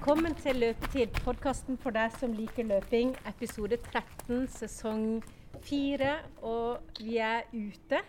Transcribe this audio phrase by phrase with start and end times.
[0.00, 3.10] Velkommen til Løpetid, podkasten for deg som liker løping.
[3.28, 5.02] Episode 13, sesong
[5.60, 6.14] 4.
[6.48, 8.00] Og vi er ute.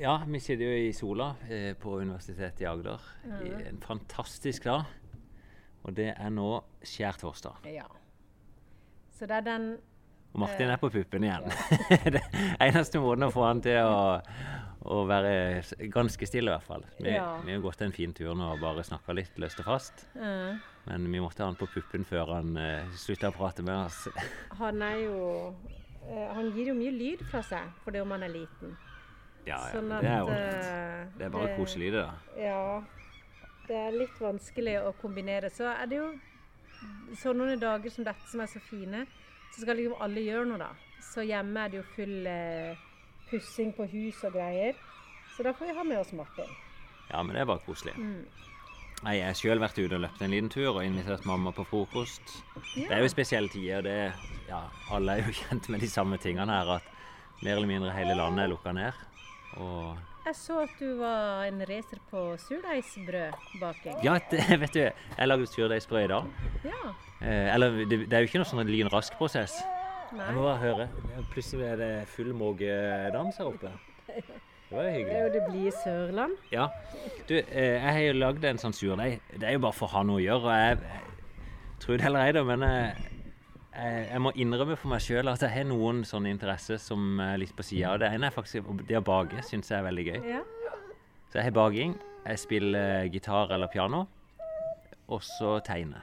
[0.00, 3.06] Ja, vi sitter jo i sola eh, på Universitetet i Agder.
[3.38, 4.90] I en fantastisk dag.
[5.86, 6.48] Og det er nå
[6.82, 7.62] skjærtorsdag.
[7.70, 7.86] Ja.
[9.14, 9.68] Så det er den
[10.32, 11.46] Og Martin er på puppen igjen.
[12.18, 14.18] det er eneste måten å få han til å,
[14.86, 16.84] å være ganske stille, i hvert fall.
[17.00, 17.40] Vi, Ja.
[17.44, 20.06] vi har gått en fin tur nå og bare snakka litt løst og fast.
[20.14, 20.60] Mm.
[20.86, 24.06] Men vi måtte ha han på puppen før han uh, slutta å prate med oss.
[24.60, 25.18] Han er jo
[26.08, 28.76] uh, Han gir jo mye lyd fra seg fordi om han er liten.
[29.44, 32.02] Ja, ja, Sånn det er jo eh, Det er bare koselig, det.
[32.04, 32.40] da.
[32.40, 32.82] Ja.
[33.68, 35.50] Det er litt vanskelig å kombinere.
[35.52, 36.08] Så er det jo
[37.20, 39.04] sånne dager som dette som er så fine,
[39.52, 40.70] så skal liksom alle gjøre noe, da.
[41.04, 42.76] Så hjemme er det jo full eh,
[43.30, 44.74] pussing på hus og greier.
[45.36, 46.50] Så da får vi ha med oss Martin.
[47.10, 47.94] Ja, men det er bare koselig.
[47.96, 48.24] Mm.
[49.04, 51.62] Nei, Jeg har sjøl vært ute og løpt en liten tur og invitert mamma på
[51.70, 52.32] frokost.
[52.74, 53.78] Det er jo spesielle tider.
[53.78, 54.12] og det,
[54.48, 56.72] ja, Alle er jo kjent med de samme tingene her.
[56.80, 56.88] At
[57.42, 58.92] mer eller mindre hele landet er lukka ned.
[59.62, 64.02] Og Jeg så at du var en racer på surdeigsbrødbaking.
[64.04, 66.24] ja, det, vet du, jeg lagde surdeigsbrød i dag.
[66.64, 66.82] Ja.
[67.22, 69.54] Eh, eller det, det er jo ikke noe sånn lynrask prosess.
[70.12, 70.88] Jeg må bare høre.
[71.32, 73.72] Plutselig er det full mågedans her oppe.
[74.08, 75.18] Det var jo Det er hyggelig.
[75.20, 76.32] jo det blide Sørland.
[76.52, 76.66] Ja.
[77.28, 79.20] Du, eh, jeg har jo lagd en sånn surdeig.
[79.34, 80.44] Det er jo bare for å ha noe å gjøre.
[80.44, 82.96] og jeg, jeg tror det eller ei, da, men jeg,
[83.74, 87.36] jeg, jeg må innrømme for meg sjøl at jeg har noen sånne interesser som er
[87.38, 87.96] litt på sida.
[88.00, 89.42] Det ene er faktisk det å bake.
[89.48, 90.20] Syns jeg er veldig gøy.
[90.34, 90.42] Ja.
[91.28, 91.94] Så jeg har baking.
[92.28, 94.06] Jeg spiller gitar eller piano.
[95.08, 96.02] Og så tegne.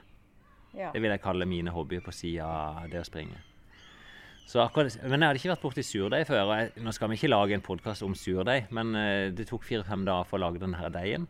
[0.74, 0.90] ja.
[0.92, 3.38] Det vil jeg kalle mine hobbyer på sida av det å springe.
[4.46, 6.44] Så akkurat, men jeg hadde ikke vært borti surdeig før.
[6.46, 9.66] og jeg, Nå skal vi ikke lage en podkast om surdeig, men eh, det tok
[9.66, 11.26] fire-fem dager for å lage denne deigen.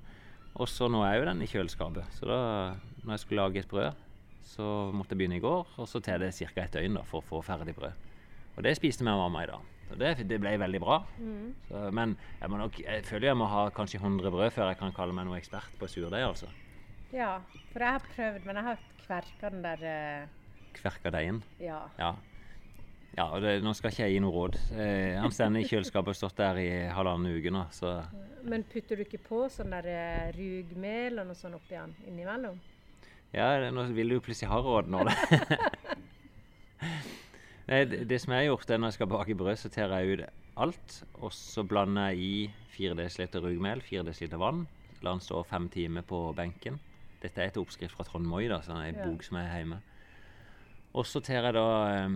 [0.59, 2.11] Og så nå er jo den i kjøleskapet.
[2.15, 2.39] Så da
[3.05, 4.03] når jeg skulle lage et brød,
[4.45, 5.71] så måtte jeg begynne i går.
[5.79, 6.51] Og så tar det ca.
[6.63, 8.03] et døgn da, for å få ferdig brød.
[8.55, 9.71] Og det spiste vi med mamma i dag.
[9.85, 10.99] Og det, det ble veldig bra.
[11.69, 14.95] Så, men jeg, nok, jeg føler jeg må ha kanskje 100 brød før jeg kan
[14.95, 16.23] kalle meg noe ekspert på surdeig.
[16.27, 16.51] altså.
[17.15, 17.37] ja.
[17.71, 20.31] For jeg har prøvd, men jeg har kverka den der eh,
[20.75, 21.43] Kverka deigen.
[21.63, 21.85] Ja.
[21.99, 22.15] Ja.
[23.15, 24.55] Ja og det, nå skal ikke jeg gi noe råd.
[24.75, 27.93] Eh, han stender i kjøleskapet og har stått der i halvannen uke nå, så
[28.43, 32.59] Men putter du ikke på sånn der eh, rugmel og noe sånt oppi den innimellom?
[33.35, 35.15] ja, det- nå vil du jo plutselig ha råd nå, da.
[37.65, 39.93] Nei, det, det som jeg har gjort, er når jeg skal bake brød, så tar
[39.97, 40.25] jeg ut
[40.61, 40.97] alt.
[41.25, 44.65] Og så blander jeg i 4 dl rugmel, 4 dl vann.
[45.01, 46.77] La den stå fem timer på benken.
[47.23, 49.05] Dette er et oppskrift fra Trond Moi, da, sånn en Ja.
[49.09, 49.79] bok som er hjemme.
[50.93, 52.09] Og så tar jeg da eh,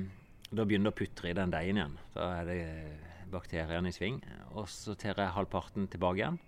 [0.49, 1.97] Da begynner det å putre i den deigen igjen.
[2.15, 4.17] Da er det eh, bakteriene i sving.
[4.57, 6.39] Og så tar jeg halvparten tilbake igjen.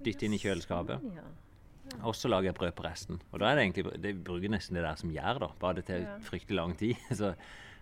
[0.00, 1.02] Dytter inn i kjøleskapet.
[1.04, 2.00] Sånn.
[2.06, 3.18] Og så lager jeg brød på resten.
[3.34, 5.48] Og da er det egentlig Det bruker nesten det der som gjær, da.
[5.60, 6.16] Bare det Ja.
[6.24, 6.96] fryktelig lang tid.
[7.18, 7.34] Så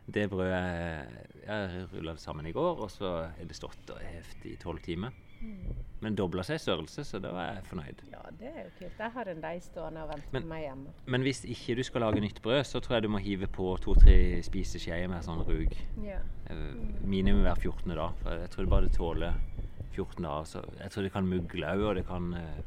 [0.09, 4.47] det brødet Jeg rulla det sammen i går, og så er det stått og hevt
[4.49, 5.13] i tolv timer.
[5.41, 5.75] Mm.
[6.01, 8.03] Men dobla seg i størrelse, så da var jeg fornøyd.
[8.13, 8.99] ja, det er jo kult.
[8.99, 10.87] Jeg har en deig stående og venter Men- på meg hjemme.
[11.07, 13.77] Men hvis ikke du skal lage nytt brød, så tror jeg du må hive på
[13.83, 15.75] to-tre spiseskjeer med sånn rug.
[16.05, 16.19] Ja.
[16.51, 17.95] Eh, Minimum hver 14.
[17.97, 18.13] dag.
[18.23, 19.35] For jeg tror det bare det tåler
[19.93, 20.45] 14 dager.
[20.45, 22.63] Så jeg tror det kan mugle òg, og det kan eh,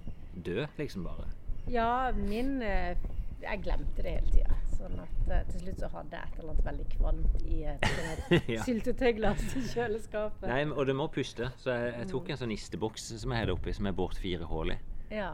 [0.46, 1.28] dø, liksom bare.
[1.70, 2.96] ja, min eh,
[3.41, 4.57] Jeg glemte det hele tida.
[4.78, 7.85] Sånn at uh, til slutt så hadde jeg et eller annet veldig kvalmt i et
[7.91, 8.63] sånt Ja.
[8.66, 10.47] syltetøyglass i kjøleskapet.
[10.50, 11.52] Nei, og det må puste.
[11.62, 14.47] Så jeg, jeg tok en sånn nisteboks som jeg hadde oppi, som er båret fire
[14.50, 14.79] hull i.
[15.13, 15.31] Ja.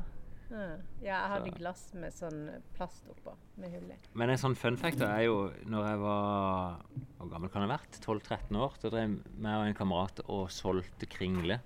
[0.47, 0.68] Ja,
[1.03, 2.38] jeg hadde Så- glass med sånn
[2.78, 3.97] plast oppå, med hull i.
[4.16, 5.34] Men en sånn fun fact er jo
[5.68, 6.78] når jeg var
[7.18, 7.97] Hvor gammel kan jeg ha vært?
[8.00, 8.78] 12-13 år.
[8.79, 11.59] Da drev jeg og en kamerat og solgte kringle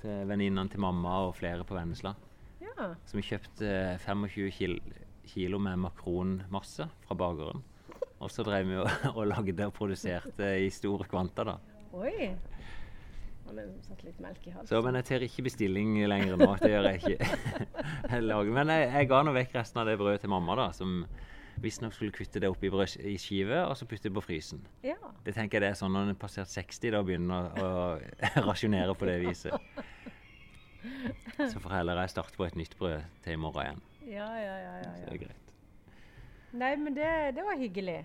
[0.00, 2.14] til venninnene til mamma og flere på Vennesla.
[2.64, 2.94] Ja.
[3.04, 3.74] Så vi kjøpte
[4.06, 4.78] 25 kil
[5.28, 7.64] kilo med makronmasse fra bakeren.
[8.18, 11.58] Og så drev vi og, og lagde og produserte i store kvanta, da.
[11.98, 12.30] Oi.
[14.68, 16.50] Så, men jeg tar ikke bestilling lenger nå.
[16.60, 17.28] Det gjør jeg ikke.
[18.12, 21.00] jeg men jeg, jeg ga nå vekk resten av det brødet til mamma, da, som
[21.62, 24.60] visstnok skulle kutte det opp i, brød, i skive og så putte det på frysen.
[24.84, 24.98] Ja.
[25.24, 27.70] Det tenker jeg det er sånn når en er passert 60, da begynner å,
[28.36, 29.56] å rasjonere på det viset.
[31.38, 33.87] Så får heller jeg starte på et nytt brød til i morgen igjen.
[34.08, 34.76] Ja, ja, ja.
[34.82, 35.52] ja, Så det er greit.
[36.58, 37.98] Nei, men det, det var hyggelig.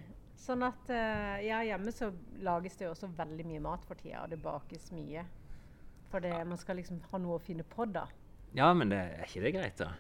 [0.43, 2.09] Sånn at uh, ja, hjemme så
[2.43, 5.23] lages det jo også veldig mye mat for tida, og det bakes mye.
[6.11, 8.03] For det, man skal liksom ha noe å finne på, da.
[8.53, 9.93] Ja, men det, er ikke det greit, da?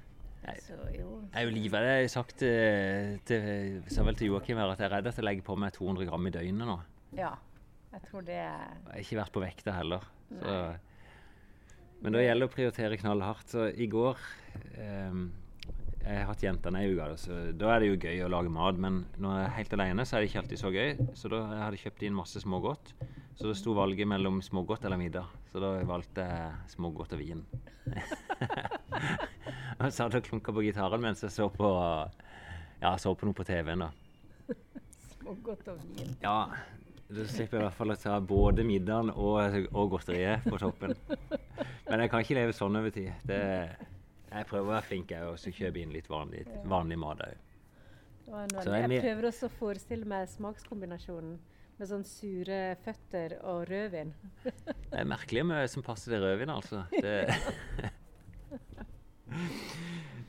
[0.43, 1.21] Jeg, Så jo.
[1.31, 1.87] jeg er jo livredd.
[1.87, 5.21] Jeg har sagt til, til, sa vel til Joakim her at jeg er redd at
[5.21, 6.75] jeg legger på meg 200 gram i døgnet nå.
[7.15, 7.31] Ja.
[7.93, 10.05] Jeg tror det er Jeg har ikke vært på vekta heller.
[10.33, 10.57] Så.
[12.03, 13.53] Men da gjelder det å prioritere knallhardt.
[13.53, 14.19] Så i går
[14.81, 15.27] ehm,
[16.03, 18.79] jeg har hatt jentene i uka, så da er det jo gøy å lage mat.
[18.81, 20.89] Men når jeg er helt alene, så er det ikke alltid så gøy.
[21.15, 22.91] Så da hadde jeg kjøpt inn masse smågodt.
[23.39, 25.31] Så det sto valget mellom smågodt eller middag.
[25.51, 27.45] Så da valgte jeg smågodt og vin.
[29.79, 31.71] og så hadde jeg klunka på gitaren mens jeg så på,
[32.83, 33.87] ja, så på noe på TV-en.
[33.87, 34.55] da.
[35.15, 36.13] Smågodt og vin.
[36.25, 36.37] Ja,
[37.13, 40.97] da slipper jeg i hvert fall å ta både middagen og, og godteriet på toppen.
[41.87, 43.11] Men jeg kan ikke leve sånn over tid.
[43.27, 43.41] Det,
[44.33, 47.33] jeg prøver å være flink jeg, og så kjøper inn litt vanlig, vanlig mat òg.
[48.23, 51.33] Jeg Jeg prøver også å forestille meg smakskombinasjonen
[51.79, 54.13] med sånn sure føtter og rødvin.
[54.45, 56.83] Det er merkelig mye som passer til rødvin, altså.
[56.93, 57.17] Det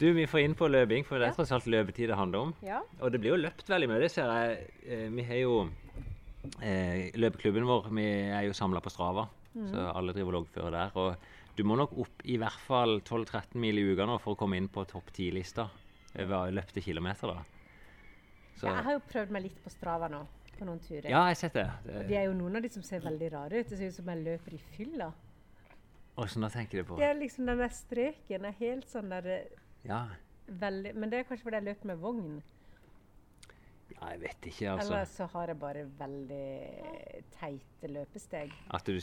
[0.01, 2.53] du, vi får inn på løping, for det er tross alt løpetid det handler om.
[2.67, 2.81] Ja.
[3.01, 4.49] Og det blir jo løpt veldig mye, det ser jeg.
[4.89, 5.53] Eh, Vi har jo
[6.61, 9.25] eh, Løpeklubben vår vi er jo samla på Strava,
[9.71, 10.91] så alle driver og loggfører der.
[10.99, 11.11] Og
[11.57, 14.59] du må nok opp i hvert fall 12-13 mil i uka nå for å komme
[14.59, 15.69] inn på topp 10-lista
[16.23, 17.35] over løpte kilometer.
[18.59, 20.23] Så, Jeg har jo prøvd meg litt på Strava nå,
[20.59, 21.09] på noen turer.
[21.11, 21.67] ja, jeg har sett det.
[21.85, 23.69] Og de det er jo noen av de som ser veldig rare ut.
[23.71, 25.13] Det ser ut som jeg løper i fylla.
[26.23, 26.99] Åssen da tenker du på?
[27.01, 30.05] Det er liksom den der streken er helt sånn der eh, Ja,
[30.47, 32.37] veldig Men det er kanskje fordi jeg løper med vogn.
[34.05, 34.93] Ja, jeg vet ikke, altså.
[34.93, 36.49] Eller så har jeg bare veldig
[37.39, 38.53] teite løpesteg.
[38.77, 38.99] At du,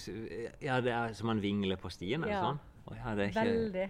[0.61, 2.41] ja, det er som man vingler på stien, Ja.
[2.45, 2.59] sånn?
[2.87, 3.89] Oh, ja, det er ikke, Veldig.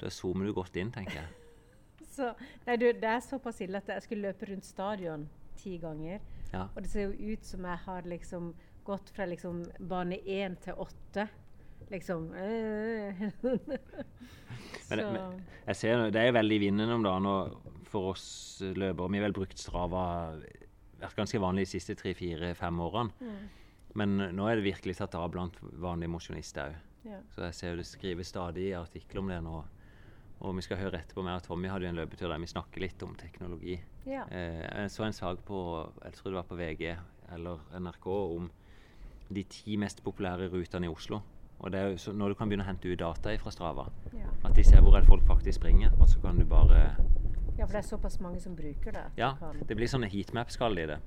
[0.00, 1.28] da zoomer du godt inn, tenker jeg.
[2.14, 2.32] Så,
[2.66, 5.28] nei, du, det er såpass ille at jeg skulle løpe rundt stadion
[5.58, 6.20] ti ganger.
[6.52, 6.68] Ja.
[6.76, 8.52] Og det ser jo ut som jeg har liksom
[8.84, 11.26] gått fra liksom bane én til åtte.
[11.90, 12.30] Liksom.
[14.90, 17.54] Men, men jeg ser, det er veldig i vinden om dagen og
[17.94, 18.26] for oss
[18.60, 19.10] løpere.
[19.12, 20.06] Vi har vel brukt Strava
[21.00, 23.14] vært ganske vanlig de siste tre-fire-fem årene.
[23.20, 23.62] Mm.
[23.94, 26.90] Men nå er det virkelig tatt av blant vanlige mosjonister òg.
[27.04, 27.20] ja.
[27.34, 29.62] Så jeg ser jo det skrives stadig artikler om det nå.
[30.44, 33.14] Og vi skal høre etterpå at Tommy hadde en løpetur der vi snakker litt om
[33.14, 33.78] teknologi.
[34.06, 34.24] ja.
[34.30, 35.58] Eh, jeg så en sak på
[36.02, 36.96] jeg tror det var på VG
[37.32, 38.50] eller NRK om
[39.30, 41.22] de ti mest populære rutene i Oslo.
[41.60, 43.86] Og det er jo når du kan begynne å hente ut data fra Strava.
[44.12, 44.28] ja.
[44.44, 46.96] At de ser hvor er det folk faktisk springer, og så kan du bare
[47.58, 49.04] Ja, for det er såpass mange som bruker det.
[49.20, 49.34] Ja,
[49.68, 50.98] det blir sånne heatmap-skall i det.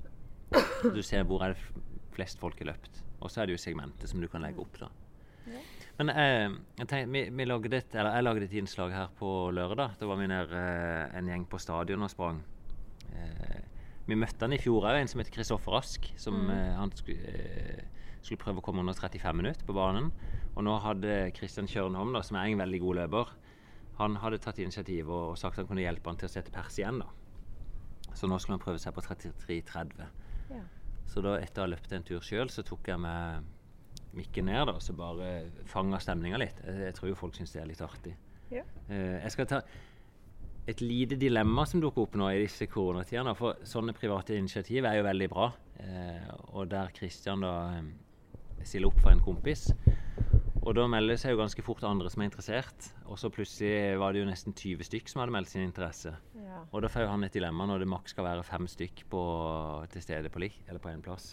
[0.94, 1.84] Du ser hvor er det
[2.16, 3.02] flest folk har løpt.
[3.20, 4.88] Og så er det jo segmentet som du kan legge opp, da.
[5.48, 5.60] Ja.
[5.98, 6.48] Men eh,
[6.78, 9.96] jeg tenkte, vi, vi lagde et, eller jeg lagde et innslag her på lørdag.
[9.98, 12.38] Da var vi nede eh, en gjeng på stadion og sprang.
[13.12, 13.60] Eh,
[14.08, 16.06] vi møtte han i fjor òg, en som heter Kristoffer Ask.
[16.16, 16.50] Som Mm.
[16.54, 17.82] eh, han skulle, eh,
[18.22, 20.12] skulle prøve å komme under 35 minutter på banen.
[20.56, 23.34] Og nå hadde Kristian Kjørnholm, da, som er en veldig god løper,
[23.98, 26.78] han hadde tatt initiativ og, og sagt han kunne hjelpe han til å sette pers
[26.78, 27.02] igjen.
[27.02, 28.14] da.
[28.14, 30.08] Så nå skulle han prøve seg på 33,30.
[30.54, 30.64] Ja.
[31.08, 33.54] Så da etter å ha løpt en tur sjøl, så tok jeg med
[34.16, 36.62] mikken ned da, og så bare fanga stemninga litt.
[36.64, 38.14] Jeg, jeg tror jo folk syns det er litt artig.
[38.52, 38.64] Ja.
[38.88, 39.62] Uh, jeg skal ta
[40.68, 43.32] et lite dilemma som dukker opp nå i disse koronatidene.
[43.38, 45.46] For sånne private initiativ er jo veldig bra.
[45.80, 47.86] Eh, og der Kristian da eh,
[48.66, 49.70] stiller opp for en kompis.
[50.68, 52.90] Og da melder det seg jo ganske fort andre som er interessert.
[53.08, 56.12] Og så plutselig var det jo nesten 20 stykk som hadde meldt sin interesse.
[56.36, 56.58] Ja.
[56.68, 59.22] Og da får jo han et dilemma når det maks skal være fem stykk på,
[59.94, 61.30] til stede på, lik, eller på en plass.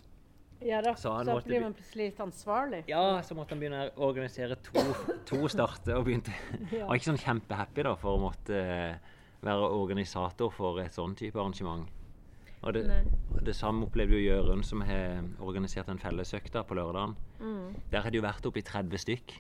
[0.64, 2.86] ja da, Så så, blir man plutselig litt ansvarlig.
[2.88, 4.86] Ja, så måtte han begynne å organisere to,
[5.28, 5.98] to starter.
[6.00, 6.32] og begynte.
[6.72, 6.88] Ja.
[6.88, 9.12] Var ikke sånn kjempehappy da, for å måtte eh,
[9.44, 11.92] være organisator for et sånn type arrangement.
[12.66, 12.84] Og det,
[13.30, 17.14] og det samme opplevde jo Jørund, som har organisert en fellesøkt på lørdagen.
[17.40, 17.76] Mm.
[17.92, 19.36] Der har det jo vært oppi 30 stykk.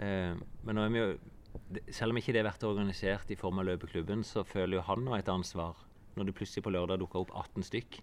[0.00, 0.32] Eh,
[0.64, 1.10] men nå er vi jo,
[1.92, 5.04] selv om ikke det har vært organisert i form av løpeklubben, så føler jo han
[5.04, 5.84] nå et ansvar.
[6.16, 8.00] Når det plutselig på lørdag dukker opp 18 stykk,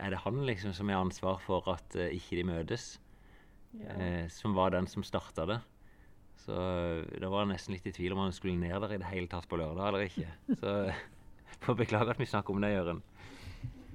[0.00, 2.94] er det han liksom som har ansvar for at eh, ikke de møtes?
[3.72, 3.92] Ja.
[3.96, 5.60] eh, som var den som starta det.
[6.42, 9.00] Så eh, da var jeg nesten litt i tvil om han skulle ned der i
[9.00, 10.32] det hele tatt på lørdag eller ikke.
[10.60, 10.74] Så
[11.64, 13.04] får beklage at vi snakker om det, Jørund.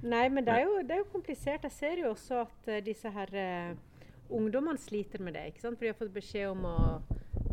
[0.02, 1.64] Nei, men det er, jo, det er jo komplisert.
[1.66, 5.46] Jeg ser jo også at uh, disse her uh, ungdommene sliter med det.
[5.50, 5.78] ikke sant?
[5.78, 6.76] For de har fått beskjed om å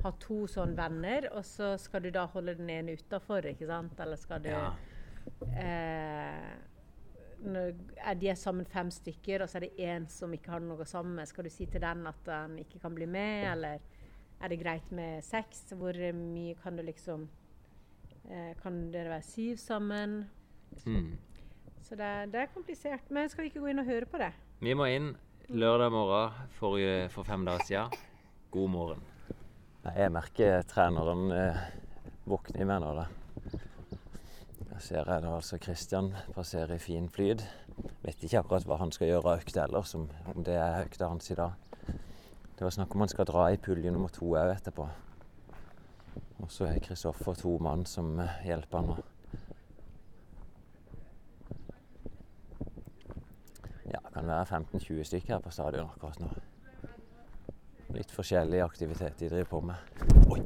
[0.06, 4.00] ha to sånne venner, og så skal du da holde den ene utafor, ikke sant?
[4.00, 4.68] Eller skal du Ja.
[5.58, 6.56] eh,
[7.46, 10.86] er de er sammen fem stykker, og så er det én som ikke har noe
[10.86, 11.28] sammen med.
[11.28, 13.80] Skal du si til den at den ikke kan bli med, eller
[14.42, 15.74] er det greit med seks?
[15.74, 17.28] Hvor mye kan du liksom
[18.30, 20.26] eh, Kan dere være syv sammen?
[20.86, 21.18] Mm.
[21.86, 23.12] Så det, er- det er komplisert.
[23.14, 24.32] Men skal vi ikke gå inn og høre på det?
[24.64, 25.12] Vi må inn
[25.54, 26.80] lørdag morgen for,
[27.14, 28.00] for fem dager siden.
[28.52, 29.04] God morgen.
[29.86, 31.60] Jeg merker treneren eh,
[32.26, 33.06] våkner i meg nå, da.
[34.76, 37.44] Jeg ser jeg da altså Kristian passerer i fin flyd.
[38.02, 41.12] Vet ikke akkurat hva han skal gjøre av økta ellers, om, om det er økta
[41.12, 41.54] hans i dag.
[42.56, 44.88] Det var snakk om han skal dra i pulje nummer to òg etterpå.
[46.42, 48.90] Og så er Kristoffer to mann som eh, hjelper han.
[48.96, 49.04] nå.
[54.16, 56.30] Det være 15-20 stykker her på stadion akkurat nå.
[57.96, 59.76] Litt forskjellig aktivitet de driver på med.
[60.32, 60.40] Oi!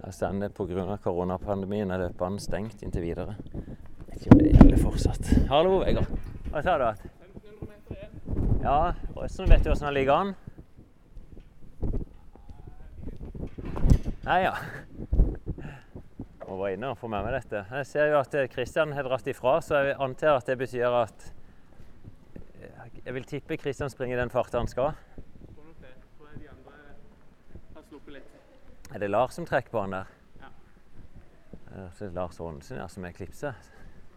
[0.00, 0.96] Her står det pga.
[1.04, 3.36] koronapandemien er løpene stengt inntil videre.
[3.54, 5.32] Jeg Vet ikke om det gjelder fortsatt.
[5.52, 6.10] Hallo, Vegard.
[6.50, 6.84] Hva sa du?
[6.88, 7.04] at?
[8.64, 10.34] Ja, Røsten, vet du åssen det ligger an?
[14.24, 14.56] Nei, ja.
[16.50, 17.60] Må være inne og få med meg dette.
[17.70, 21.28] Jeg ser jo at Kristian har dratt ifra, så jeg antar at det betyr at
[23.04, 24.96] Jeg vil tippe Kristian springer i den farten han skal.
[28.90, 30.10] Er det Lars som trekker på han der?
[30.40, 30.50] Ja.
[31.70, 33.70] Det er Lars Aanesen ja, som er klipset.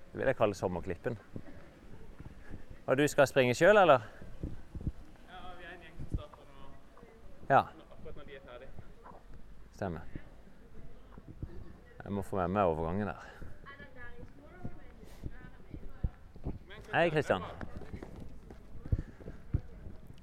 [0.09, 1.17] Det vil jeg kalle sommerklippen.
[2.87, 4.09] Og du skal springe sjøl, eller?
[5.29, 6.73] Ja, vi er en gjeng som starter nå,
[7.53, 8.73] Ja, akkurat når de er ferdig.
[9.77, 10.22] stemmer.
[12.03, 13.29] Jeg må få med meg overgangen der.
[16.93, 17.45] Hei, Kristian.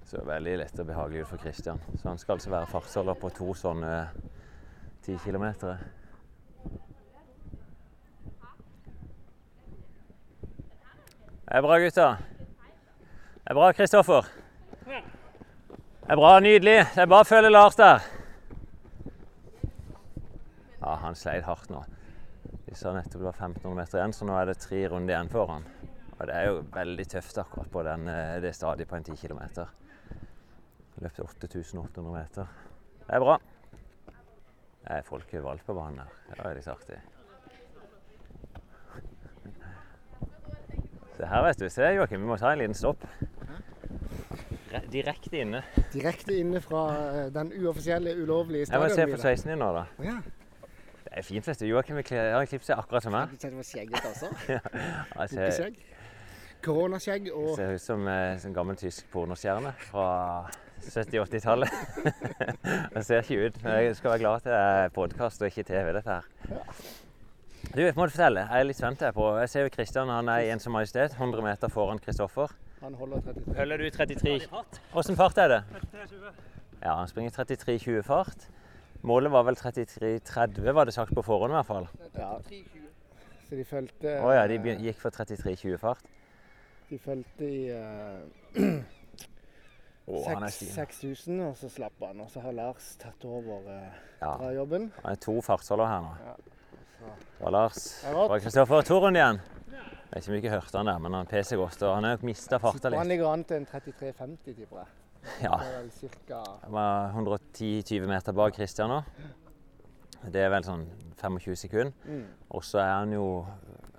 [0.05, 1.81] Så veldig lett og behagelig ut for Kristian.
[1.97, 3.95] Så han skal altså være fartsholder på to sånne
[5.07, 5.81] ti kilometer.
[11.49, 12.09] Det er bra, gutta.
[13.41, 14.29] Det er bra, Kristoffer.
[14.85, 15.03] Det
[16.13, 16.79] er bra, nydelig.
[16.93, 18.20] Det er bare å følge Lars der.
[20.81, 21.83] Ja, han sleit hardt nå.
[22.67, 25.29] Vi sa nettopp det var 1500 meter igjen, så nå er det tre runder igjen
[25.33, 25.67] for han.
[26.19, 29.17] Og det er jo veldig tøft akkurat på den, eh, det stadiet på en 10
[29.17, 29.41] km.
[31.01, 32.47] Løpte 8800 meter.
[33.07, 33.39] Det er bra.
[34.81, 36.13] Det er folk valgt på banen her.
[36.31, 36.99] Det er litt artig.
[41.17, 41.69] Se her, vet du.
[41.71, 43.05] Se, Joakim, vi må ta en liten stopp.
[44.71, 45.63] Re- Direkte inne.
[45.93, 46.85] Direkte inne fra
[47.25, 49.23] eh, den uoffisielle, ulovlige Jeg må se på stadionhvila.
[49.25, 49.85] sveisen din nå, da.
[50.07, 50.19] Ja.
[51.11, 51.67] Det er fint, vet du.
[51.67, 53.33] Joakim har klippet seg akkurat som meg.
[53.33, 54.29] Du ser det var skjegget også.
[54.55, 55.73] Ja, ser,
[56.63, 60.05] Koronaskjegg og ser ut som eh, en gammel tysk pornostjerne fra
[60.85, 61.73] 70-80-tallet.
[62.95, 63.59] det ser ikke ut.
[63.65, 66.29] Men jeg skal være glad at det er podkast og ikke TV, dette her.
[67.75, 68.47] Du, jeg må fortelle.
[68.47, 71.43] Jeg er litt spent på Jeg ser jo Kristian han er i ensom majestet, 100
[71.49, 72.55] meter foran Kristoffer.
[72.85, 73.59] han holder 33.
[73.59, 74.39] Holder du 33
[74.95, 75.61] Åssen fart er det?
[76.85, 78.49] Ja, han springer 33,20 fart.
[79.03, 81.87] Målet var vel 33,30, var det sagt på forhånd i hvert fall.
[82.15, 82.35] Ja.
[83.49, 86.05] Så de fulgte Å ja, de begyn- gikk for 33,20 fart.
[86.91, 88.21] De fulgte i uh,
[90.51, 90.69] stiv.
[90.75, 92.21] 6000, og så slapp han.
[92.21, 93.89] Og så har Lars tatt over uh,
[94.21, 94.91] Ja, jobben.
[95.03, 96.13] han er to fartsholder her nå.
[96.27, 96.37] Ja.
[97.01, 97.81] Det var Lars.
[98.05, 98.87] Det var Kristoffer.
[98.87, 99.41] To runder igjen.
[100.11, 101.83] Jeg vet ikke om ikke hørte han der, men han peser godt.
[101.87, 102.99] Og han har mista farta litt.
[102.99, 104.89] han ligger an til en 33,50, tipper jeg.
[105.43, 105.57] Ja,
[106.63, 109.01] han var 110-20 meter bak Christian nå.
[110.33, 110.87] Det er vel sånn
[111.21, 111.93] 25 sekunder.
[112.05, 112.25] mm,
[112.57, 113.47] Og så er han jo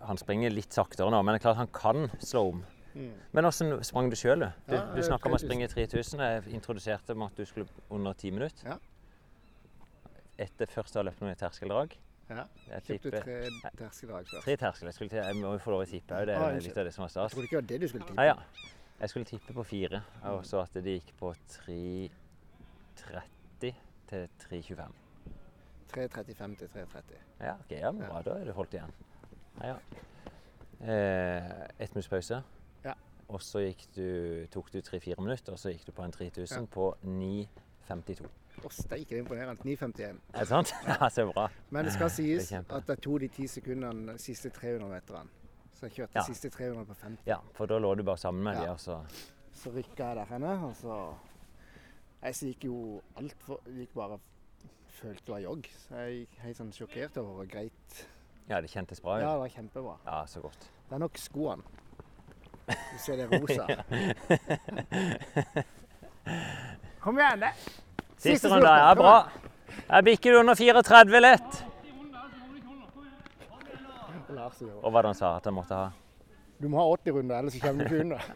[0.06, 2.64] Han springer litt saktere nå, men det er klart han kan slå om.
[2.96, 3.12] mm.
[3.34, 4.50] Men åssen sprang du sjøl, du?
[4.74, 6.20] Du, du snakka om å springe 3000.
[6.26, 8.66] Jeg introduserte med at du skulle under ti minutter.
[8.66, 8.78] Ja.
[10.42, 11.94] Etter først å ha løpt noen terskeldrag.
[12.32, 12.46] Ja.
[12.72, 13.38] Jeg Kjøpte tre
[13.78, 14.44] terskeldrag først.
[14.46, 14.88] tre terskel.
[14.90, 16.26] Jeg, skulle jeg må jo få lov å tippe òg.
[16.32, 17.88] Det Ah, er litt av det som var Jeg trodde ikke det var det du
[17.92, 18.26] skulle tippe.
[18.26, 18.78] Ja, ja.
[19.02, 22.10] Jeg skulle tippe på fire, og så at det gikk på 3.30
[24.08, 24.92] til 3.25.
[25.94, 27.16] 3.35 til 3.30.
[27.42, 28.22] Ja, ok, ja, men bra.
[28.22, 28.94] Da er det holdt igjen.
[29.62, 29.76] Ja, ja.
[30.82, 32.44] Eh, ett minutts pause.
[32.86, 32.94] Ja.
[33.30, 34.06] Og så gikk du,
[34.54, 36.66] tok du tre-fire minutter, og så gikk du på en 3000 Ja.
[36.72, 38.30] på 9.52.
[38.62, 39.62] Å, steike, det er imponerende.
[39.66, 40.22] 9.51.
[40.34, 40.74] Er det sant?
[40.88, 41.48] Ja, så bra.
[41.70, 45.30] Men det skal sies Det at det tok de ti sekundene de siste 300 meterne.
[45.82, 46.22] Så jeg kjørte Ja.
[46.22, 47.24] de siste 300 på 50.
[47.26, 48.62] Ja, for da lå du bare sammen med Ja.
[48.62, 49.00] de, og så
[49.54, 51.14] Så rykka jeg der henne, og så
[52.24, 54.20] Jeg så gikk jo altfor Gikk bare
[55.02, 55.66] følte det var jogg.
[55.88, 58.06] Så jeg gikk helt sånn sjokkert over hvor greit
[58.50, 59.98] Ja, det kjentes bra Ja, det var kjempebra.
[60.06, 60.60] Ja, så godt.
[60.90, 61.64] Det er nok skoene.
[62.68, 63.66] Du ser det rosa.
[67.02, 67.54] Kom igjen, det!
[68.22, 68.68] Siste slutt, runde.
[68.78, 69.30] Ja, bra.
[69.90, 71.64] Jeg bikker under 34 lett.
[74.38, 74.82] Lars gjør det.
[74.84, 75.92] Og hva det han sa at han måtte ha?
[76.62, 78.22] Du må ha 80 runder, ellers så kommer du ikke unna.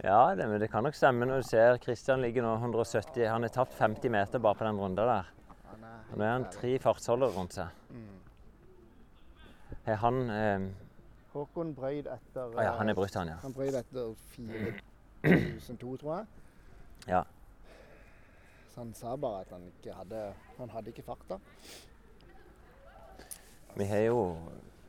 [0.00, 3.26] Ja, det, men det kan nok stemme når du ser Kristian ligger nå 170.
[3.28, 5.26] Han har tapt 50 meter bare på den runda der.
[5.28, 7.68] Er Og Nå er han tre fartsholdere rundt seg.
[7.92, 9.74] Mm.
[9.84, 10.64] Har han eh,
[11.34, 13.36] Håkon brøyd etter ah, ja, han er brutt, han, ja.
[13.44, 16.26] Han brøyd etter 4002, tror jeg.
[17.12, 17.22] Ja.
[18.72, 20.24] Så han sa bare at han ikke hadde
[20.58, 21.38] Han hadde ikke farta.
[23.76, 24.36] Vi har jo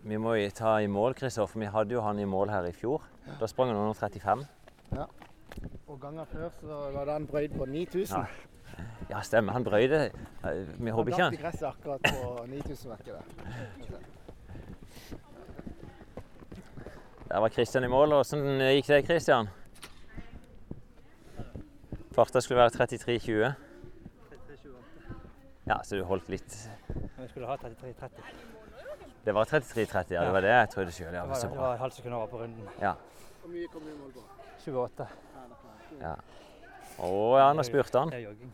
[0.04, 1.60] Vi må jo ta i mål, Kristoffer.
[1.60, 3.04] Vi hadde jo han i mål her i fjor.
[3.40, 4.46] Da sprang han under 35.
[4.96, 5.06] Ja.
[5.88, 8.18] Og ganger før så var det han brøyd på 9000.
[8.18, 8.26] Ja,
[9.10, 9.54] Ja, stemmer.
[9.54, 10.12] Han brøyde.
[10.80, 13.24] Vi håper ikke Han Han datt i gresset akkurat på 9000-verket der.
[17.28, 18.14] Der var Kristian i mål.
[18.14, 19.50] Åssen gikk det, Kristian?
[22.16, 23.54] Farta skulle være 33,20.
[25.68, 26.56] Ja, så du holdt litt
[27.18, 28.61] Vi skulle ha 33-30.
[29.26, 30.24] Det var 33-30, ja.
[30.26, 31.14] Det var det jeg trodde sjøl.
[31.14, 32.70] Ja, Det var, det var et halvt sekund over på runden.
[32.82, 32.94] Ja.
[33.42, 34.24] Hvor mye kom du i mål på?
[34.66, 35.08] 28.
[36.02, 36.16] ja.
[37.02, 38.10] Å ja, nå spurte han.
[38.14, 38.54] Det er jogging.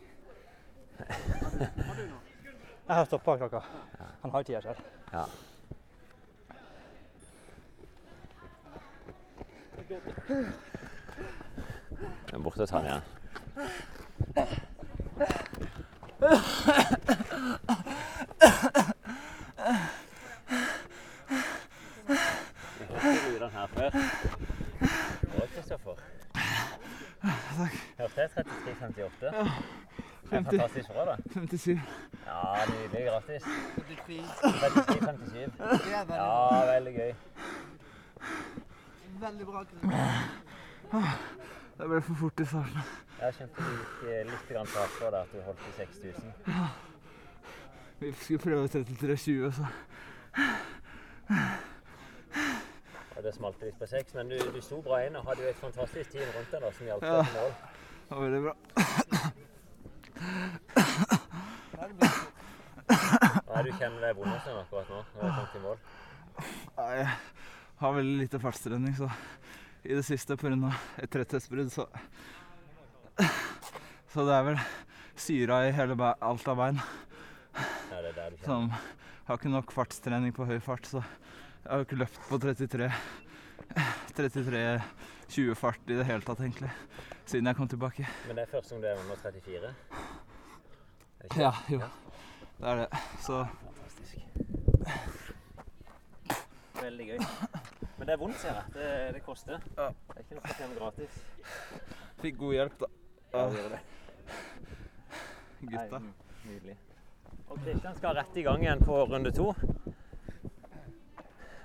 [2.87, 3.61] Jeg har stoppa klokka.
[4.21, 4.77] Han har jo tida selv.
[5.13, 5.25] Ja.
[12.27, 13.01] Jeg er borte tar den igjen.
[22.77, 23.89] Vi hørte lydene her før.
[25.35, 25.95] Og Kristoffer.
[27.97, 28.29] Hørte jeg
[28.97, 29.51] 33,58?
[30.29, 31.15] Det er fantastisk bra, da.
[31.33, 31.79] 57.
[32.25, 33.03] Ja, nydelig.
[33.07, 33.43] Grattis.
[33.77, 34.21] 43.
[34.43, 35.57] 33,57.
[35.57, 37.13] Det er veldig, Ja, veldig gøy.
[39.19, 39.63] veldig bra.
[41.77, 42.81] Det ble for fort i starten.
[43.21, 46.33] Jeg kjente det gikk eh, litt grann bakpå der at du holdt i 6000.
[46.47, 46.67] Ja.
[47.99, 49.65] Vi skulle prøve 33,20, så
[53.17, 55.49] Og det smalt litt på seks, men du, du sto bra inn og hadde jo
[55.49, 57.15] et fantastisk team rundt deg da, som hjalp Ja.
[57.17, 57.53] deg til mål.
[58.07, 58.55] Det var veldig bra.
[62.87, 64.99] Det du kjenner deg hos akkurat nå?
[65.15, 65.77] når du kommet i mål?
[66.77, 69.09] Nei, Jeg har veldig lite fartstrening, så
[69.83, 70.71] i det siste pga.
[70.97, 71.87] et tretthetsbrudd, så
[74.13, 74.59] Så det er vel
[75.15, 76.79] syra i hele alt av bein.
[77.91, 78.43] Ja, det er der du.
[78.45, 78.71] Som
[79.27, 82.91] har ikke nok fartstrening på høy fart, så jeg har jo ikke løpt på 33
[84.15, 84.81] 33
[85.27, 86.71] 20 fart i det hele tatt, egentlig.
[87.27, 88.07] Siden jeg kom tilbake.
[88.27, 89.73] Men det er første gang du er under 34?
[91.19, 91.79] Er ja, jo.
[91.79, 91.87] Ja.
[92.59, 92.87] Det er det.
[93.19, 94.17] Så Fantastisk.
[96.81, 97.17] Veldig gøy.
[97.97, 98.63] Men det er vondt, ser jeg.
[98.73, 99.59] Det, det koster.
[99.77, 99.89] Ja.
[99.89, 101.19] Det er ikke noe som gratis.
[102.21, 102.91] fikk god hjelp, da.
[103.33, 103.81] Ja, det gjør det.
[105.61, 106.01] gutta.
[106.47, 106.79] Nydelig.
[107.49, 109.51] Og Kristian skal rett i gang igjen på runde to.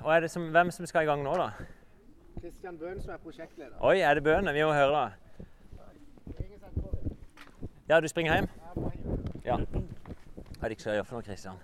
[0.03, 1.53] Og er det som, hvem som skal i gang nå, da?
[2.41, 3.79] Kristian Bøhn som er prosjektleder.
[3.79, 4.51] Oi, er det Bøhn?
[4.51, 5.22] Vi må høre, da.
[7.93, 8.47] Ja, du springer hjem?
[9.45, 9.57] Ja.
[9.57, 11.59] Hva er det ikke skal gjøre for noe, Kristian?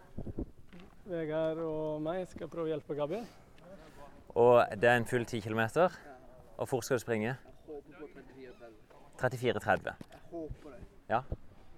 [1.09, 3.21] Vegard og meg skal prøve å hjelpe Gabby.
[4.37, 5.63] Og det er en full 10 km.
[6.59, 7.33] Og hvor skal du springe?
[7.65, 8.09] Håper på
[9.23, 9.55] 34-30.
[9.63, 9.95] 34,30.
[10.13, 10.83] Jeg håper det.
[11.09, 11.23] Ja.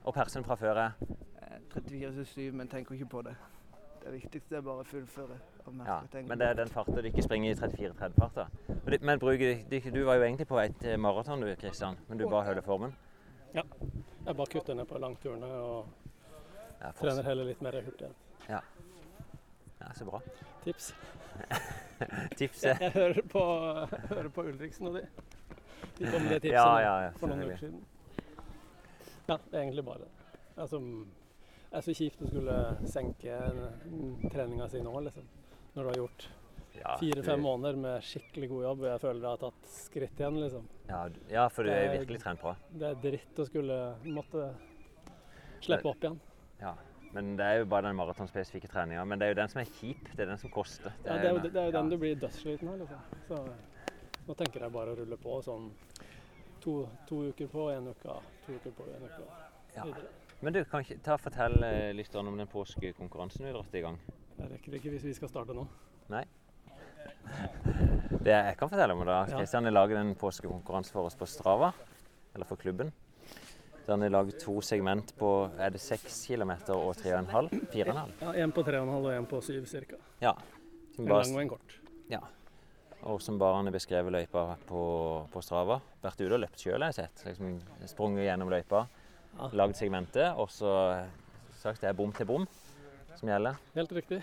[0.03, 0.97] Og persen fra før er
[1.77, 3.37] 34,7, men tenker ikke på det.
[4.03, 5.37] Det viktigste er bare å fullføre.
[5.87, 8.49] Ja, men det er den farta du ikke springer i 34-30-farta.
[9.05, 11.97] Men du- du var jo egentlig på vei til maraton, du, Kristian.
[12.09, 12.97] Men du bare holder formen.
[13.55, 15.87] Jeg bare kutter ned på langturene og
[16.81, 18.15] Ja, trener heller litt mer hurtighet.
[18.49, 18.61] ja,
[19.97, 20.21] så bra.
[20.65, 20.93] Tips.
[22.39, 22.63] Tips.
[22.69, 23.43] Jeg hører på,
[24.11, 25.03] hører på Ulriksen og de.
[25.99, 27.81] De kom med det tipset Ja, ja, ja, for noen uker siden.
[29.29, 30.11] Ja, det er egentlig bare det.
[30.61, 32.57] Altså, det er så kjipt å skulle
[32.91, 33.37] senke
[34.33, 35.27] treninga si nå, liksom.
[35.75, 36.29] Når du har gjort
[36.81, 40.21] Ja, fire-fem du- måneder med skikkelig god jobb, og jeg føler jeg har tatt skritt
[40.23, 40.69] igjen, liksom.
[40.91, 41.01] Ja,
[41.31, 42.57] ja, for du er virkelig trent bra.
[42.75, 44.51] Det er dritt å skulle måtte
[45.63, 46.19] slippe opp igjen.
[46.61, 46.75] Ja.
[47.15, 49.05] Men det er jo bare den maratonspesifikke treninga.
[49.09, 50.13] Men det er jo den som er kjip.
[50.15, 50.95] Det er den som koster.
[51.05, 51.97] Ja, det er jo, det er jo den ja.
[51.97, 53.23] du blir dødssliten av, liksom.
[53.27, 53.41] Så
[54.29, 55.71] nå tenker jeg bare å rulle på sånn
[56.63, 56.75] to,
[57.09, 58.19] to uker på, én uke.
[58.47, 59.27] To uker på, én uke.
[59.75, 59.87] Ja.
[60.41, 63.83] Men du, kan ikke ta og fortelle eh, lytterne om den påskekonkurransen vi dratt i
[63.85, 63.99] gang?
[64.39, 65.67] Jeg rekker ikke hvis vi skal starte nå.
[68.21, 69.21] Det jeg kan fortelle om det, da.
[69.31, 69.39] Ja.
[69.39, 71.73] Kristian har laget en påskekonkurranse for oss på Strava.
[72.35, 72.93] Eller for klubben.
[73.87, 77.49] Der han har laget to segment på er det 6 km og 3,5?
[77.73, 78.11] 4,5?
[78.21, 79.97] Ja, Én på 3,5 og én på 7 ca.
[80.21, 80.35] Ja.
[80.99, 81.79] En lang og en kort.
[82.11, 82.21] Ja.
[83.03, 84.81] og som bare han har beskrevet løypa på,
[85.33, 85.81] på Strava.
[86.03, 87.23] Vært ute og løpt sjøl, har jeg sett.
[87.31, 87.55] Liksom
[87.89, 88.87] Sprunget gjennom løypa,
[89.39, 89.49] Ja.
[89.55, 91.07] lagd segmentet, og så
[91.63, 92.47] sagt det er bom til bom
[93.17, 93.57] som gjelder.
[93.75, 94.21] Helt riktig.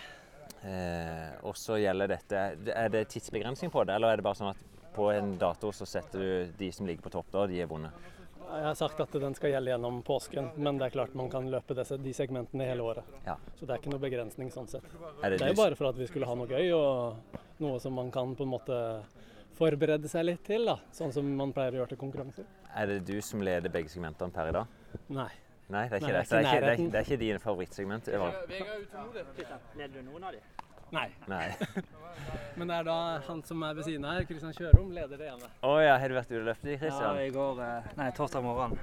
[0.66, 2.38] Eh, og så gjelder dette
[2.74, 4.64] Er det tidsbegrensning på det, eller er det bare sånn at
[4.96, 7.92] på en dato så setter du de som ligger på topp da, de er vonde?
[8.48, 11.46] Jeg har sagt at den skal gjelde gjennom påsken, men det er klart man kan
[11.52, 13.04] løpe de segmentene hele året.
[13.26, 13.36] Ja.
[13.58, 14.86] Så det er ikke noe begrensning sånn sett.
[15.22, 17.80] Er det, Det er jo bare for at vi skulle ha noe gøy, og noe
[17.82, 18.78] som man kan på en måte
[19.58, 20.78] forberede seg litt til, da.
[20.96, 22.48] Sånn som man pleier å gjøre til konkurranser.
[22.74, 24.66] er det du som leder begge segmentene per i dag?
[25.12, 25.30] Nei.
[25.68, 26.28] Nei, det er ikke Nei, det.
[26.28, 28.08] Så det, er ikke, det, er, ikke- det er ikke din favorittsegment?
[28.08, 28.28] Eva?
[29.76, 30.40] Leder du noen av de?
[30.96, 31.08] Nei.
[31.28, 31.46] Nei.
[32.58, 32.94] Men det er da
[33.26, 35.50] han som er ved siden av her, Kristian Kjørom, leder det ene.
[35.68, 37.20] Å ja, har du vært ute og løpt i, Ja, Kristian?
[37.20, 38.78] i går eh, Nei, torsdag morgen.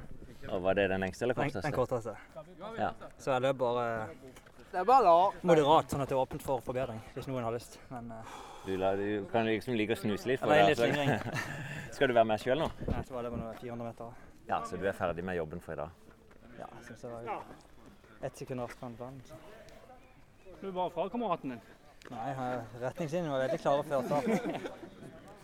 [0.46, 2.14] Og var det den lengste eller Den, den korteste?
[2.14, 2.78] korteste.
[2.78, 2.92] Ja.
[3.18, 3.86] Så jeg løp bare
[4.70, 7.80] Det er bare moderat, sånn at det er åpent for forbedring hvis noen har lyst.
[7.90, 8.36] Men eh,
[8.68, 11.12] Du, la, du kan liksom ligge og snuse litt for det er litt slingring.
[11.18, 11.34] altså.
[11.98, 12.70] Skal du være med sjøl nå?
[12.92, 14.16] Nei, så var det bare 400 meter.
[14.46, 16.05] Ja, så du er ferdig med jobben for i dag?
[16.66, 19.22] Ja, jeg syns det var ett sekund raskere enn planen.
[19.28, 19.36] så.
[20.62, 21.62] Du var fra kameraten din.
[22.10, 22.30] Nei,
[22.82, 24.26] retningslinjene var veldig klare før start.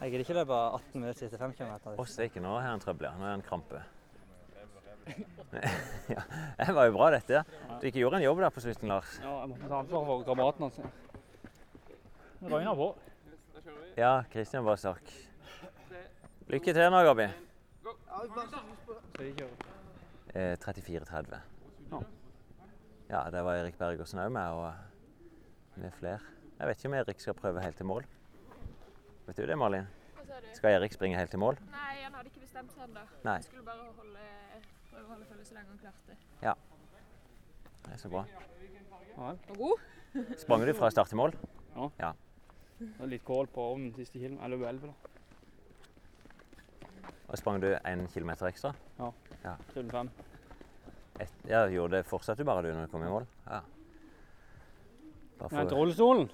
[0.01, 1.73] Jeg gidder ikke løpe 18 minutter etter 5 km.
[1.93, 3.13] Å, steike, nå har han trøbbel, ja.
[3.19, 3.81] Nå er han krampe.
[6.15, 6.23] ja,
[6.57, 7.43] det var jo bra, dette.
[7.81, 9.19] Du ikke gjorde en jobb der på slutten, Lars.
[9.21, 10.79] Ja, jeg måtte ta ansvar for kameraten hans.
[12.41, 12.89] Det røyner på.
[13.99, 15.13] Ja, Kristian Basak.
[16.49, 17.29] Lykke til nå, Gabi.
[19.21, 19.80] Kjører.
[20.33, 21.39] Eh, 34,30.
[21.91, 22.01] Ja.
[23.09, 24.73] Ja, det var Erik Bergersen òg med, og
[25.75, 26.19] med flere.
[26.59, 28.05] Jeg vet ikke om Erik skal prøve helt til mål.
[29.27, 29.89] Vet du det, Malin?
[30.15, 30.47] Hva sa du?
[30.55, 31.59] Skal Erik springe helt til mål?
[31.73, 33.03] Nei, han hadde ikke bestemt seg ennå.
[33.43, 34.29] Skulle bare holde,
[34.91, 36.17] prøve å holde følge så lenge han klarte.
[36.41, 36.53] Ja.
[37.83, 38.23] Det er så bra.
[39.17, 39.87] Ja, Og god?
[40.39, 41.35] Sprang du fra start til mål?
[42.79, 44.45] det er litt kål på ovnen siste kilometer.
[44.45, 45.10] eller 11 da.
[47.27, 48.73] Og sprang du én kilometer ekstra?
[48.99, 49.11] Ja.
[49.43, 49.55] ja.
[49.73, 50.09] 305.
[51.21, 53.27] Et, ja, gjorde det fortsatte du bare du når du kom i mål?
[53.45, 53.61] Ja.
[55.39, 56.31] Bare Jeg henter rullestolen.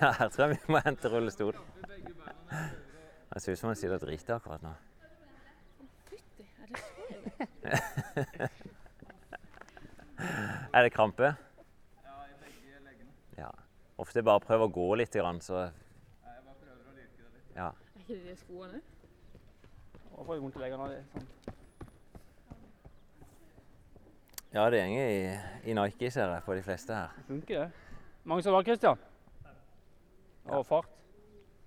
[0.00, 1.56] ja, her tror jeg vi må hente rullestol.
[3.28, 4.74] Det ser ut som han sitter og driter akkurat nå.
[6.08, 8.50] Fytti, er det så ille?
[10.74, 11.32] Er det krampe?
[13.38, 13.50] Ja.
[13.98, 15.72] Ofte bare prøv å gå litt, så Jeg bare
[16.60, 17.56] prøver å lirke det litt.
[17.56, 17.72] Ja.
[17.72, 18.80] Er ikke det de skoene?
[20.18, 21.02] Da får jeg vondt i leggene av det.
[21.12, 21.26] Sånn.
[24.50, 25.18] Ja, det går i,
[25.70, 27.12] i Nike, ser jeg, på de fleste her.
[27.20, 27.68] Det funker det.
[28.26, 28.98] Mange som var Christian?
[30.48, 30.90] Og fart?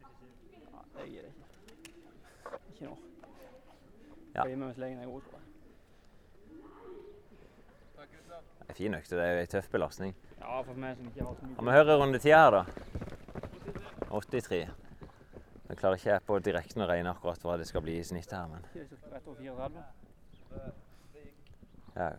[0.02, 0.10] Ja,
[0.98, 1.46] det gir det ikke.
[2.74, 2.98] Ikke nå.
[4.36, 4.44] Ja.
[4.66, 5.48] Mens legen er god, tror jeg.
[8.60, 10.16] Det er fin økt, det er en tøff belastning.
[10.42, 12.64] Ja, for meg som ikke har så mye Ja, Vi hører rundetida her, da.
[14.12, 14.66] 83.
[15.72, 18.50] Jeg klarer ikke på direkten å regne akkurat hva det skal bli i snitt her,
[18.52, 19.84] men Ikke cirka rett over 34.
[21.96, 22.10] ja.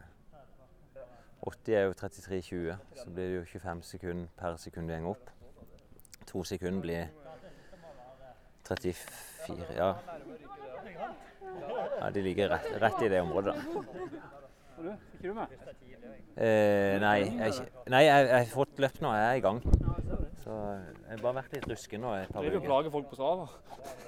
[1.43, 5.31] 80 er jo 33,20, så blir det jo 25 sekunder per sekund du går opp.
[6.33, 7.07] To sekunder blir
[8.65, 9.95] 34 Ja.
[12.01, 13.55] Ja, De ligger rett, rett i det området.
[13.55, 15.47] da.
[16.37, 17.53] Eh, nei, jeg,
[17.93, 19.12] nei jeg, jeg har fått løpt nå.
[19.12, 19.61] Jeg er i gang.
[20.42, 23.18] Så jeg har bare vært litt rusken nå et par Driver og plager folk på
[23.18, 23.46] Strava.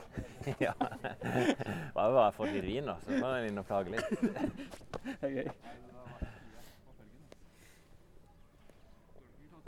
[0.66, 0.75] ja.
[1.94, 4.09] Bare bare fått litt vin, da, så kan jeg inn og plage litt.
[5.05, 5.51] Det er gøy.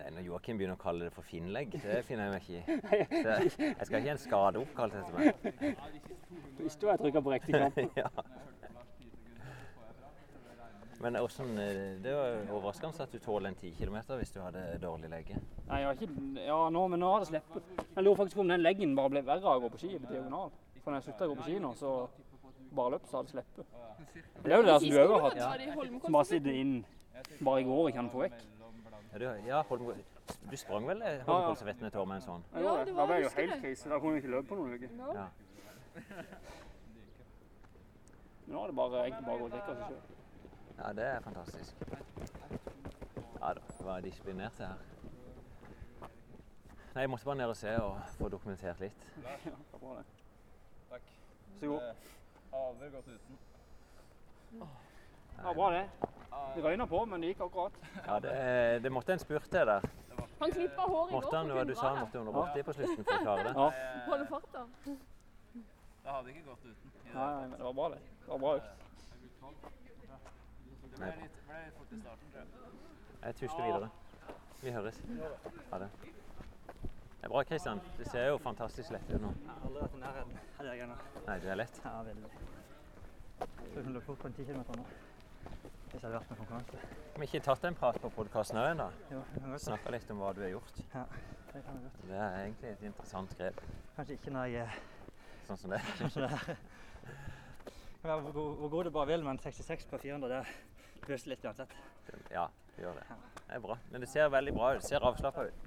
[0.07, 2.63] Nei, når Joakim begynner å kalle det for finnlegg, det finner jeg meg ikke i.
[3.11, 5.81] Så jeg skal ikke ha en skade oppkalt etter meg.
[6.61, 7.81] Visste du jeg trykka på riktig knapp?
[8.03, 8.11] ja.
[11.07, 14.63] Men hvordan, eh, det var overraskende at du tåler en 10 km hvis du hadde
[14.83, 15.37] dårlig legge.
[15.69, 17.63] Nei, jeg har ikke Ja, nå, men nå har det sluppet.
[17.95, 19.99] Jeg lurer faktisk på om den leggen bare ble verre av å gå på ski
[19.99, 20.51] på diagonal.
[20.83, 21.93] For når jeg slutta å gå på ski nå, så
[22.75, 23.71] bare løp, så har det sluppet.
[24.43, 25.37] Det er jo det som du òg har hatt.
[25.37, 26.01] Ja.
[26.03, 26.75] Som bare sitter inn
[27.39, 28.43] bare i går og ikke kan få vekk.
[29.13, 29.63] Ja, du, ja
[30.51, 32.43] du sprang vel eh, Holmenkollservetten et år med en sånn?
[32.51, 33.89] Ja, det Da var- ble jeg jo helt krise.
[33.89, 34.91] Da kunne jeg ikke løpe på noen uker.
[35.15, 35.29] Ja.
[38.47, 40.16] Men nå er det bare, egentlig bare å gå og dekke seg sjøl.
[40.79, 41.75] Ja, det er fantastisk.
[43.41, 44.75] Ja da, det var disiplinert her.
[46.95, 49.09] Nei, jeg måtte bare ned og se og få dokumentert litt.
[49.25, 50.07] Ja, bra det.
[50.91, 51.11] Takk.
[51.61, 51.81] Så god.
[52.53, 53.39] Aver gått uten.
[55.37, 55.85] Det var bra, det.
[56.57, 57.73] Det røyna på, men det gikk akkurat.
[58.07, 58.33] Ja, det,
[58.83, 59.85] det måtte en spurt til der.
[60.41, 61.23] Han klippa håret i går.
[61.23, 63.53] Morten, hva du sa, han måtte 180 på slutten for å klare det.
[63.53, 63.69] Ja.
[63.69, 64.65] fart Holde farta.
[64.87, 66.97] Det hadde ikke gått uten.
[67.15, 68.01] Nei, men det var bra, det.
[68.25, 68.83] Det var bra økt.
[68.83, 71.31] Det ble litt, ble litt fort i starten, tror jeg.
[73.23, 73.89] Jeg tusler videre.
[74.63, 75.01] Vi høres.
[75.71, 75.89] Ha det.
[77.17, 77.81] Det er bra, Kristian.
[77.99, 79.33] Det ser jo fantastisk lett ut nå.
[79.43, 80.97] Jeg har aldri vært i nærheten av de greiene.
[81.27, 81.81] Nei, det er lett.
[81.85, 82.31] Ja, veldig.
[83.75, 84.85] Så kan løp fort på en 10 km nå.
[85.87, 86.81] Hvis jeg hadde vært med konkurranse.
[87.17, 88.87] Har vi ikke tatt en prat på podkasten òg ennå?
[89.11, 89.61] Det.
[89.67, 90.77] Snakka litt om hva du har gjort.
[90.77, 90.87] Det
[91.65, 92.01] kan vi godt.
[92.11, 93.61] Det er egentlig et interessant grep.
[93.97, 94.79] Kanskje ikke når jeg er
[95.47, 95.79] Sånn som det.
[96.01, 96.57] sånn som det er.
[98.07, 100.41] Hvor god- hvor god du bare vil, men 66 på 400, det
[101.07, 101.73] bøser litt uansett.
[102.33, 103.07] Ja, det gjør det.
[103.47, 103.79] Det er bra.
[103.91, 104.83] Men det ser veldig bra ut.
[104.83, 105.67] Det ser avslappa ut.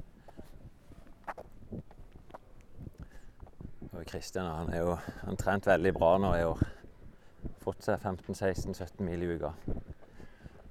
[3.90, 6.64] Og Kristian han er jo han trent veldig bra nå i år.
[7.64, 9.54] Fått seg 15-16-17 mil i uka.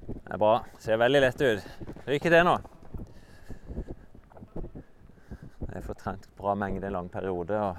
[0.09, 0.55] Det er bra.
[0.81, 1.69] Ser veldig lett ut.
[2.09, 2.57] Lykke til nå.
[5.69, 7.61] Jeg fått trent bra mengde en lang periode.
[7.61, 7.77] og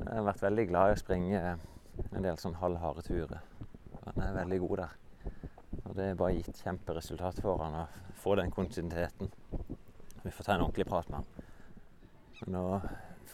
[0.00, 1.42] Jeg har vært veldig glad i å springe
[2.12, 3.42] en del sånn halvharde turer.
[4.06, 4.96] Han er veldig god der.
[5.84, 7.86] Og det er bare gitt kjemperesultat for han å
[8.22, 9.30] få den kontinuiteten.
[10.22, 11.46] Vi får ta en ordentlig prat med han.
[12.40, 12.64] Men nå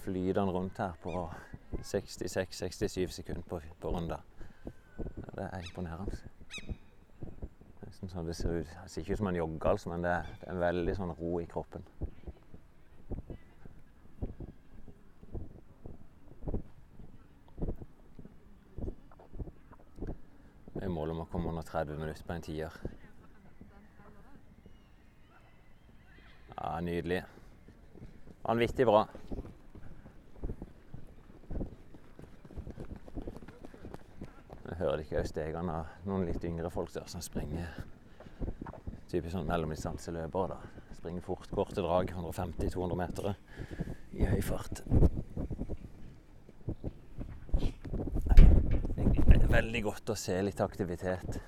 [0.03, 1.15] flyter han rundt her på
[1.81, 4.21] 66-67 sekunder på, på runder.
[5.33, 6.19] Det er imponerende.
[8.03, 8.67] Det ser ut.
[8.83, 11.37] Det ser ikke ut som han jogger, altså, men det det er veldig sånn ro
[11.41, 11.85] i kroppen.
[20.75, 22.73] Det er målet om å komme under 30 minutter på en tier.
[26.57, 27.25] Ja, nydelig.
[28.43, 29.01] Vanvittig bra.
[34.69, 37.75] Jeg hører ikke stegene av noen litt yngre folk der som springer
[39.11, 40.63] typisk sånn mellomdistanseløpere.
[41.01, 43.33] Springer fort, korte drag, 150-200 meter
[44.15, 44.85] i høy fart.
[47.59, 51.43] Det er veldig godt å se litt aktivitet.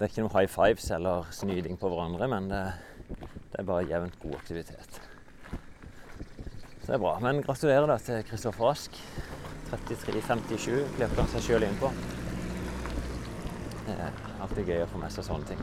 [0.00, 2.60] Det er ikke noe high fives eller snyding på hverandre, men det,
[3.52, 4.96] det er bare jevnt god aktivitet.
[5.50, 7.18] Så det er bra.
[7.20, 8.96] Men gratulerer da til Kristoffer Ask.
[9.68, 11.92] 33,57 klepte han seg sjøl innpå.
[13.84, 15.62] Det er alltid gøy å få med seg sånne ting.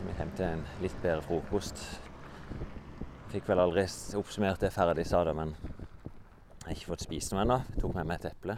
[0.00, 1.84] Vi til en litt bedre frokost.
[3.36, 3.84] Fikk vel aldri
[4.16, 7.60] oppsummert det ferdig, sa det, men jeg har ikke fått spist noe ennå.
[7.76, 8.56] Tok med meg et eple.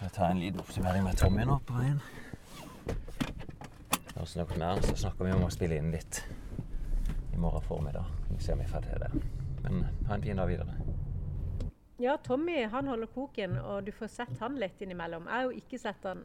[0.00, 2.00] Jeg tar en liten oppsummering med Tommy nå på veien.
[4.14, 6.22] Og så noe mer, så snakker vi om å spille inn litt
[7.32, 8.06] i morgen formiddag.
[8.30, 9.10] Vi ser om vi får til det.
[9.64, 10.76] Men ha en fin dag videre.
[11.98, 15.26] Ja, Tommy han holder koken, og du får sett han litt innimellom.
[15.26, 16.24] Jeg har jo ikke sett han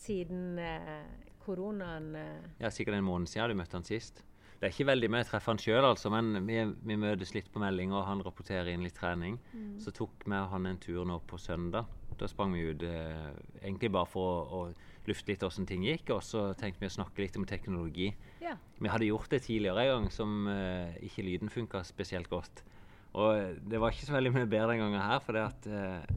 [0.00, 1.06] siden eh,
[1.44, 2.50] koronaen eh.
[2.62, 4.24] Ja, sikkert en måned siden du møtte han sist.
[4.60, 7.46] Det er ikke veldig mye jeg treffer han sjøl, altså, men vi, vi møtes litt
[7.48, 9.38] på melding, og han rapporterer inn litt trening.
[9.80, 11.88] Så tok vi og han en tur nå på søndag.
[12.20, 13.30] Da sprang vi ut eh,
[13.62, 16.96] egentlig bare for å, å lufte litt åssen ting gikk, og så tenkte vi å
[16.98, 18.10] snakke litt om teknologi.
[18.44, 18.58] Ja.
[18.76, 22.60] Vi hadde gjort det tidligere en gang som eh, ikke lyden funka spesielt godt.
[23.16, 25.70] Og eh, det var ikke så veldig mye bedre den gangen her, for det at
[25.72, 26.12] eh,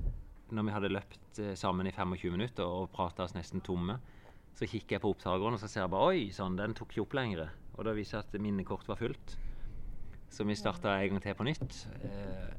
[0.54, 3.98] når vi hadde løpt eh, sammen i 25 minutter og prata oss nesten tomme,
[4.54, 7.08] så kikker jeg på opptakeren og så ser jeg bare Oi sann, den tok ikke
[7.08, 7.50] opp lenger.
[7.74, 9.38] Og da viser at minnekortet var fullt.
[10.34, 11.80] Så vi starta en gang til på nytt.
[12.06, 12.52] Eh,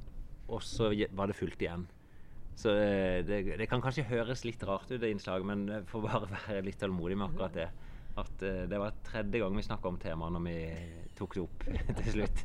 [0.48, 1.86] og så var det fullt igjen.
[2.54, 6.06] Så eh, det, det kan kanskje høres litt rart ut, det innslaget, men jeg får
[6.06, 7.68] bare være litt tålmodig med akkurat det.
[8.14, 10.58] At eh, det var tredje gang vi snakka om temaet når vi
[11.18, 11.64] tok det opp
[11.98, 12.44] til slutt.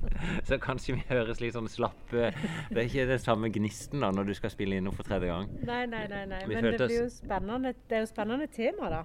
[0.50, 4.32] Så kanskje vi høres litt sånn slappe Det er ikke den samme gnisten da når
[4.32, 5.50] du skal spille inn noe for tredje gang.
[5.62, 6.24] Nei, nei, nei.
[6.32, 6.42] nei.
[6.50, 7.76] Men det blir jo spennende.
[7.86, 9.04] Det er jo spennende tema, da.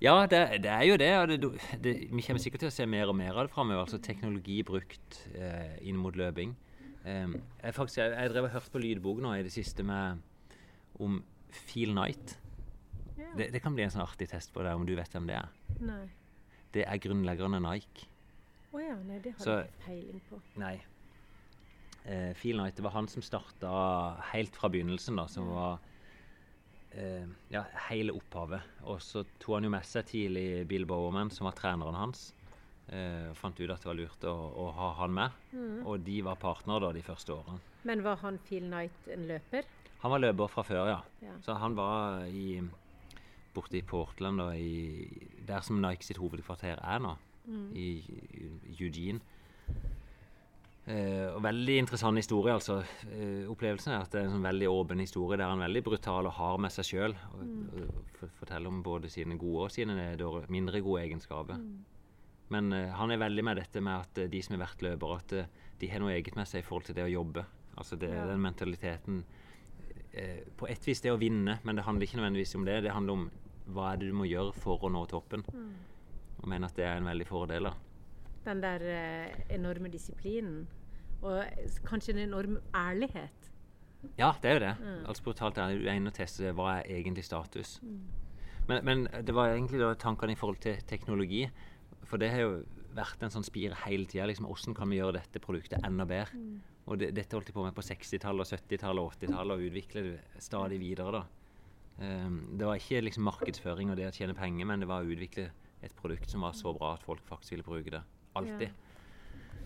[0.00, 1.10] Ja, det, det er jo det.
[1.18, 1.40] og det,
[1.84, 3.82] det, Vi kommer sikkert til å se mer og mer av det framover.
[3.84, 6.54] Altså teknologi brukt eh, inn mot løping.
[7.04, 10.22] Em, jeg, faktisk, jeg, jeg drev og hørte på lydbok nå i det siste med,
[11.00, 12.36] om Feel Night.
[13.36, 15.36] Det, det kan bli en sånn artig test på deg om du vet hvem det
[15.38, 15.52] er.
[15.84, 16.02] Nei.
[16.72, 18.06] Det er grunnleggeren av Nike.
[18.72, 20.40] Å ja, nei, det har Så- jeg ikke peiling på.
[20.62, 20.74] Nei.
[22.06, 23.70] Eh, Feel Night, det var han som starta
[24.32, 25.80] helt fra begynnelsen, da, som var
[27.52, 28.64] ja, hele opphavet.
[28.90, 32.30] Og så tok han jo med seg tidlig Bill Bowerman, som var treneren hans.
[32.90, 35.42] Eh, fant ut at det var lurt å, å ha han med.
[35.86, 37.62] Og de var partnere da de første årene.
[37.86, 39.68] Men var han Phil Knight en løper?
[40.02, 41.00] Han var løper fra før, ja.
[41.22, 41.36] Ja.
[41.44, 42.58] Så han var i,
[43.54, 45.06] borte i Portland, da, i,
[45.46, 47.14] der som Nike sitt hovedkvarter er nå.
[47.50, 47.86] I,
[48.70, 49.22] i Eugene.
[50.86, 52.52] Eh, og veldig interessant historie.
[52.54, 52.80] altså.
[53.12, 55.82] Eh, opplevelsen er at det er en sånn veldig åpen historie der han er veldig
[55.84, 57.14] brutal og hard med seg sjøl.
[57.36, 59.94] Og, for- forteller om både sine gode og sine
[60.48, 61.60] mindre gode egenskaper.
[62.50, 65.16] Men eh, han er veldig med dette med at eh, de som har vært løpere,
[65.20, 65.44] at eh,
[65.78, 67.44] de har noe eget med seg i forhold til det å jobbe.
[67.76, 68.26] Altså det, Ja.
[68.26, 69.22] den mentaliteten
[70.12, 72.82] eh, På et vis det å vinne, men det handler ikke nødvendigvis om det.
[72.82, 73.30] Det handler om
[73.70, 75.44] hva er det du må gjøre for å nå toppen.
[76.42, 77.62] Og mener at det er en veldig fordel.
[77.68, 77.74] da.
[78.44, 80.68] Den der eh, enorme disiplinen.
[81.20, 81.44] Og
[81.84, 83.50] kanskje en enorm ærlighet.
[84.16, 84.74] Ja, det er jo det.
[85.08, 87.80] Altså brutalt er du er inne og tester hva er egentlig status.
[88.68, 91.44] Men, men det var egentlig da tankene i forhold til teknologi.
[92.08, 92.54] For det har jo
[92.96, 94.26] vært en sånn spire hele tida.
[94.30, 96.40] Liksom, hvordan kan vi gjøre dette produktet enda bedre?
[96.90, 100.04] Og det, dette holdt de på med på 60-tallet, og 70-tallet og 80-tallet, og utvikle
[100.06, 101.20] det stadig videre.
[101.20, 101.22] da.
[102.00, 105.12] Um, det var ikke liksom markedsføring og det å tjene penger, men det var å
[105.12, 105.50] utvikle
[105.84, 108.00] et produkt som var så bra at folk faktisk ville bruke det.
[108.38, 108.70] Alltid.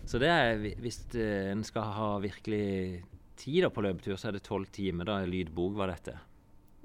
[0.05, 3.03] Så det er, hvis eh, en skal ha virkelig
[3.39, 5.05] tid på løpetur, så er det tolv timer.
[5.09, 6.15] da, Lydbok var dette.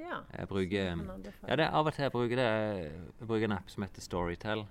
[0.00, 0.22] Ja.
[0.32, 0.96] Jeg bruker.
[1.46, 2.48] Ja, det er av og til jeg bruker det.
[3.20, 4.66] Jeg bruker en app som heter Storytel,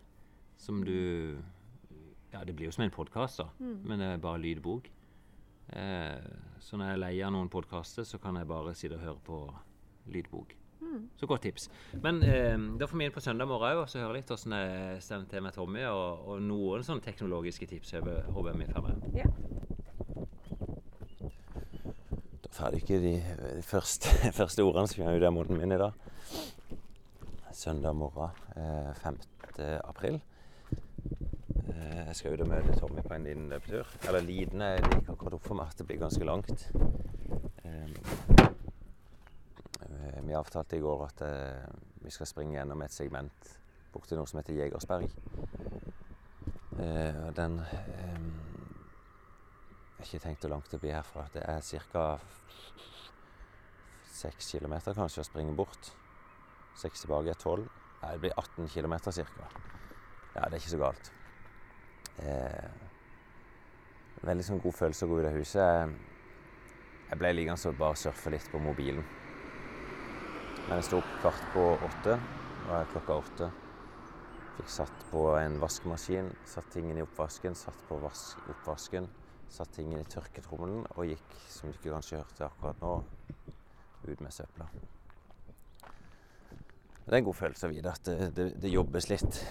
[0.57, 1.37] som du
[2.33, 4.89] Ja, det blir jo som en podkast, da, men det er bare lydbok.
[5.73, 6.27] Eh,
[6.61, 9.39] så når jeg leier noen podkaster, så kan jeg bare sitte og høre på
[10.13, 10.53] lydbok.
[11.19, 11.69] Så godt tips.
[12.01, 15.03] Men eh, da får vi inn på søndag morgen og så høre litt hvordan det
[15.03, 18.95] stemmer til med Tommy, og, og noen sånne teknologiske tips over håper i får.
[19.17, 19.27] Ja.
[22.45, 23.15] Da får jeg ikke de
[23.67, 26.07] første, første ordene som kommer ut av munnen min i dag.
[27.59, 29.19] Søndag morgen eh, 5.
[29.83, 30.21] april.
[31.67, 33.91] Eh, jeg skal ut og møte Tommy på en liten løpetur.
[34.07, 36.69] Eller liten er liker akkurat opp for meg at det blir ganske langt.
[37.65, 38.49] Eh, eh,
[40.25, 41.65] vi avtalte i går at eh,
[42.03, 43.49] vi skal springe gjennom et segment
[43.93, 45.09] borti noe som heter Jegersberg.
[46.79, 48.19] Eh, den eh,
[49.99, 51.25] jeg har ikke tenkt hvor langt det blir herfra.
[51.33, 51.59] Det er
[51.91, 52.03] ca.
[54.19, 55.91] 6 km kanskje å springe bort.
[56.79, 57.67] 6 tilbake er tolv.
[57.99, 59.49] Nei, det blir 18 km ca.
[60.37, 61.11] Ja, det er ikke så galt.
[62.23, 62.69] Eh,
[64.23, 65.97] veldig sånn god følelse å gå ut av huset.
[67.09, 69.03] Jeg ble liggende og bare surfe litt på mobilen.
[70.69, 72.19] Men jeg sto opp kvart på åtte.
[72.69, 73.45] og klokka åtte.
[74.59, 79.07] Fikk satt på en vaskemaskin, satt tingene i oppvasken, satt på vas oppvasken,
[79.49, 82.91] satt tingene i tørketrommelen og gikk, som du ikke kanskje hørte akkurat nå,
[84.05, 84.69] ut med søpla.
[87.07, 89.41] Det er en god følelse å vite at det, det, det jobbes litt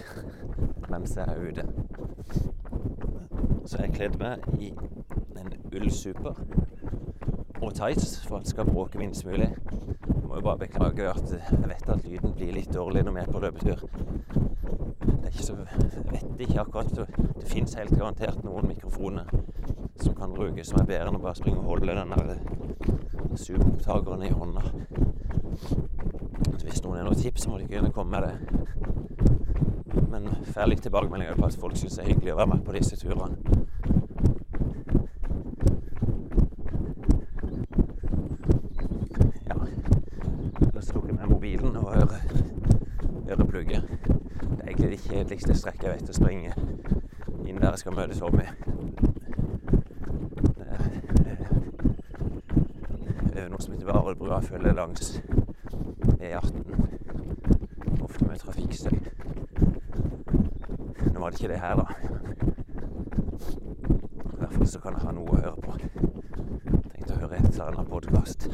[0.87, 1.67] mens jeg er ute.
[3.67, 4.71] Så jeg kledde meg i
[5.35, 6.39] en ullsuper
[7.61, 9.49] og tights for at det skal bråke minst mulig.
[9.49, 13.23] Jeg må jo bare beklage at jeg vet at lyden blir litt dårlig når vi
[13.23, 13.85] er på løpetur.
[14.99, 16.95] Det er ikke så, jeg vet ikke akkurat.
[16.95, 19.25] Det, finnes helt garantert noen mikrofoner
[19.99, 22.37] som kan brukes som er bedre enn å bare springe og holde den der
[23.39, 24.61] Zoom-opptakeren i hånda.
[26.63, 28.59] Hvis noen har noen tips, må de gjerne komme med det.
[30.11, 32.75] Men får litt tilbakemeldinger på at folk syns det er hyggelig å være med på
[32.77, 33.37] disse turene.
[39.49, 39.57] Ja.
[40.67, 42.21] Ellers tok jeg med mobilen og øre,
[43.29, 43.83] øreplugget.
[44.59, 44.73] Det er
[45.39, 46.51] kjedeligste strekket jeg vet å springe
[47.47, 48.43] inn der jeg skal møte Tommy.
[53.49, 55.13] Noe som heter Varebrua følger langs
[56.19, 56.59] E18.
[58.03, 58.97] Ofte med trafikkstøy.
[61.07, 61.85] Nå var det ikke det her, da.
[64.27, 65.71] I hvert fall så kan jeg ha noe å høre på.
[65.79, 68.49] Tenkte å høre et eller annet podkast.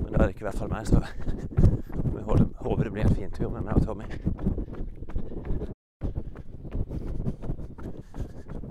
[0.00, 1.04] Men da er det ikke i hvert fall meg, så
[2.22, 4.04] vi håper, håper det blir en fin tur med meg og Tommy.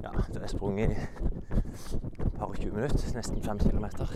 [0.04, 4.08] Ja, da har jeg sprunget i et par og 20 minutter, nesten fem kilometer.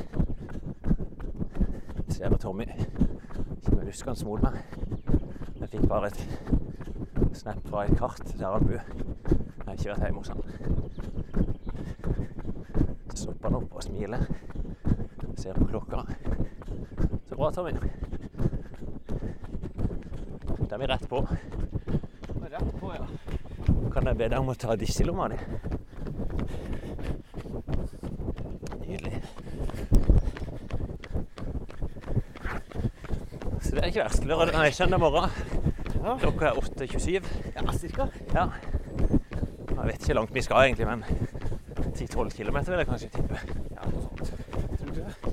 [2.09, 2.65] Ser jeg Tommy
[3.65, 4.55] kommer luskende mot meg.
[5.59, 6.19] Jeg fikk bare et
[7.37, 8.81] snap fra et kart der han bor.
[8.81, 8.85] Jeg
[9.67, 10.41] har vært hjemme hos han.
[13.11, 14.25] Så stopper han opp og smiler.
[15.37, 16.01] Ser på klokka.
[17.29, 17.77] Så bra, Tommy.
[20.65, 21.21] Da er vi rett på.
[22.49, 23.05] Rett på, ja.
[23.93, 25.37] Kan jeg be deg om å ta disse i lomma di?
[28.85, 29.21] Nydelig.
[33.61, 34.25] Så det er ikke verst.
[34.27, 35.29] Lørdag, nei, søndag morgen.
[36.03, 36.17] Ja.
[36.19, 37.27] Klokka er 8.27.
[37.55, 38.07] Ja, cirka.
[38.33, 38.43] Ja.
[39.69, 41.03] Jeg vet ikke hvor langt vi skal egentlig, men
[41.95, 43.39] 10-12 km vil jeg kanskje tippe.
[43.71, 44.33] Ja, noe sånt.
[44.81, 45.31] Tror du det?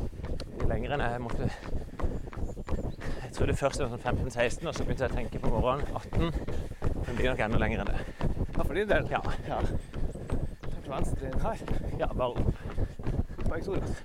[0.61, 5.09] Mye lenger enn jeg måtte Jeg trodde først det var sånn 15-16, og så begynte
[5.09, 6.31] jeg å tenke på morgenen 18.
[6.31, 8.01] Men det blir nok enda lenger enn det.
[8.45, 9.11] Ja, for din del?
[9.11, 9.25] Ja.
[9.49, 9.59] ja.
[10.69, 11.67] Takk for venstre inn her.
[11.99, 12.55] Ja, bare opp.
[13.43, 14.05] På Eksoras.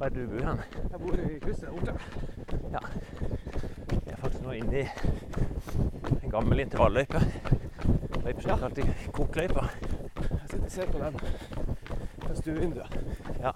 [0.00, 0.60] Er det du bor hen?
[0.92, 1.96] Jeg bor i krysset Otra.
[2.72, 2.84] Ja.
[3.90, 4.88] Jeg er faktisk nå inne i
[6.22, 7.20] en gammel intervalløype.
[8.24, 8.56] Løype som ja.
[8.56, 9.66] kalt i kokløypa.
[10.16, 11.18] Jeg sitter og ser på den
[12.22, 12.96] fra stuevinduet.
[13.42, 13.52] Ja.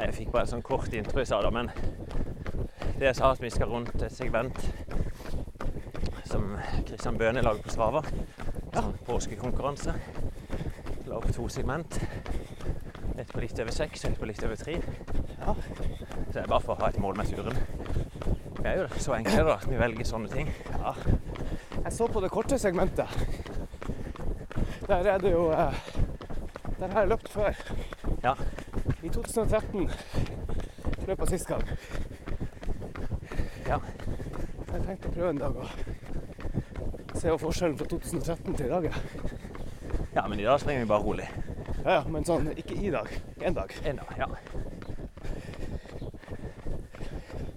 [0.00, 1.70] Jeg fikk bare sånn kort intro i stad, men
[2.98, 4.58] det jeg sa at vi skal rundt et segment
[6.26, 6.56] som
[6.88, 8.02] Kristian Bøhne lager på Strava.
[8.74, 9.94] Sånn påskekonkurranse.
[11.06, 12.00] La opp to segment.
[13.14, 14.80] Et på litt over seks og et på litt over tre.
[15.44, 15.54] Ja.
[15.54, 17.58] Så det er bare for å ha et mål med turen.
[18.58, 20.48] Vi er jo så enkle da, at vi velger sånne ting.
[20.72, 20.94] Ja.
[21.84, 23.10] Jeg så på det korte segmentet.
[24.88, 25.76] Der er det jo eh,
[26.80, 27.60] Der har jeg løpt før.
[28.24, 28.32] Ja.
[29.04, 29.90] I 2013
[31.06, 31.62] løp jeg sist gang.
[33.68, 33.78] Ja.
[34.72, 35.68] Jeg tenkte å prøve en dag å
[37.14, 38.98] se hva forskjellen fra 2013 til i dag er.
[40.16, 41.28] ja, men i dag springer vi bare rolig.
[41.84, 43.08] Ja, ja, men sånn ikke i dag.
[43.44, 43.72] En dag.
[43.84, 44.28] En dag, ja.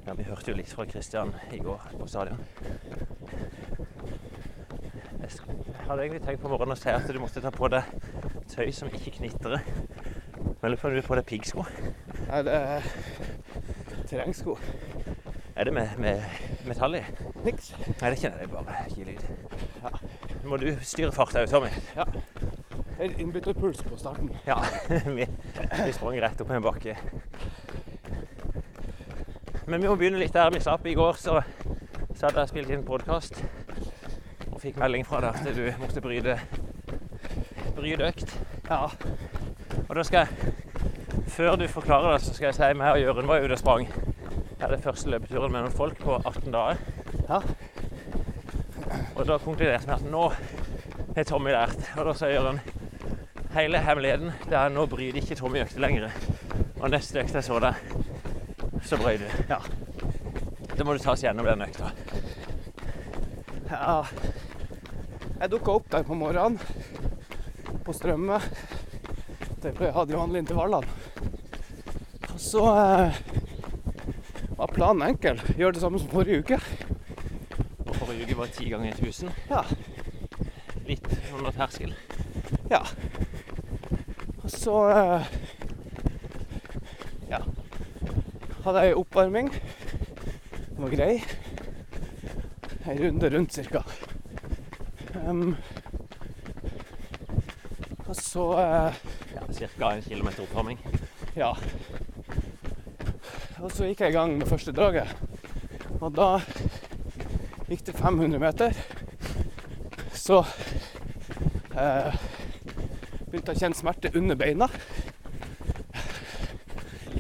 [0.08, 2.40] Ja, Vi hørte jo litt fra Kristian i går på stadion.
[5.22, 7.88] Jeg hadde egentlig tenkt på morgenen å si at du måtte ta på deg
[8.52, 9.64] tøy som ikke knitrer.
[10.62, 11.66] Men lurer på om du har på deg piggsko.
[12.28, 12.88] Nei, det er
[14.10, 14.58] terrengsko?
[15.56, 16.24] Er det med, med
[16.68, 17.04] metall i?
[17.46, 17.72] Niks.
[18.02, 19.24] Nei, det kjenner er bare gi lyd.
[19.84, 19.94] Ja.
[20.48, 21.72] Må du styre farta òg, Tommy?
[21.96, 22.06] Ja.
[23.00, 24.30] En innbytterpuls på starten.
[24.48, 24.60] Ja.
[25.18, 26.98] vi, vi sprang rett opp en bakke.
[29.68, 30.86] Men vi må begynne litt der vi slapp.
[30.88, 31.42] I går så,
[32.22, 33.42] hadde jeg spilt inn podkast
[34.48, 36.38] og fikk melding fra deg at du måtte bryte,
[37.76, 38.32] bryte økt.
[38.70, 38.86] Ja.
[39.84, 40.54] Og da skal jeg
[41.28, 43.84] Før du forklarer det, så skal jeg si meg og Jørund var ute og sprang.
[43.92, 46.80] Det er det første løpeturen med noen folk på 18 dager.
[47.28, 47.42] Ja.
[49.18, 51.84] Og da konkluderte vi at nå har Tommy lært.
[51.98, 52.64] Og da sa Jørund
[53.58, 56.16] hele hemmeligheten det er nå bryr ikke Tommy økte lenger.
[56.80, 57.87] Og neste økt jeg så deg,
[58.88, 59.28] så brøy du.
[59.50, 59.60] Ja.
[60.78, 61.92] Da må du ta oss gjennom den økta.
[63.72, 63.98] ja.
[65.38, 66.56] Jeg dukka opp der på morgenen
[67.86, 68.40] på Strømme.
[69.62, 70.88] Der hadde hadde de vanlige intervallene.
[72.34, 73.20] Og så eh,
[74.58, 75.42] var planen enkel.
[75.58, 76.60] Gjøre det samme som forrige uke.
[77.86, 79.30] Og forrige uke var ti ganger 1000.
[79.52, 79.62] Ja.
[80.88, 81.94] Litt under terskel.
[82.72, 82.82] Ja.
[84.44, 85.32] Og så eh,
[87.28, 87.44] Ja.
[88.68, 89.48] Hadde jeg oppvarming.
[89.48, 91.14] Den var grei.
[92.84, 93.80] Ei runde rundt cirka.
[95.22, 95.54] Um,
[98.10, 98.98] og så uh,
[99.32, 99.94] Ja, Ca.
[99.94, 100.84] en kilometer oppvarming.
[101.38, 101.54] Ja.
[103.64, 105.16] Og så gikk jeg i gang med første draget.
[106.02, 106.28] Og da
[107.72, 108.76] gikk det 500 meter.
[110.12, 112.20] Så uh,
[113.32, 114.68] begynte jeg å kjenne smerte under beina.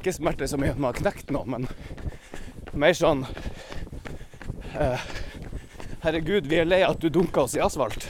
[0.08, 1.66] Ikke smerte som mye at man har knekt noe, men
[2.80, 3.26] mer sånn
[4.80, 5.02] eh,
[6.06, 8.06] Herregud, vi er lei at du dunka oss i asfalt.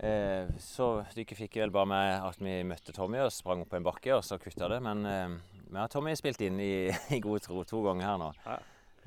[0.00, 3.76] Eh, så dere fikk vel bare med at vi møtte Tommy og sprang opp på
[3.82, 4.80] en bakke, og så kutta det.
[4.88, 5.36] Men eh,
[5.74, 8.32] vi har Tommy spilt inn i, i god tro to ganger her nå.
[8.48, 8.58] Ja.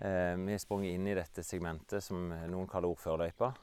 [0.05, 3.53] Eh, vi har sprunget inn i dette segmentet som noen kaller ordførerløypa.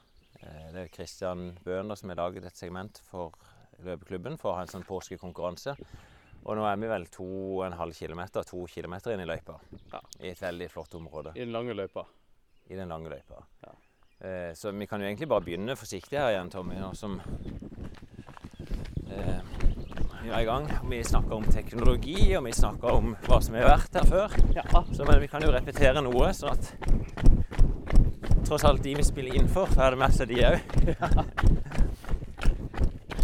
[0.41, 3.31] Eh, det er Kristian Bøhner som har laget et segment for
[3.79, 5.79] løpeklubben for å ha en sånn påskekonkurranse.
[6.45, 7.27] Og nå er vi vel to
[7.59, 9.57] og en halv kilometer, to kilometer inn i løypa.
[9.91, 10.01] Ja.
[10.21, 12.05] I et veldig flott område I den lange løypa.
[12.69, 13.43] i den lange løypa.
[13.65, 13.73] Ja.
[14.19, 17.19] Eh, så vi kan jo egentlig bare begynne forsiktig her igjen, Tommy, nå som
[19.09, 19.39] eh,
[20.23, 20.67] vi er i gang.
[20.89, 24.35] Vi snakker om teknologi, og vi snakker om hva som har vært her før.
[24.55, 24.65] Ja.
[24.91, 26.73] Så, men vi kan jo repetere noe, sånn at
[28.49, 31.57] tross alt de vi spiller inn for, får det med seg de òg.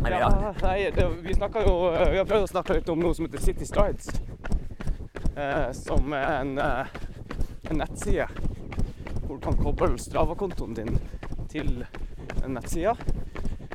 [0.05, 0.53] Eller ja.
[0.61, 1.33] Nei, det, vi,
[1.65, 4.11] jo, eh, vi har prøvd å snakke litt om noe som heter City Strides.
[5.35, 6.85] Eh, som er en, eh,
[7.69, 8.27] en nettside
[9.25, 10.99] hvor du kan koble Strava-kontoen din
[11.49, 11.85] til
[12.43, 12.93] en nettside.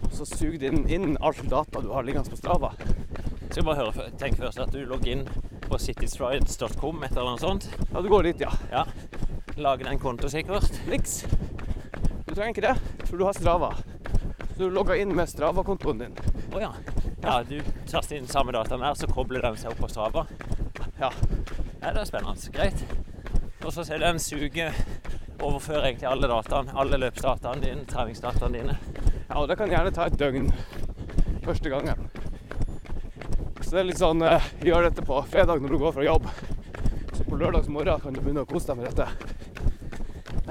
[0.05, 2.72] Og så suger den inn alt data du har liggende på Strava.
[3.51, 5.26] Skal bare høre, tenk først at du logger inn
[5.66, 7.68] på citystrides.com, et eller annet sånt.
[7.91, 8.53] Ja, du går dit, ja.
[8.70, 8.85] Ja.
[9.59, 10.70] Lager deg en konto sikkert.
[10.91, 11.24] Niks.
[12.26, 12.76] Du trenger ikke det,
[13.09, 13.74] for du har Strava.
[14.55, 16.20] Så du logger inn med Strava-kontoen din.
[16.51, 16.71] Å ja.
[17.23, 20.27] Ja, du taster inn samme dataen der, så kobler den seg opp på Strava.
[20.99, 21.11] Ja.
[21.81, 22.53] Ja, det er spennende.
[22.55, 22.83] Greit.
[23.65, 24.75] Og så ser du den suger
[25.41, 28.77] overfører egentlig alle dataene, alle løpsdataene dine, treningsdataene dine.
[29.29, 30.51] Ja, og det kan gjerne ta et døgn
[31.45, 32.09] første gangen.
[33.61, 36.27] Så det er litt sånn eh, Gjør dette på fredag når du går fra jobb.
[37.15, 39.07] Så på lørdags morgen kan du begynne å kose deg med dette.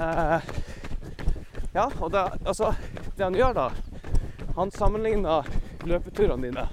[0.00, 0.50] Eh,
[1.74, 2.72] ja, og det, altså,
[3.18, 3.66] det han gjør da
[4.56, 5.46] Han sammenligner
[5.88, 6.66] løpeturene dine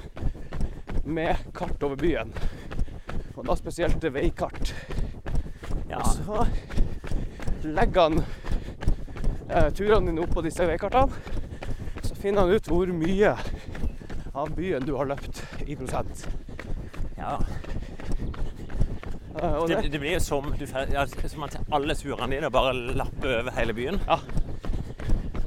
[1.08, 2.34] med kart over byen.
[3.38, 4.74] Og da spesielt veikart.
[5.89, 6.47] Ja, Og så
[7.64, 8.20] legger han
[9.49, 11.08] eh, turene dine opp på disse veikartene.
[12.03, 13.36] Så finner han ut hvor mye
[14.38, 16.28] av byen du har løpt i prosent.
[17.18, 17.38] ja.
[19.38, 23.39] Eh, det, det blir jo som du ja, som at alle turene dine bare lapper
[23.41, 23.99] over hele byen.
[24.08, 24.20] Ja.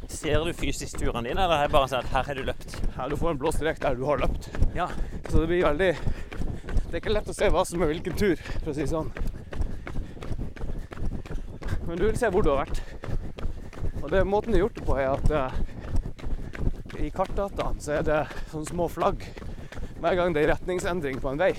[0.08, 2.59] Ser du fysisk turene dine, eller er det bare sånn at her har du løpt?
[3.00, 4.50] Ja, du får en blå strek der du har løpt.
[4.76, 4.90] Ja.
[5.28, 8.40] Så det blir veldig Det er ikke lett å se hva som er hvilken tur,
[8.58, 9.08] for å si det sånn.
[11.86, 12.82] Men du vil se hvor du har vært.
[14.02, 18.04] Og det måten de har gjort det på, er at uh, i kartdataen så er
[18.04, 18.20] det
[18.50, 19.24] sånne små flagg
[20.02, 21.54] hver gang det er retningsendring på en vei.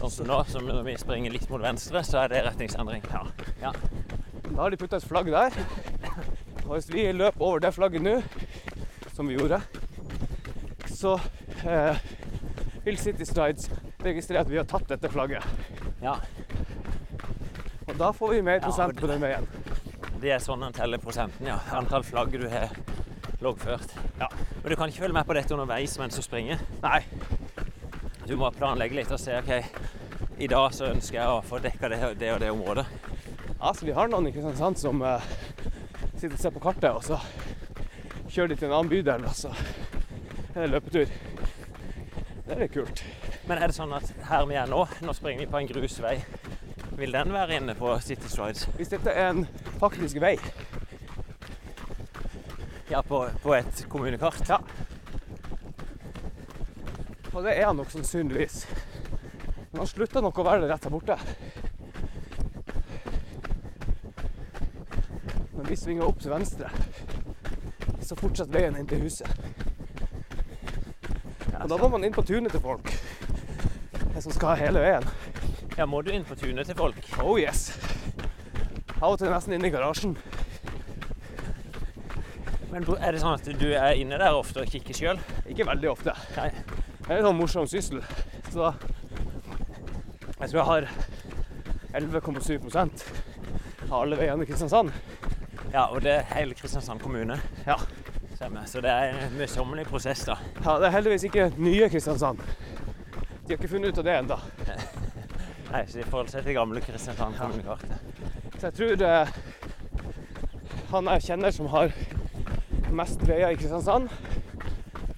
[0.00, 3.06] Sånn som nå, som når vi springer litt mot venstre, så er det retningsendring.
[3.12, 3.22] Ja.
[3.68, 3.74] ja.
[4.48, 5.54] Da har de putta et flagg der.
[6.64, 8.16] Og hvis vi løper over det flagget nå,
[9.20, 9.60] som vi gjorde,
[10.86, 11.20] så
[11.68, 11.96] eh,
[12.84, 13.66] vil City Strides
[14.00, 15.44] registrere at vi har tatt dette flagget.
[16.00, 16.14] ja.
[17.84, 19.46] Og da får vi mer Ja, prosent men- på den veien.
[20.22, 21.58] Det er sånn en teller prosenten, ja.
[21.76, 22.70] Antall flagg du har
[23.42, 23.92] loggført.
[24.18, 24.28] Ja.
[24.62, 26.58] Men du kan ikke følge med på dette underveis mens du springer.
[26.82, 27.04] Nei.
[28.26, 29.52] Du må planlegge litt og se OK,
[30.38, 32.86] i dag så ønsker jeg å få dekka det, det og det området.
[33.60, 35.20] Altså, vi har noen i Kristiansand som uh,
[36.16, 37.20] sitter og ser på kartet, og så
[38.30, 39.50] kjører de til en annen bydel, altså.
[40.52, 41.10] så er løpetur.
[42.46, 43.02] Det er litt kult.
[43.48, 46.16] Men er det sånn at her vi er nå, nå springer vi på en grusvei,
[47.00, 48.66] vil den være inne på City Strides?
[48.76, 49.46] Hvis dette er en
[49.82, 50.36] faktisk vei,
[52.90, 54.48] Ja, på, på et kommunekart?
[54.50, 54.58] Ja.
[57.30, 58.64] og det er han nok sannsynligvis
[59.70, 61.16] Men han slutta nok å være det rett her borte.
[65.54, 66.72] Men vi svinger opp til venstre,
[68.04, 69.28] så fortsetter veien inn til huset.
[71.60, 72.92] Og da må man inn på tunet til folk.
[74.14, 75.06] Det som skal hele veien.
[75.76, 76.98] Ja, må du inn på tunet til folk?
[77.22, 77.70] Oh yes.
[79.00, 80.16] Av og til nesten inn i garasjen.
[82.70, 85.22] Men er det sånn at du er inne der ofte og kikker sjøl?
[85.50, 86.14] Ikke veldig ofte.
[86.36, 86.50] Nei.
[87.00, 88.04] Det er en sånn morsom syssel.
[88.52, 88.70] Så
[90.40, 90.86] Jeg tror jeg har
[91.98, 92.68] 11,7
[93.90, 94.92] av alle veiene i Kristiansand.
[95.72, 97.40] Ja, og det er hele Kristiansand kommune.
[97.66, 97.79] Ja.
[98.50, 98.66] Stemmer.
[98.66, 100.34] Så det er en møysommelig prosess, da.
[100.64, 102.38] Ja, det er heldigvis ikke nye Kristiansand.
[102.38, 104.38] De har ikke funnet ut av det ennå.
[105.70, 107.92] Nei, så de forholder seg til gamle Kristiansand kommunekartet.
[108.58, 109.28] Så jeg tror eh,
[110.90, 111.94] han jeg kjenner som har
[112.90, 114.10] mest veier i Kristiansand,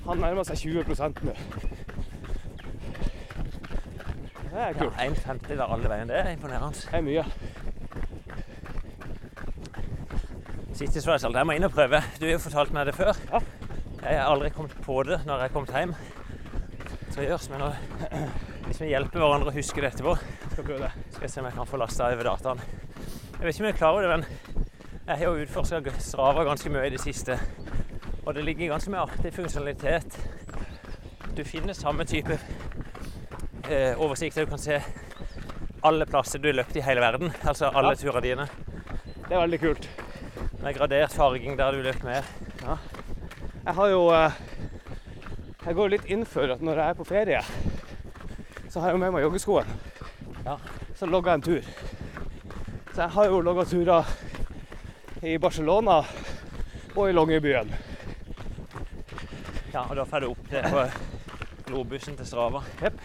[0.04, 0.84] han nærmer seg 20
[1.24, 1.36] nå.
[4.42, 5.00] Det er Ja, kult.
[5.00, 6.12] En femtedel av alle veiene.
[6.12, 6.84] Det er imponerende.
[6.84, 7.24] Det er mye.
[10.82, 11.36] Siste spørsmål.
[11.38, 12.00] Jeg må inn og prøve.
[12.18, 13.14] Du har jo fortalt meg det før.
[13.30, 13.38] Ja.
[14.02, 15.92] Jeg har aldri kommet på det når jeg har kommet hjem.
[17.14, 17.62] Så gjørs, men
[18.66, 20.16] hvis vi hjelper hverandre å huske det etterpå,
[20.52, 20.90] Skal prøve det.
[21.12, 22.62] skal jeg se om jeg kan få lasta over dataen.
[23.38, 24.26] Jeg vet ikke om jeg klarer det, men
[25.06, 27.38] jeg har jo utforska Strava ganske mye i det siste.
[28.26, 30.18] Og det ligger ganske mye artig funksjonalitet.
[31.36, 32.38] Du finner samme type
[33.70, 34.44] eh, oversikter.
[34.44, 34.80] Du kan se
[35.84, 37.32] alle plasser du har løpt i hele verden.
[37.46, 38.02] Altså alle Ja.
[38.02, 38.48] turene dine.
[39.28, 39.88] Det er veldig kult.
[40.62, 42.26] Med gradert farging der du løper mer.
[43.64, 44.32] Jeg har jo eh,
[45.66, 47.40] Jeg går litt inn for at når jeg er på ferie,
[48.70, 49.68] så har jeg jo med meg joggeskoen.
[50.46, 50.56] Ja.
[50.94, 51.62] Så logger jeg en tur.
[52.94, 54.10] Så jeg har jo logga turer
[55.22, 56.00] i Barcelona
[56.96, 57.74] og i Longyearbyen.
[59.72, 60.84] Ja, og da får du opp det på
[61.66, 62.62] globussen til Strava.
[62.82, 63.02] Jepp.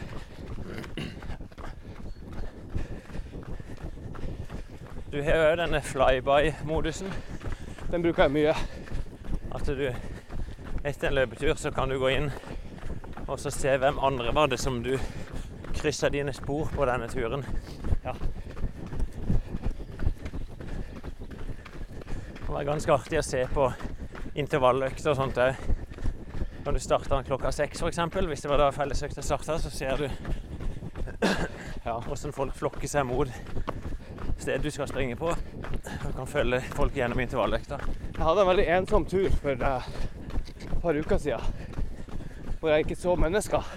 [5.12, 7.14] Du har jo denne flyby-modusen.
[7.92, 8.54] Den bruker jeg mye.
[9.56, 9.86] At du
[10.84, 12.32] etter en løpetur så kan du gå inn
[13.28, 14.94] og så se hvem andre var det som du
[15.76, 17.44] kryssa dine spor på denne turen.
[18.06, 18.14] Ja.
[22.38, 23.68] Det var ganske artig å se på
[24.40, 25.60] intervalløkter og sånt òg.
[26.66, 28.00] Når du starter den klokka seks f.eks.,
[28.32, 30.10] hvis det var da fellesøkta starta, så ser du
[31.86, 32.00] Ja.
[32.00, 33.28] hvordan folk flokker seg mot
[34.38, 35.32] stedet du skal springe på.
[36.18, 37.78] Kan følge folk gjennom intervalløkta.
[38.16, 39.90] Jeg hadde en veldig ensom tur for uh,
[40.66, 41.76] et par uker siden.
[42.58, 43.68] Hvor jeg ikke så mennesker.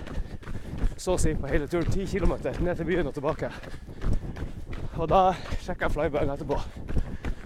[0.97, 1.91] Så å si på hele turen.
[1.93, 2.33] 10 km
[2.65, 3.51] ned til byen og tilbake.
[4.97, 6.57] Og da sjekka jeg flybøyen etterpå.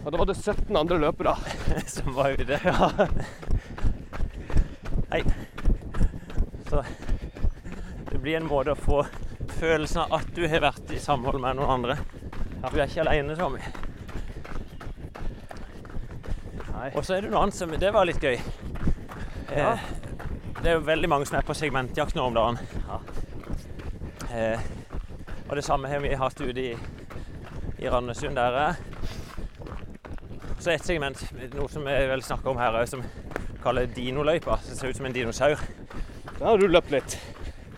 [0.04, 1.34] Og da var det 17 andre løpere.
[1.96, 2.60] som var ute.
[5.10, 5.24] Hei.
[6.68, 6.84] Så
[8.12, 9.02] det blir en måte å få
[9.58, 11.98] følelsen av at du har vært i samhold med noen andre.
[12.70, 13.83] Du er ikke alene, Tommy.
[16.84, 16.90] Nei.
[16.98, 18.34] Og så er det noe annet som Det var litt gøy.
[19.54, 19.70] Ja.
[19.72, 19.84] Eh,
[20.58, 22.58] det er jo veldig mange som er på segmentjakt nå om dagen.
[24.34, 24.60] Eh,
[25.48, 26.74] og det samme har vi hatt ute i,
[27.80, 28.76] i Randesund, der er.
[30.58, 31.24] Så et segment,
[31.54, 33.04] noe som vi vel snakker om her òg, som
[33.64, 34.58] kaller dinoløypa.
[34.66, 35.64] Som ser ut som en dinosaur.
[36.34, 37.16] Da har du løpt litt.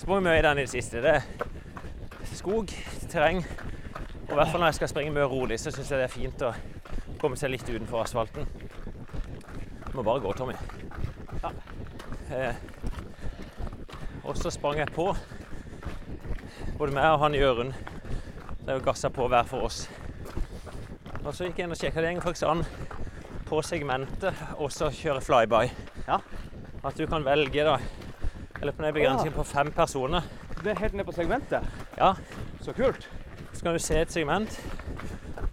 [0.01, 1.05] Så må vi mye i den i det siste.
[1.05, 2.75] Det er skog,
[3.07, 3.45] terreng.
[4.25, 6.17] Og i hvert fall når jeg skal springe mye rolig, så syns jeg det er
[6.17, 6.57] fint å
[7.23, 8.51] komme seg litt utenfor asfalten.
[9.97, 10.53] Må bare gå, Tommy.
[11.43, 11.51] Ja.
[12.37, 12.55] Eh,
[14.25, 15.07] og så sprang jeg på.
[16.77, 17.73] Både meg og han Jørund.
[18.67, 19.87] Er jo gassa på hver for oss.
[21.23, 22.61] Og så gikk jeg inn og sjekka det går faktisk an
[23.47, 25.63] på segmentet også å kjøre flyby.
[26.05, 26.21] Ja.
[26.85, 27.79] At du kan velge, da.
[28.61, 30.29] Eller på en begrensning på fem personer.
[30.61, 31.65] Det er helt ned på segmentet.
[31.97, 32.13] Ja.
[32.61, 33.09] Så kult.
[33.55, 34.61] Så kan du se et segment,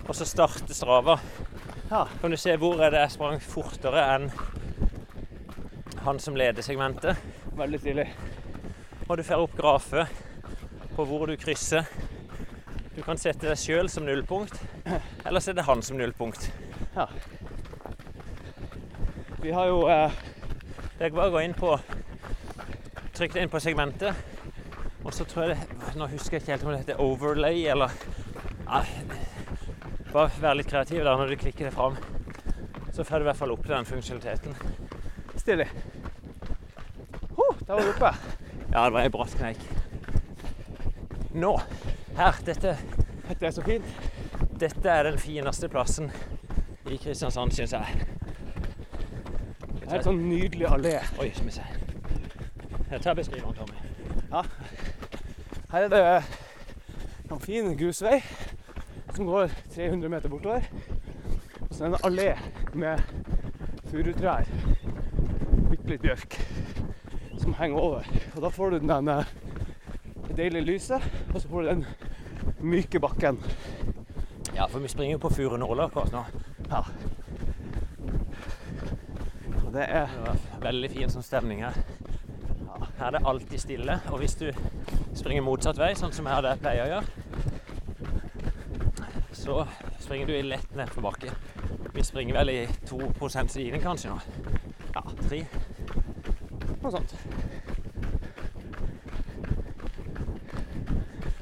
[0.04, 1.16] og så starte Strava.
[1.94, 2.08] Ja.
[2.22, 4.24] Kan du se hvor det jeg sprang fortere enn
[6.02, 7.20] han som leder segmentet.
[7.54, 8.06] Veldig stilig.
[9.06, 10.24] Og du får opp grafet
[10.96, 11.86] på hvor du krysser.
[12.96, 14.58] Du kan sette deg sjøl som nullpunkt,
[15.22, 16.50] eller så er det han som nullpunkt.
[16.98, 17.06] Ja.
[19.46, 20.18] Vi har jo eh,
[20.98, 21.76] Det er bare å gå inn på
[23.14, 24.18] Trykk det inn på segmentet.
[25.04, 27.94] Og så tror jeg det Nå husker jeg ikke helt om det heter overlay eller
[28.66, 28.86] Nei.
[30.14, 31.96] Bare være litt kreativ der når du klikker det fram.
[32.94, 34.56] Så får du i hvert fall opp den funksjonaliteten.
[35.42, 35.66] stilig.
[37.38, 38.12] Huh, der var du oppe.
[38.74, 39.58] Ja, det var ei bratt kneik.
[41.34, 41.56] Nå.
[42.18, 42.38] Her.
[42.46, 42.78] Dette,
[43.28, 43.86] Dette er så fint.
[44.60, 46.12] dette er den fineste plassen
[46.92, 48.06] i Kristiansand, syns jeg.
[49.80, 50.94] Det er en sånn nydelig allé.
[51.20, 51.66] Oi, skal vi se.
[52.92, 53.78] Jeg tar beskriveren, Tommy.
[55.74, 56.04] Her er det
[57.32, 58.20] en fin grusvei
[59.16, 60.68] som går 300 meter bortover.
[61.70, 62.30] Og så er det en allé
[62.78, 63.02] med
[63.90, 64.50] furutrær.
[65.72, 66.38] Bitte litt bjørk
[67.42, 68.12] som henger over.
[68.36, 69.32] Og da får du den eh,
[70.28, 71.02] det deilige lyset,
[71.34, 71.86] og så får du den
[72.62, 73.42] myke bakken.
[74.56, 76.24] Ja, for vi springer jo på Furunåla akkurat nå.
[76.70, 76.84] Ja.
[79.66, 81.78] Og det er Det veldig fin sånn stemning her.
[83.00, 84.48] Her er det alltid stille, og hvis du
[85.14, 87.23] springer motsatt vei, sånn som her det pleier å gjøre,
[89.44, 89.68] så
[90.00, 91.32] springer du i lett nedforbakke.
[91.94, 94.20] Vi springer vel i 2% stigning kanskje nå.
[94.94, 95.40] Ja, 3.
[96.84, 97.16] noe sånt.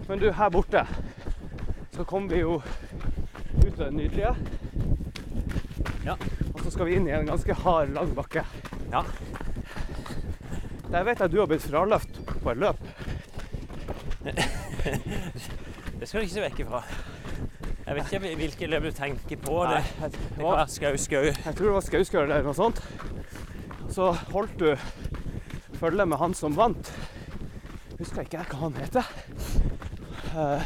[0.07, 0.81] Men du, her borte
[1.93, 2.55] så kommer vi jo
[3.67, 4.33] ut av det nydelige.
[6.05, 6.17] Ja.
[6.55, 8.47] Og så skal vi inn i en ganske hard, lang bakke.
[8.89, 9.05] Ja.
[10.89, 12.81] Der vet jeg du har blitt fraløft på et løp.
[16.01, 16.81] Det skal du ikke se vekk ifra.
[17.91, 19.55] Jeg vet ikke hvilke løp du tenker på.
[19.67, 21.23] Det, Nei, det kan være skau-skau.
[21.27, 22.77] jeg tror det var Skauskau eller noe sånt.
[23.91, 24.69] Så holdt du
[25.75, 26.91] følge med han som vant.
[27.99, 29.09] Husker ikke jeg hva han heter.
[30.31, 30.63] Uh,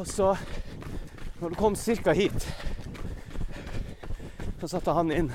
[0.00, 0.30] og så,
[1.42, 2.14] når du kom ca.
[2.16, 2.48] hit,
[4.62, 5.28] så satte han inn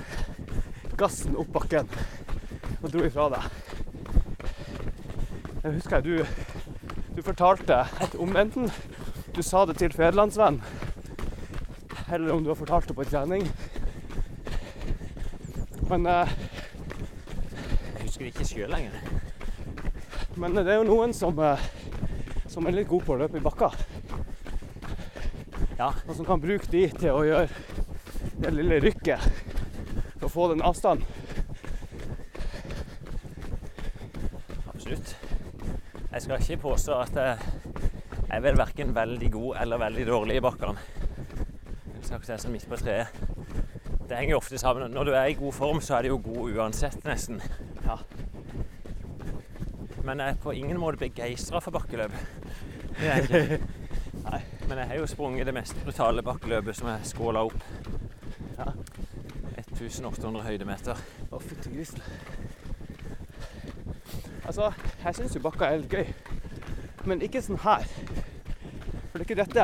[0.97, 1.93] gassen opp bakken
[2.81, 3.45] og dro ifra deg.
[5.61, 6.25] Jeg husker jeg du,
[7.19, 7.83] du fortalte
[8.17, 8.73] om enten
[9.33, 10.59] du sa det til Federlandsvenn,
[12.13, 13.47] eller om du har fortalt det på trening.
[15.89, 16.29] Men, eh,
[17.93, 18.91] Jeg husker ikke sjøl lenger.
[20.37, 21.59] men det er jo noen som, eh,
[22.47, 23.71] som er litt gode på å løpe i bakka.
[25.79, 25.91] Ja.
[26.07, 27.49] Og som kan bruke de til å gjøre
[28.41, 29.19] det lille rykket
[30.19, 31.05] for å få den avstanden.
[34.73, 35.15] Absolutt.
[36.11, 37.62] Jeg skal ikke påstå at jeg
[38.33, 40.75] er vel verken veldig god eller veldig dårlig i bakkene.
[44.09, 44.91] Det henger jo ofte sammen.
[44.91, 47.41] Når du er i god form, så er det jo god uansett, nesten.
[47.85, 47.97] Ja.
[50.03, 52.11] Men jeg er på ingen måte begeistra for bakkeløp.
[52.99, 53.59] Det er jeg ikke.
[54.27, 54.41] Nei.
[54.67, 57.63] Men jeg har jo sprunget det mest brutale bakkeløpet som jeg skåla opp.
[58.57, 58.71] Ja.
[59.83, 60.99] 1800 høydemeter.
[61.31, 62.03] Å, fytti grisen.
[64.43, 64.71] Altså,
[65.03, 66.13] jeg syns jo bakka er litt gøy.
[67.09, 67.87] Men ikke sånn her.
[69.13, 69.63] For det er ikke dette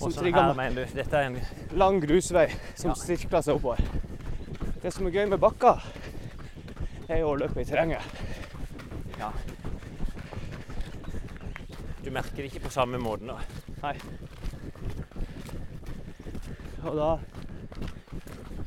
[0.00, 0.74] som Også trigger her, meg.
[0.74, 0.96] du.
[0.98, 1.36] Dette er en
[1.78, 2.94] Lang grusvei som Ja.
[2.98, 3.78] sirkler seg oppover.
[4.82, 5.76] Det som er gøy med bakka,
[7.08, 8.02] er jo å løpe i terrenget.
[9.20, 9.30] Ja.
[12.02, 13.38] Du merker det ikke på samme måten da.
[13.84, 13.94] Nei.
[16.82, 17.18] Og da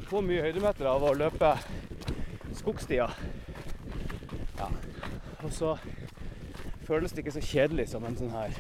[0.07, 1.57] få mye høydemeter av å løpe
[2.53, 3.11] skogstier.
[4.57, 4.69] Ja.
[5.43, 5.77] Og så
[6.87, 8.55] føles det ikke så kjedelig som en sånn her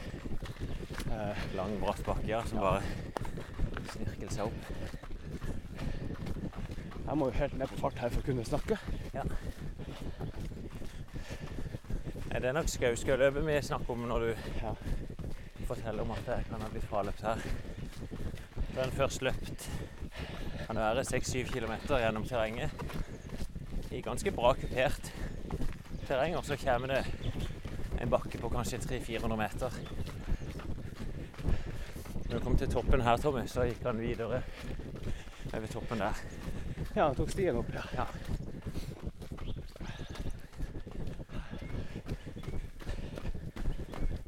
[1.55, 2.81] Lang, bratt bakke her som bare
[3.93, 4.61] snirkler seg opp.
[7.05, 8.75] Jeg må jo helt ned på fart her for å kunne snakke.
[12.35, 14.31] Nei, Det er nok Skausgøyløpet vi snakker om når du
[14.61, 14.73] Ja.
[15.67, 17.37] forteller om at jeg kan ha blitt fraløpt her.
[18.75, 19.69] Da en først løpt
[20.67, 22.71] kan være 6-7 km gjennom terrenget
[23.91, 25.11] i ganske bra kupert
[26.07, 27.05] terreng, og så kommer det
[28.01, 29.94] en bakke på kanskje 300-400 meter.
[32.35, 34.41] Når du kom til toppen her, Tommy, så gikk han videre
[35.55, 36.17] over toppen der.
[36.97, 37.83] Ja, han tok stien opp, ja.
[37.95, 38.03] Ja.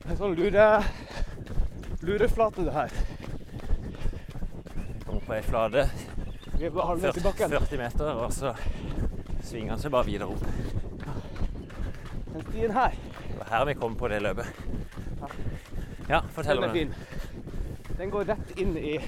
[0.07, 0.69] Er sånn lure,
[2.07, 2.95] lureflate det her.
[5.03, 5.89] Kom på ei flate,
[6.53, 8.55] Vi er bare halvveis i 40, 40 meter, og så
[9.43, 10.47] svinger han seg bare videre opp.
[12.31, 12.95] Den stien her,
[13.27, 14.63] Det var her vi kom på det løpet.
[16.07, 16.96] Ja, fortell den om fin.
[17.97, 18.99] Den går rett inn i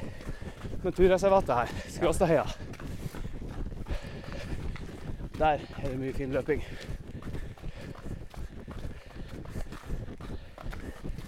[0.83, 2.45] naturreservatet her, Skråstadheia.
[5.37, 6.63] Der er det mye fin løping.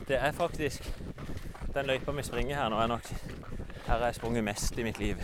[0.07, 0.89] Det er faktisk
[1.74, 3.05] Den løypa vi springer her nå, er nok
[3.86, 5.22] Her har jeg sprunget mest i mitt liv.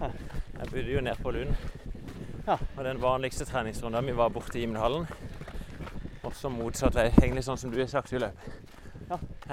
[0.00, 1.54] Jeg bodde jo nede på Lund.
[2.46, 2.56] Ja.
[2.76, 5.06] Og den vanligste treningsrunden vi var borte i Gimlehallen.
[6.22, 8.53] Også motsatt vei, egentlig sånn som du har sagt i løp.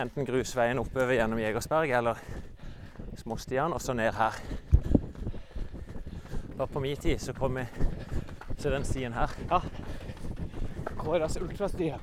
[0.02, 0.06] Ja.
[0.08, 2.18] Enten grusveien oppover gjennom Jegersberg eller
[3.20, 4.34] småstiene, og så ned her.
[6.58, 7.66] Bare på min tid så kom vi
[8.58, 9.30] til den stien her.
[10.98, 12.02] KRS Ultrastien.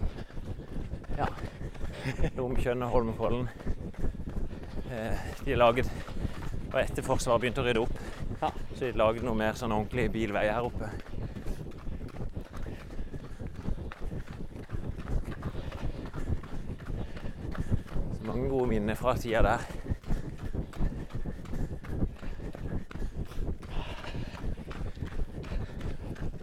[2.39, 3.51] Lomkjønn og Holmenkollen.
[4.95, 5.91] Eh, de laget
[6.69, 7.99] Og etter Forsvaret begynte å rydde opp,
[8.43, 8.51] Ja.
[8.77, 10.91] så de laget noe mer sånn ordentlig bilvei her oppe.
[18.19, 19.59] Så mange gode minner fra tida der.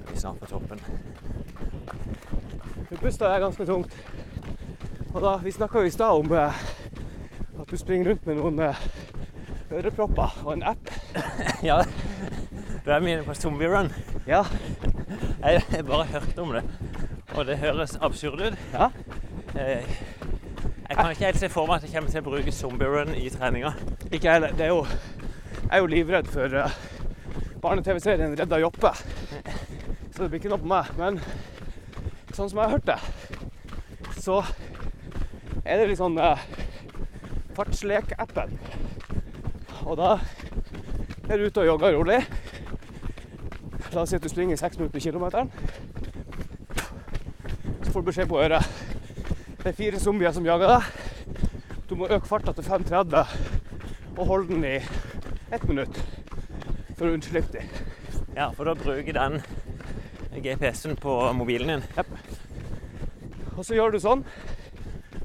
[0.08, 0.80] Vi er snart på toppen.
[2.90, 3.98] Du puster er ganske tungt.
[5.14, 6.64] Og da, Vi snakka i stad om eh,
[7.60, 8.82] at du springer rundt med noen eh,
[9.72, 10.92] ørepropper og en app.
[11.64, 11.82] Ja,
[12.86, 13.92] du er med på Zombie Run.
[14.28, 14.44] Ja.
[15.42, 16.64] Jeg har bare hørt om det,
[17.36, 18.60] og det høres absurd ut.
[18.74, 18.90] Ja.
[19.56, 20.05] Eh,
[20.96, 23.10] Jeg kan ikke helt se for meg at jeg kommer til å bruke Zombie Run
[23.20, 23.74] i treninga.
[24.16, 24.54] Ikke heller.
[24.56, 26.78] Det er jo Jeg er jo livredd for uh,
[27.62, 28.94] barne-TV-serien 'Redda Joppe'.
[30.14, 30.94] Så det blir ikke noe på meg.
[30.96, 31.20] Men
[32.32, 32.96] sånn som jeg har hørt det,
[34.24, 34.40] så
[35.66, 36.40] er det litt sånn uh,
[37.60, 38.56] fartslek-appen.
[39.84, 40.16] Og da
[41.28, 42.24] er du ute og jogger rolig.
[43.92, 45.52] La oss si at du springer seks minutter på kilometeren.
[47.84, 48.75] Så får du beskjed på øret.
[49.66, 51.38] Det er fire zombier som jager deg.
[51.90, 53.16] Du må øke farta til 5.30
[54.14, 55.98] og holde den i ett minutt
[57.00, 57.72] for å unnslippe dem.
[58.36, 59.40] Ja, for da bruker den
[60.36, 62.14] GPS-en på mobilen din.
[63.56, 64.22] Og så gjør du sånn.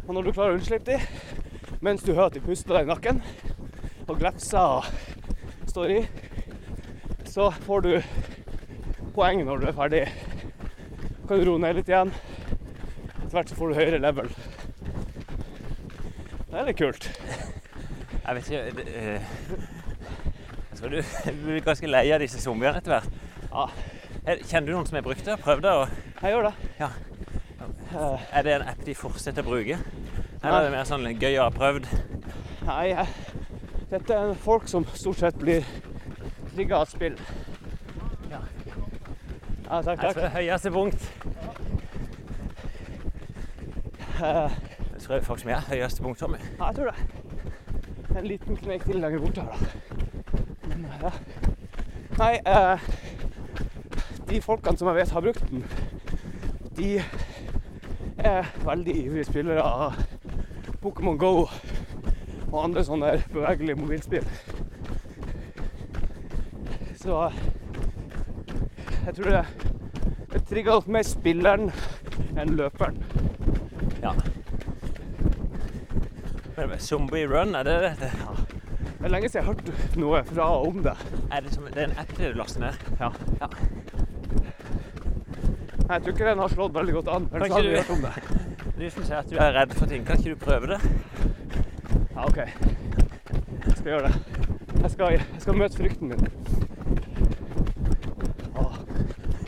[0.07, 1.05] Og når du klarer å unnslippe dem,
[1.85, 3.21] mens du hører at de puster deg i nakken,
[4.09, 4.89] og glefser
[5.69, 6.03] står i,
[7.29, 7.93] så får du
[9.13, 10.05] poeng når du er ferdig.
[11.29, 12.17] Kan du roe ned litt igjen.
[13.31, 14.29] Etter hvert så får du høyere level.
[16.51, 17.05] Det er litt kult.
[18.25, 19.29] Jeg vet ikke det, eh,
[20.73, 23.21] Jeg tror du blir ganske lei av disse zombiene etter hvert.
[23.53, 23.69] Ja.
[24.27, 25.37] Eh, Kjenner du noen som har brukt det?
[25.45, 25.77] Prøvd det?
[25.79, 25.87] Og
[26.25, 26.53] Jeg gjør det.
[26.81, 26.89] Ja.
[27.95, 29.79] Eh, er det en app de fortsetter å bruke?
[30.43, 31.87] Eller er det mer sånn gøy å ha prøvd?
[32.67, 33.07] Nei,
[33.95, 35.63] dette er folk som stort sett blir
[36.57, 37.15] trigga av spill.
[38.27, 38.43] Ja.
[39.71, 40.19] Ja, takk, takk.
[40.19, 41.11] tror høyeste punkt
[44.01, 44.10] Eh,
[44.95, 46.37] Jeg tror faktisk vi er høyeste punkt, Tommy.
[46.59, 48.19] Ja, jeg tror det.
[48.19, 49.57] En liten knek til lenger borte her, da.
[50.69, 51.11] Men, ja.
[52.19, 52.81] Nei, eh,
[54.29, 55.65] de folkene som jeg vet har brukt den,
[56.77, 57.03] de
[58.19, 59.97] er veldig ivrige spillere av
[60.83, 61.47] Pokémon Go
[62.53, 64.29] og andre sånne bevegelige mobilspill.
[67.01, 67.31] Så
[69.07, 69.45] jeg tror det,
[70.33, 71.71] det trigger opp mer spilleren
[72.37, 73.01] enn løperen.
[74.03, 74.13] Ja.
[76.57, 78.11] Men Zombie Run, er det det?
[79.01, 80.95] Det er lenge siden jeg har hørt noe fra og om det.
[81.33, 82.75] Er det, som, det er en app du laster ned?
[83.01, 83.11] Ja.
[83.41, 83.49] Ja.
[85.81, 87.29] Nei, Jeg tror ikke den har slått veldig godt an.
[87.33, 88.13] Har ikke vi du- hørt om det.
[88.81, 90.81] Du som sier at du er redd for ting, kan ikke du prøve det?
[92.15, 92.37] Ja, OK.
[92.37, 94.15] Jeg skal gjøre det.
[94.83, 96.29] Jeg skal, jeg skal møte frykten min.
[98.57, 98.79] Åh,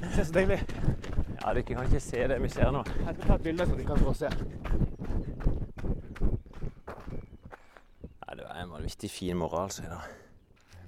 [0.01, 0.61] det er så deilig.
[1.43, 2.83] Ja, dere kan ikke se det vi ser nå.
[3.07, 4.29] Jeg skal ta et bilde så de kan få se.
[8.23, 10.01] Nei, det var en vanvittig fin morgen altså i dag.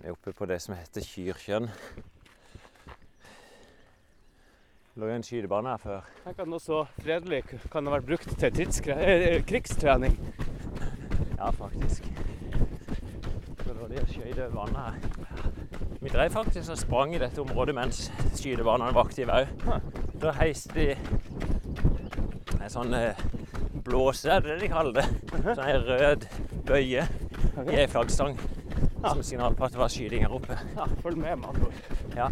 [0.00, 1.68] Vi er oppe på det som heter Kyrkjønn.
[4.88, 6.08] Det lå jo en skytebane her før.
[6.24, 10.18] Tenk at noe så fredelig kan ha vært brukt til eh, krigstrening.
[11.38, 12.10] Ja, faktisk.
[13.62, 14.94] Så lå de og skjøt over vannet her.
[16.02, 19.46] Vi drev faktisk og sprang i dette området mens skytebanene var aktive òg.
[20.18, 20.88] Da heiste de
[22.58, 23.22] en sånn eh,
[23.86, 25.06] blåse, er det det de kaller det?
[25.44, 26.26] Sånn en rød
[26.66, 27.06] bøye
[27.62, 28.38] i ei flaggstang.
[29.04, 30.58] Som signal på at det var skyting her oppe.
[30.76, 31.72] Ja, følg med, med andre.
[32.16, 32.28] Ja.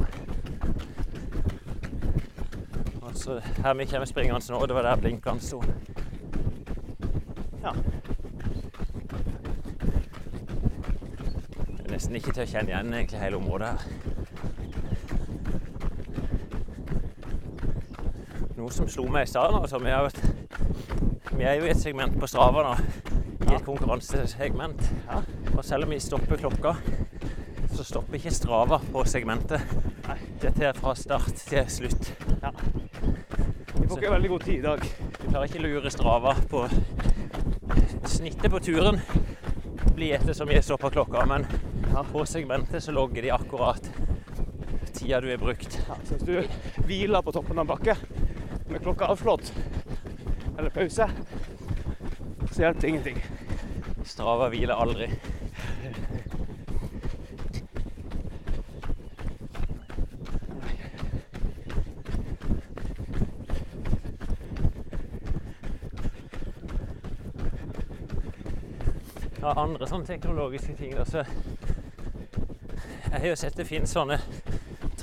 [3.03, 5.63] Og så her vi kommer springende nå, det var der blinkene sto.
[7.63, 7.71] Ja.
[11.77, 13.81] Det er nesten ikke til å kjenne igjen egentlig hele området her.
[18.57, 20.23] Noe som slo meg i stad jo at
[21.33, 23.02] vi er jo i et segment på Strava nå.
[23.53, 24.83] I et konkurransesegment.
[25.07, 25.21] Ja.
[25.53, 26.75] Og selv om vi stopper klokka,
[27.77, 29.61] så stopper ikke Strava på segmentet.
[30.43, 32.13] Dette er fra start til slutt.
[33.77, 34.87] Vi får ikke veldig god tid i dag.
[35.19, 36.65] Du klarer ikke lure Strava på
[38.09, 39.01] snittet på turen.
[39.93, 41.47] Blir etter vi har stopper klokka, men
[42.13, 43.93] på segmentet så logger de akkurat
[44.93, 45.79] tida du har brukt.
[45.89, 47.97] Ja, så hvis du hviler på toppen av en bakke
[48.71, 49.53] med klokka avslått,
[50.57, 51.09] eller pause,
[52.53, 53.23] så hjelper det ingenting.
[54.23, 55.07] Strava hviler aldri.
[69.41, 71.25] Ja, andre sånne teknologiske ting da, så
[73.11, 74.21] Jeg har jo sett det finnes sånne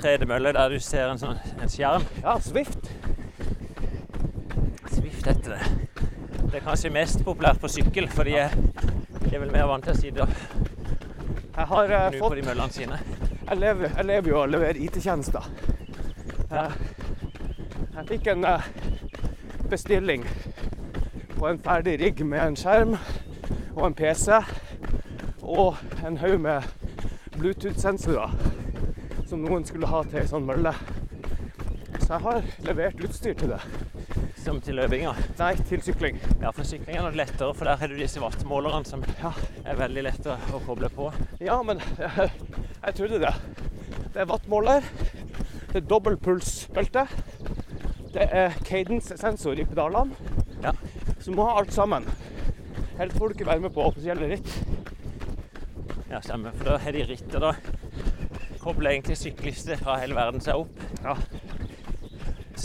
[0.00, 2.08] tredemøller der du ser en sånn en skjerm.
[2.24, 2.88] Ja, Swift.
[4.96, 5.90] Swift heter det.
[6.50, 8.56] Det er kanskje mest populært på sykkel, for de er,
[9.30, 10.24] de er vel mer vant til å si det.
[11.54, 12.96] Jeg har uh, på fått de møllene sine.
[13.46, 15.44] Jeg lever, jeg lever jo og å levere IT-tjenester.
[16.50, 16.88] Jeg,
[17.94, 18.66] jeg fikk en uh,
[19.70, 20.26] bestilling
[21.36, 22.96] på en ferdig rigg med en skjerm
[23.76, 24.40] og en PC
[25.46, 26.66] og en haug med
[27.36, 28.34] Bluetooth-sensorer
[29.30, 30.74] som noen skulle ha til ei sånn mølle.
[32.00, 33.62] Så jeg har levert utstyr til det.
[34.40, 35.10] Som til løpinga.
[35.36, 36.16] Nei, til sykling.
[36.40, 40.04] Ja, for sykling er nok lettere, for der har du disse wattmålerne som er veldig
[40.06, 41.10] lette å koble på.
[41.44, 42.30] Ja, men jeg,
[42.86, 43.34] jeg trodde det.
[44.14, 44.86] Det er wattmåler,
[45.70, 47.04] det er dobbeltpulsbelte,
[48.14, 50.16] det er cadence-sensor i pedalene.
[50.64, 50.72] Ja.
[51.20, 52.08] Så du må ha alt sammen.
[52.96, 54.56] Ellers får du ikke være med på offisielle ritt.
[56.10, 56.56] Ja, stemmer.
[56.56, 57.52] For da har de rittet, da
[58.60, 60.82] kobler egentlig syklister fra hele verden seg opp.
[61.04, 61.14] Ja.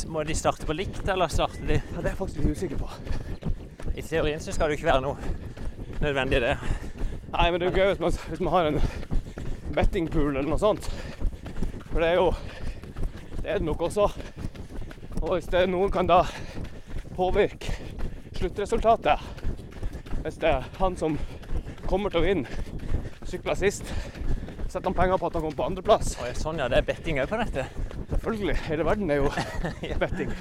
[0.06, 2.78] Må de starte på likt, eller starter de Ja, det er jeg faktisk litt usikker
[2.78, 2.90] på.
[3.96, 5.18] I teorien så skal det jo ikke være noe
[6.04, 6.56] nødvendig det.
[7.32, 8.80] Nei, men det er jo gøy hvis man, hvis man har en
[9.76, 10.90] bettingpool eller noe sånt.
[11.90, 12.34] For det er jo
[13.42, 14.10] Det er det nok også.
[15.22, 16.24] Og hvis det er noen kan da
[17.16, 17.74] påvirke
[18.36, 19.20] sluttresultatet
[20.24, 21.20] Hvis det er han som
[21.86, 22.50] kommer til å vinne,
[23.30, 23.86] sykler sist,
[24.66, 26.16] setter han penger på at han kommer på andreplass.
[26.42, 26.66] Sånn, ja.
[26.68, 27.68] Det er betting òg på dette.
[28.26, 28.58] Selvfølgelig.
[28.58, 29.32] Hele verden er jo
[30.02, 30.32] betting.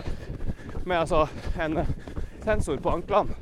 [0.85, 1.27] Med altså
[1.61, 1.83] en
[2.43, 3.35] sensor på anklene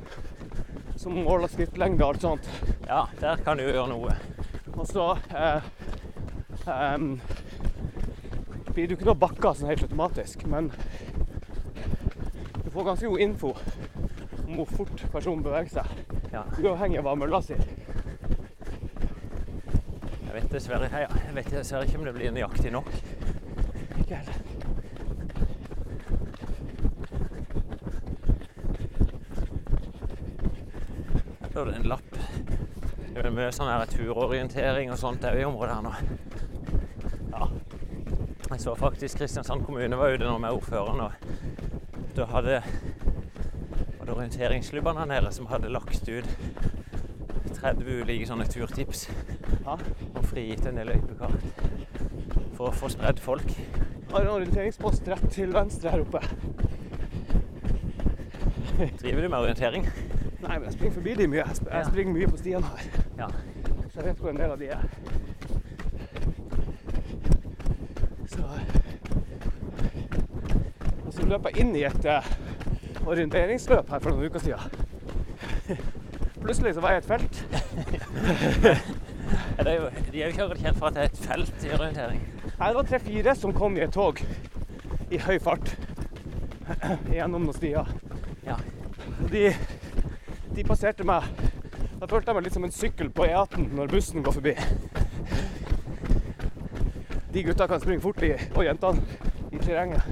[1.00, 2.48] som måler skrittlengde og alt sånt.
[2.88, 4.16] Ja, der kan du gjøre noe.
[4.74, 5.70] Og så eh,
[6.68, 7.14] em,
[8.74, 10.68] blir du ikke noe bakka sånn helt automatisk, men
[12.60, 13.54] du får ganske god info
[14.44, 16.20] om hvor fort personen beveger seg.
[16.34, 16.44] Ja.
[16.60, 17.64] Uavhengig av hva mølla sier.
[20.26, 22.92] Jeg vet dessverre, jeg vet dessverre ikke om det blir nøyaktig nok.
[24.04, 24.50] Ikke heller.
[31.40, 32.14] Her står det en lapp.
[33.12, 35.90] Det er mye sånn her turorientering og sånt òg i området her nå.
[37.34, 37.48] Ja.
[38.46, 41.10] Jeg så faktisk Kristiansand kommune var ute nå med ordføreren, og
[42.16, 46.30] da hadde var det orienteringsklubbene her nede som hadde lagt ut
[47.58, 49.10] 30 ulike sånne turtips.
[49.66, 49.76] Ja.
[50.14, 51.44] Og frigitt en del løypekart
[52.56, 53.52] for å få spredd folk.
[54.14, 56.24] Har en orienteringspost rett til venstre her oppe.
[59.02, 59.92] Driver du med orientering?
[60.40, 61.44] Nei, men jeg springer forbi de mye.
[61.46, 63.02] Jeg Jeg springer mye på stiene her.
[63.18, 63.26] Ja.
[63.90, 64.84] Så jeg vet hvor en del av de er.
[68.26, 68.42] Så
[71.06, 72.30] Og så løp jeg inn i et uh,
[73.06, 75.78] orienteringsløp her for noen uker siden.
[76.40, 77.34] Plutselig så var jeg i et felt.
[79.58, 81.64] Ja, det er jo, de er jo ikke kjent for at det er et felt
[81.64, 82.22] i orientering.
[82.58, 84.18] Nei, det var tre-fire som kom i et tog
[85.10, 85.70] i høy fart
[87.12, 87.86] gjennom noen stier.
[88.46, 88.56] Ja.
[89.30, 89.44] De,
[90.60, 91.24] de passerte meg.
[92.00, 94.52] Da følte jeg meg litt som en sykkel på E18 når bussen går forbi.
[97.30, 99.00] De gutta kan springe fort, i, og jentene,
[99.52, 100.02] i terrenget.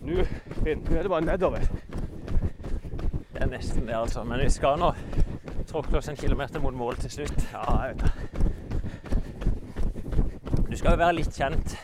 [0.00, 0.24] Nå,
[0.64, 1.62] Finn, nå er det bare nedover.
[3.30, 4.24] Det er nesten det, altså.
[4.26, 4.90] Men vi skal nå
[5.70, 7.38] tråkle oss en kilometer mot mål til slutt.
[7.52, 8.12] Ja, jeg vet det.
[10.70, 11.78] Du skal jo være litt kjent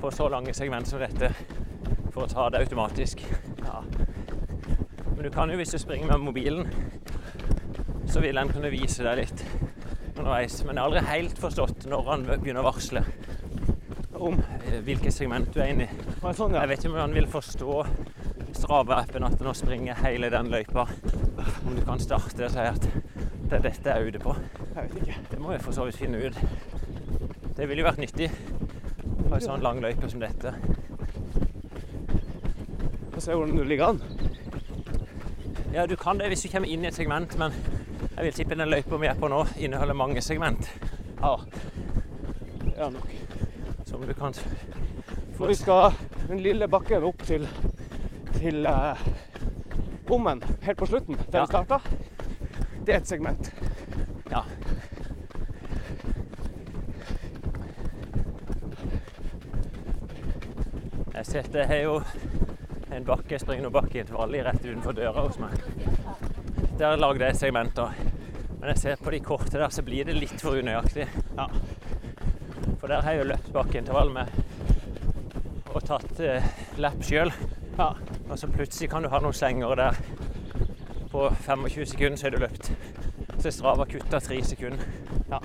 [0.00, 1.55] på så lange segment som dette
[2.16, 3.20] for å ta det automatisk.
[3.60, 3.82] Ja.
[3.84, 6.70] Men du kan jo, hvis du springer med mobilen,
[8.08, 9.42] så vil den kunne vise deg litt
[10.14, 10.62] underveis.
[10.64, 13.02] Men jeg har aldri helt forstått når han begynner å varsle
[14.16, 16.04] Om eh, hvilket segment du er inne i.
[16.38, 16.56] Sånn.
[16.56, 17.74] Jeg vet ikke om han vil forstå
[18.56, 20.86] Strava-appen at nå springer hele den løypa.
[21.66, 22.88] Om du kan starte og si at
[23.46, 24.32] det er dette jeg er ute på.
[24.72, 25.18] Jeg vet ikke.
[25.34, 26.40] Det må vi for så vidt finne ut.
[27.60, 30.56] Det ville jo vært nyttig på en sånn lang løype som dette.
[33.26, 34.02] Se hvordan du ligger an.
[35.74, 37.54] Ja, du kan det hvis du kommer inn i et segment, men
[38.14, 40.68] jeg vil tippe den løypa vi er på nå, inneholder mange segment.
[41.18, 41.32] Ja.
[42.76, 43.08] Ja, nok.
[43.88, 44.38] Som du kan
[45.34, 45.96] For vi skal
[46.28, 47.48] den lille bakken opp til,
[48.36, 49.02] til eh,
[50.06, 51.42] bommen helt på slutten, der Ja.
[51.42, 51.80] vi starta.
[52.86, 53.52] Det er et segment.
[54.30, 54.44] Ja.
[61.14, 62.00] Jeg ser at det er jo
[62.96, 65.56] en bakke, springende bakke i et valli rett utenfor døra hos meg.
[66.80, 67.92] Der lagde jeg segmenter.
[68.56, 71.06] Men jeg ser på de korte der, så blir det litt for unøyaktig.
[71.36, 71.46] Ja.
[72.80, 74.32] For der har jeg jo løpt bakkeintervall med
[75.76, 76.44] og tatt eh,
[76.80, 77.32] lapp sjøl.
[77.76, 77.90] Ja.
[78.26, 79.98] Og så plutselig kan du ha noen slengere der.
[81.12, 82.72] På 25 sekunder så er du løpt.
[83.42, 84.88] Så Strava kutta tre sekunder.
[85.28, 85.42] Ja.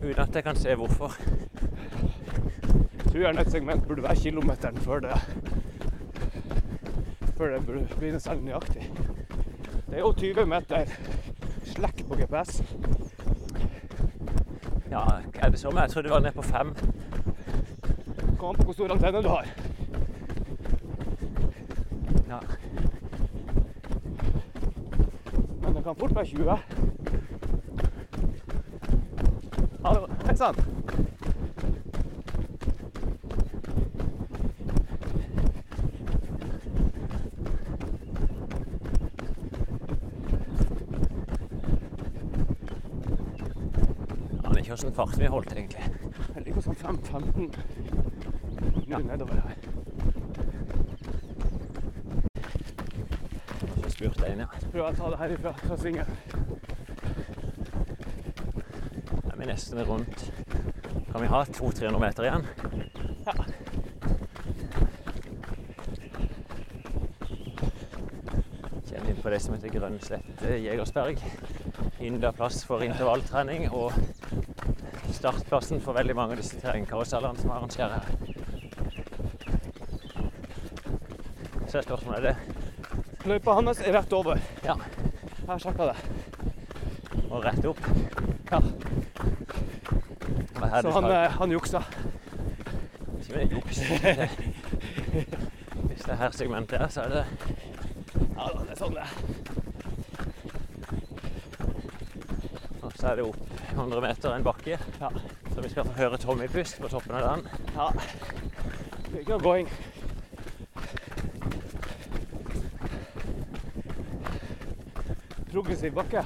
[0.00, 1.18] Uten at jeg kan se hvorfor.
[3.14, 5.10] Jeg et segment burde være kilometeren før det
[7.36, 8.92] før det begynne særlig nøyaktig.
[9.86, 10.84] Det er jo 20 meter
[11.64, 12.62] slekk på GPS.
[14.90, 15.02] Ja,
[15.34, 15.76] er det sånn?
[15.76, 16.74] Jeg trodde det var ned på fem.
[18.38, 19.46] Kom an på hvor stor antenne du har.
[22.28, 22.40] Ja.
[25.62, 26.58] Men det kan fort være 20.
[29.84, 30.06] Hallo.
[30.26, 30.56] Hei sann.
[44.72, 45.82] Åssen fart vi holdt, egentlig.
[46.34, 47.50] Jeg ligger sånn 5-15
[48.88, 48.98] Ja.
[49.04, 49.56] nedover her.
[53.76, 54.48] Ikke spurt deg inn, ja.
[54.72, 56.08] Prøv å ta det herifra, fra svingen.
[59.12, 60.24] Da er vi nesten rundt.
[61.12, 62.48] Kan vi ha 200-300 meter igjen?
[63.26, 63.34] Ja.
[68.88, 71.20] Kjenner inn på det som heter Grønslett eh, Jegersberg.
[72.40, 73.92] plass for intervalltrening og
[75.22, 78.06] startplassen for veldig mange av disse terrengkarusellene som arrangerer her.
[81.70, 82.36] Så er spørsmålet er det
[83.30, 84.40] Løypa hans er rett over.
[84.66, 84.74] Ja.
[84.74, 85.98] Jeg har sjekka det.
[87.28, 87.78] Og rett opp.
[88.50, 88.60] Ja.
[90.82, 91.84] Så han, eh, han juksa.
[93.20, 93.78] Ikke med juks.
[95.86, 97.24] Hvis det er her segmentet er, så er det
[98.34, 99.12] Ja det er sånn det er.
[102.82, 104.78] Og så er det opp 100 meter en bakke.
[105.00, 105.10] Ja.
[105.54, 107.48] Så vi skal få høre Tommy pust på toppen av den.
[107.76, 107.88] Ja.
[109.12, 109.72] Ikke noe gåing.
[115.52, 116.24] Progressiv bakke.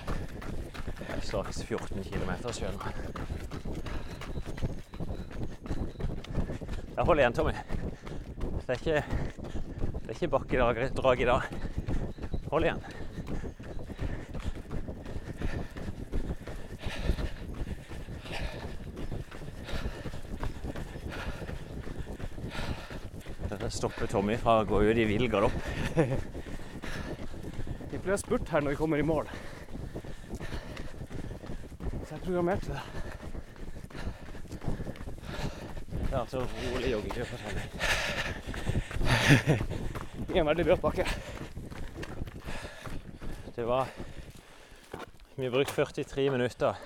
[1.26, 2.76] Straks 14 km sjøl.
[6.97, 7.57] Jeg holder igjen, Tommy.
[8.66, 9.03] Det er ikke,
[10.03, 11.51] det er ikke bakkedrag i dag.
[12.51, 12.86] Hold igjen.
[23.76, 25.52] Dette stopper Tommy fra å gå ut i vill galopp.
[27.92, 29.26] Vi pleier å spurte her når vi kommer i mål.
[32.06, 32.80] Så jeg programmerte det.
[36.06, 37.64] Er altså rolig joggetur for Tommy.
[40.32, 41.04] I en veldig bratt bakke.
[43.58, 43.92] Det var
[45.34, 46.80] Vi brukte 43 minutter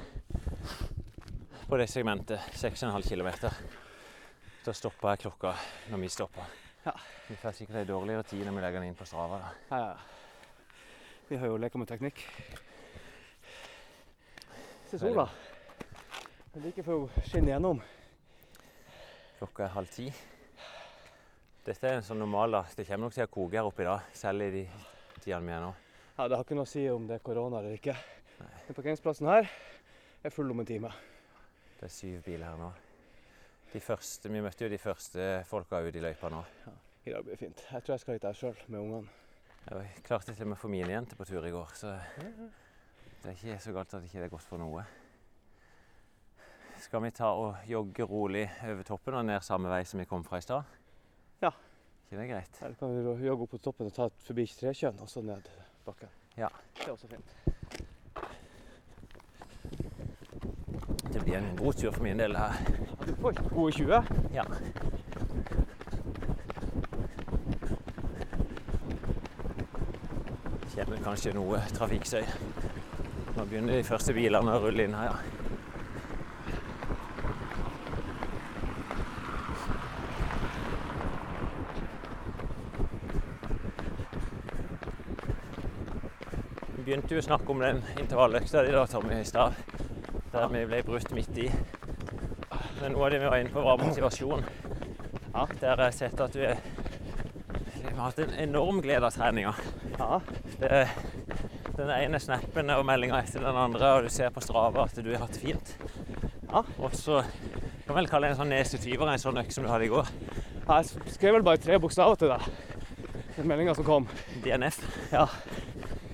[1.68, 2.50] på det segmentet.
[2.58, 3.30] 6,5 km.
[4.66, 5.54] Da stoppa jeg klokka
[5.92, 6.50] når vi stoppa.
[7.30, 9.36] Vi får sikkert ei dårligere tid når vi legger den inn på Strava.
[9.38, 9.50] Da.
[9.70, 10.80] Ja, ja.
[11.28, 12.24] Vi har jo leka med teknikk.
[14.90, 15.28] Se sola.
[16.50, 17.84] Det er like før hun skinner gjennom.
[19.38, 20.08] Klokka er halv ti.
[21.68, 22.74] Dette er en sånn normal dag.
[22.74, 24.66] Det kommer nok til å koke her oppe i dag, selv i de
[25.20, 25.70] tidene vi er nå.
[26.18, 27.94] Ja, Det har ikke noe å si om det er korona eller ikke.
[28.66, 29.46] Den parkeringsplassen her
[30.26, 30.90] er full om en time.
[31.78, 32.74] Det er syv biler her nå.
[33.70, 36.42] De første, vi møtte jo de første folka ute i løypa nå.
[37.04, 37.60] I dag blir det fint.
[37.72, 39.08] Jeg tror jeg skal hit her sjøl med ungene.
[39.70, 41.94] Jeg klarte til og med å få min jente på tur i går, så
[43.22, 44.84] det er ikke så galt at det ikke er godt for noe.
[46.80, 50.24] Skal vi ta og jogge rolig over toppen og ned samme vei som vi kom
[50.24, 50.76] fra i stad?
[51.40, 51.52] Ja.
[52.06, 52.60] Ikke det greit?
[52.64, 55.48] Eller kan vi jogge opp på toppen og ta forbi Trekjønn og så ned
[55.86, 56.12] bakken?
[56.36, 56.48] Ja.
[56.76, 57.28] Det er også fint.
[61.10, 62.36] Det blir en god tur for min del.
[62.36, 62.52] her.
[63.06, 64.04] Du får gode 20.
[64.36, 64.44] Ja.
[70.70, 72.22] Kjenner kanskje noe trafikksøy.
[73.34, 75.16] Nå begynner de første bilene å rulle inn her, ja.
[86.76, 89.58] Vi begynte jo å snakke om den intervalløkta di da, Tommy, i stad.
[90.30, 91.48] Der vi ble brutt midt i.
[92.80, 94.46] Men noe av det vi var inne på, var motivasjon.
[95.34, 95.48] Ja.
[95.60, 96.62] Der har jeg sett at du er
[98.00, 99.54] har hatt en enorm glede av treninga.
[99.98, 100.20] Ja.
[100.60, 100.88] Det,
[101.76, 105.08] den ene snappen og meldinga etter den andre, og du ser på Strava at du
[105.14, 105.72] har hatt det fint.
[106.50, 106.64] Ja.
[106.78, 107.22] Og så
[107.86, 110.10] kan vel kalle en sånn nesetyver, en sånn økt som du hadde i går.
[110.66, 112.44] Ja, Jeg skrev vel bare tre bokstaver til deg.
[113.36, 114.08] Den meldinga som kom.
[114.44, 114.82] DNF.
[115.14, 115.24] Ja.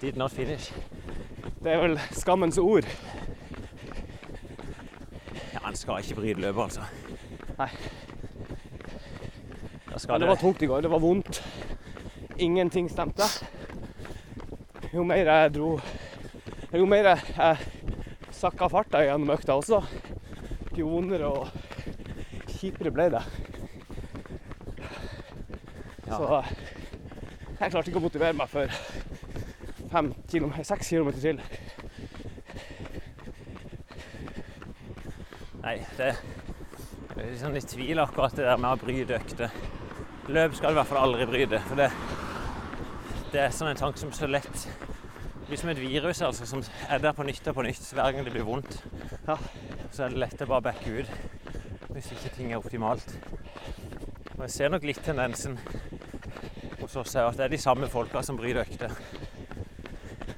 [0.01, 0.71] Did not finish.
[1.63, 2.87] Det er vel skammens ord.
[5.53, 6.87] Ja, han skal ikke bryte løpet, altså.
[7.59, 7.71] Nei.
[10.07, 10.85] Men det var tungt i går.
[10.85, 11.43] Det var vondt.
[12.39, 13.25] Ingenting stemte.
[14.97, 15.75] Jo mer jeg dro
[16.73, 19.83] Jo mer jeg, jeg sakka farta gjennom økta også,
[20.77, 21.47] jo vondere og
[22.51, 23.23] kjipere ble det.
[26.07, 26.17] Ja.
[26.17, 26.41] Så
[27.61, 28.73] jeg klarte ikke å motivere meg for
[29.93, 31.41] fem km, seks kilometer til.
[35.65, 36.13] Nei, det
[37.17, 39.61] jeg er litt sånn i tvil akkurat det der med å bryte økter.
[40.29, 41.63] Løp skal du i hvert fall aldri bryte.
[41.65, 41.89] For det,
[43.37, 46.63] det er sånn en tanke som så lett Det blir som et virus altså, som
[46.89, 48.79] er der på nytt og på nytt hver gang det blir vondt.
[49.27, 49.37] Ja.
[49.93, 51.11] Så er det lett å bare backe ut
[51.93, 53.13] hvis ikke ting er optimalt.
[54.39, 55.59] Og jeg ser nok litt tendensen
[56.81, 58.97] hos oss her at det er de samme folka som bryter økter.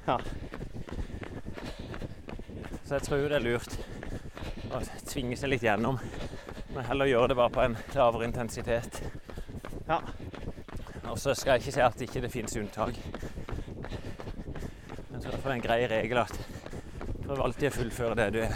[0.05, 0.19] Ja.
[2.83, 3.79] Så jeg tror det er lurt
[4.75, 6.03] å tvinge seg litt gjennom.
[6.75, 9.01] Men heller gjøre det bare på en lavere intensitet.
[11.19, 12.95] Så skal jeg ikke si at ikke det finnes unntak.
[15.09, 16.37] Men så er det en grei regel at
[17.25, 18.55] prøv alltid å fullføre det du er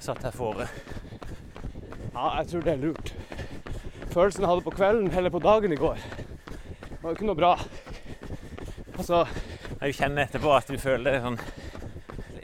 [0.00, 0.66] satt her fore.
[2.14, 3.12] Ja, jeg tror det er lurt.
[4.14, 6.00] Følelsen jeg hadde på kvelden eller på dagen i går,
[7.02, 7.52] var jo ikke noe bra.
[8.96, 9.26] Altså,
[9.82, 11.38] Jeg kjenner etterpå at du føler det sånn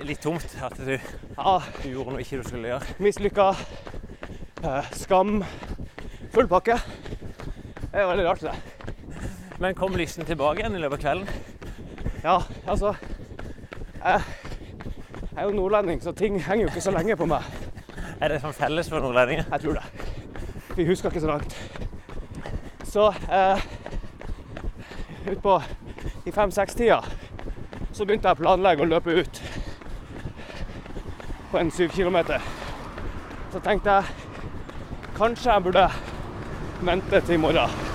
[0.08, 0.56] litt tomt.
[0.64, 2.96] At du, ja, du gjorde noe ikke du skulle gjøre.
[2.98, 3.52] mislykka,
[4.64, 5.38] eh, skam,
[6.34, 6.80] full pakke.
[7.88, 8.67] Det er veldig rart, det.
[9.58, 11.28] Men kom lysten tilbake igjen i løpet av kvelden?
[12.22, 12.36] Ja,
[12.66, 12.92] altså
[14.04, 14.20] Jeg,
[15.20, 17.42] jeg er jo nordlending, så ting henger jo ikke så lenge på meg.
[18.22, 19.48] Er det sånn felles for nordlendinger?
[19.50, 20.06] Jeg tror det.
[20.76, 21.56] Vi husker ikke så langt.
[22.86, 23.66] Så eh,
[25.34, 25.58] utpå
[26.26, 27.00] i fem-seks-tida
[27.92, 29.42] så begynte jeg å planlegge å løpe ut
[31.50, 32.38] på en syv kilometer.
[33.50, 35.86] Så tenkte jeg kanskje jeg burde
[36.86, 37.87] vente til i morgen.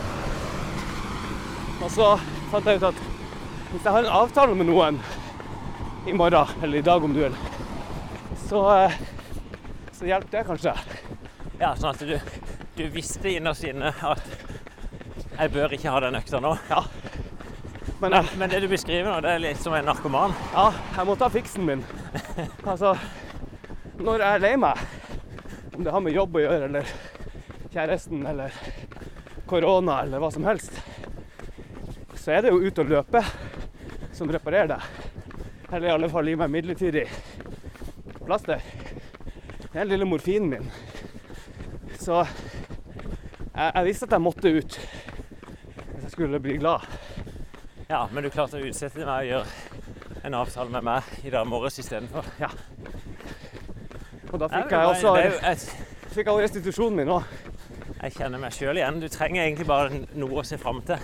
[1.84, 2.05] Og så
[2.51, 3.01] fant jeg ut at
[3.73, 4.99] hvis jeg har en avtale med noen
[6.07, 7.35] i morgen, eller i dag om du vil,
[8.45, 8.95] så, eh,
[9.95, 10.73] så hjelper det kanskje.
[11.60, 12.14] Ja, sånn at du,
[12.77, 14.23] du visste innerst inne at
[15.34, 16.53] jeg bør ikke ha den økta nå.
[18.03, 20.34] Men Men, jeg, men det du beskriver nå, det er litt som en narkoman.
[20.53, 20.65] ja,
[20.97, 21.84] jeg må ta fiksen min.
[22.68, 22.93] Altså,
[23.99, 24.81] når jeg er lei meg,
[25.73, 26.91] om det har med jobb å gjøre, eller
[27.73, 28.51] kjæresten, eller
[29.47, 30.73] korona, eller hva som helst,
[32.24, 33.20] så er det jo ut og løpe
[34.16, 34.80] som reparerer det.
[35.74, 37.04] Eller i alle fall gi meg midlertidig
[38.24, 38.62] plaster.
[39.74, 40.70] Er den lille morfinen min.
[42.00, 46.86] Så jeg, jeg visste at jeg måtte ut hvis jeg skulle bli glad.
[47.90, 51.48] Ja, men du klarte å utsette meg og gjøre en avtale med meg i dag
[51.50, 52.24] morges istedenfor.
[54.32, 55.16] Og da Ja, fikk jeg også
[55.52, 55.68] et,
[56.16, 57.28] fikk også restitusjonen min òg.
[58.00, 59.04] Jeg kjenner meg sjøl igjen.
[59.04, 61.04] Du trenger egentlig bare noe å se fram til.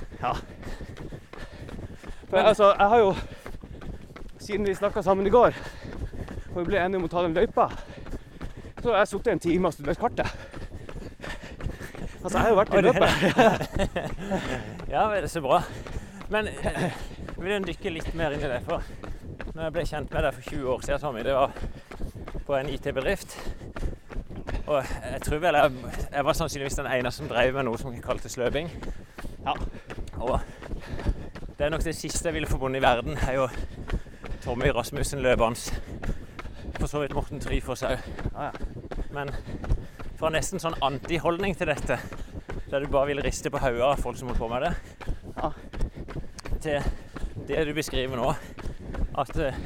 [2.29, 3.15] For altså, jeg har jo
[4.39, 5.53] Siden vi snakka sammen i går,
[6.55, 7.65] og vi ble enige om å ta den løypa,
[8.79, 10.31] så har jeg sittet en time og studert kartet.
[12.23, 13.09] Altså, jeg har jo vært i det- løpet.
[14.93, 15.59] Ja, er så bra.
[16.29, 16.79] Men eh,
[17.35, 18.61] jeg vil dykke litt mer inn i det.
[18.65, 18.81] For
[19.53, 21.51] når jeg ble kjent med deg for 20 år siden, Tommy, det var
[22.47, 23.35] på en IT-bedrift.
[24.69, 25.71] Og jeg tror vel jeg,
[26.13, 28.71] jeg var sannsynligvis den eneste som drev med noe som kaltes løping.
[29.45, 29.53] Ja.
[30.19, 30.39] Og
[31.59, 33.47] Det er nok det siste jeg ville forbundet i verden, er jo
[34.45, 35.55] Tommy Rasmussen-løpene.
[36.79, 37.99] For så vidt Morten Tryfoss òg.
[39.11, 39.33] Men
[40.15, 41.99] fra nesten sånn antiholdning til dette,
[42.71, 44.73] der du bare vil riste på hodet av folk som holder på med det,
[46.63, 48.31] til det du beskriver nå.
[49.19, 49.59] At eh,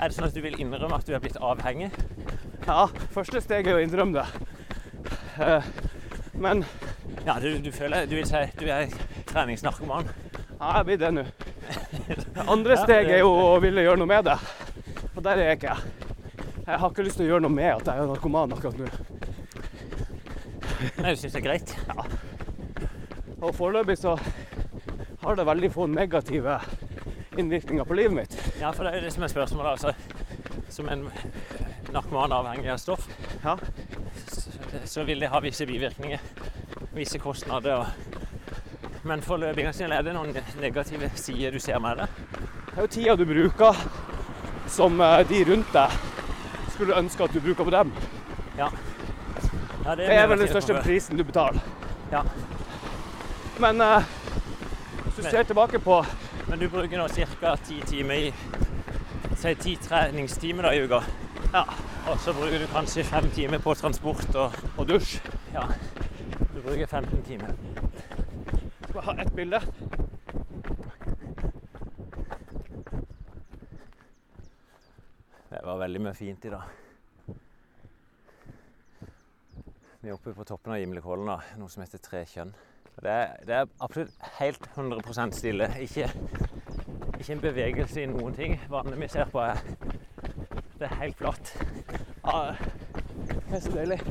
[0.00, 1.88] Er det sånn at du vil innrømme at du er blitt avhengig?
[2.66, 2.86] ja.
[3.16, 4.26] Første steg er å innrømme det.
[5.40, 5.72] Eh,
[6.34, 6.66] men
[7.24, 8.92] Ja, du, du føler Du vil si du er
[9.28, 10.08] treningsnarkoman?
[10.60, 11.24] Ja, jeg blir det nå.
[12.50, 14.36] Andre steg er jo å ville gjøre noe med det.
[15.14, 15.76] Og der er jeg ikke.
[16.66, 18.90] Jeg har ikke lyst til å gjøre noe med at jeg er narkoman akkurat nå.
[21.00, 21.72] Nei, du syns det er greit?
[23.40, 24.14] Og foreløpig så
[25.24, 26.58] har det veldig få negative
[27.40, 28.36] innvirkninger på livet mitt.
[28.60, 29.70] Ja, for det er jo det som er spørsmålet.
[29.72, 29.94] Altså,
[30.72, 31.06] som en
[31.92, 33.08] narkoman avhengig av stoff,
[33.44, 33.56] Ja.
[34.30, 34.50] så,
[34.86, 36.22] så vil det ha visse bivirkninger.
[36.94, 37.82] Visse kostnader.
[37.84, 38.09] Og,
[39.02, 42.08] men for sin er det noen negative sider du ser med det?
[42.70, 43.76] Det er jo tida du bruker
[44.68, 45.90] som eh, de rundt deg
[46.74, 47.92] skulle ønske at du bruker på dem.
[48.58, 48.68] Ja.
[49.84, 51.60] ja Det er vel den største prisen du betaler.
[52.12, 52.22] Ja.
[53.60, 54.02] Men uh,
[55.04, 56.04] hvis du Men- ser tilbake på
[56.48, 57.56] Men du bruker nå ca.
[57.56, 58.32] ti timer i
[59.36, 61.02] Si ti treningstimer da i uka.
[61.52, 61.62] Ja.
[62.10, 65.20] Og så bruker du kanskje fem timer på transport og og dusj
[65.54, 65.62] Ja.
[66.54, 67.54] Du bruker 15 timer.
[68.90, 69.60] Jeg ha ett bilde?
[75.50, 76.62] Det var veldig mye fint i dag.
[80.00, 81.30] Vi er oppe på toppen av Gimlekollen,
[81.60, 82.50] noe som heter Trekjønn.
[82.98, 83.14] Det
[83.46, 85.70] det er absolutt helt 100% stille.
[85.86, 86.10] Ikke,
[87.20, 88.58] ikke en bevegelse i noen ting.
[88.74, 89.62] Vannet vi ser på, er
[90.80, 91.54] det er helt flatt.
[92.24, 92.58] Ah,
[93.46, 94.02] det er så deilig.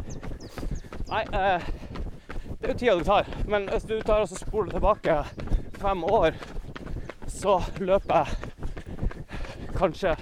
[1.10, 1.89] Nei, eh,
[2.60, 3.28] det er jo tida det tar.
[3.48, 5.16] Men hvis du tar og spoler tilbake
[5.80, 6.36] fem år,
[7.32, 8.28] så løper jeg
[9.80, 10.16] kanskje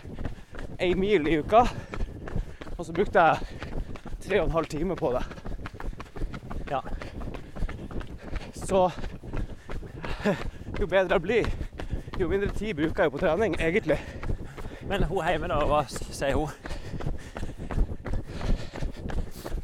[0.79, 1.63] ei mil i uka.
[2.77, 3.37] Og så brukte jeg
[4.27, 5.23] tre og en halv time på det.
[6.69, 6.81] Ja.
[8.53, 8.83] Så
[10.79, 11.49] jo bedre jeg blir,
[12.19, 13.97] jo mindre tid bruker jeg på trening, egentlig.
[14.87, 16.53] Men hun hjemme, da, hva sier hun?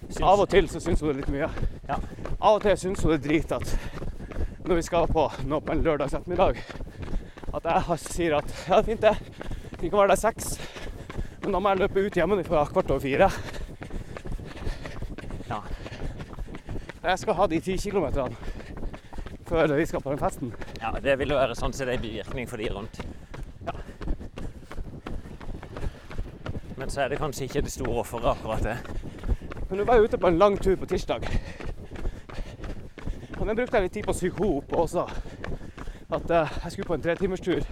[0.10, 1.50] Syns- Av og til så syns hun det er litt mye.
[1.90, 1.98] Ja.
[2.44, 3.70] Av og til syns hun det er drit at
[4.68, 6.60] når vi skal på nå på en lørdags ettermiddag,
[7.54, 9.18] at jeg har- sier at ja, det er fint det,
[9.80, 10.60] vi kan være der seks,
[11.44, 13.30] men da må jeg løpe ut hjemmefra kvart over fire.
[15.50, 15.60] Ja.
[17.04, 18.36] Jeg skal ha de ti kilometerne
[19.48, 20.54] før vi skal på den festen.
[20.82, 23.00] ja, det vil jo være sånn som det er bivirkning for de rundt.
[23.68, 23.74] Ja.
[26.78, 28.78] Men så er det kanskje ikke det store offeret, akkurat det.
[29.70, 31.28] Men du var ute på en lang tur på tirsdag.
[33.44, 35.02] Og den brukte jeg litt tid på å psyke opp også.
[36.16, 37.66] At uh, jeg skulle på en tretimerstur.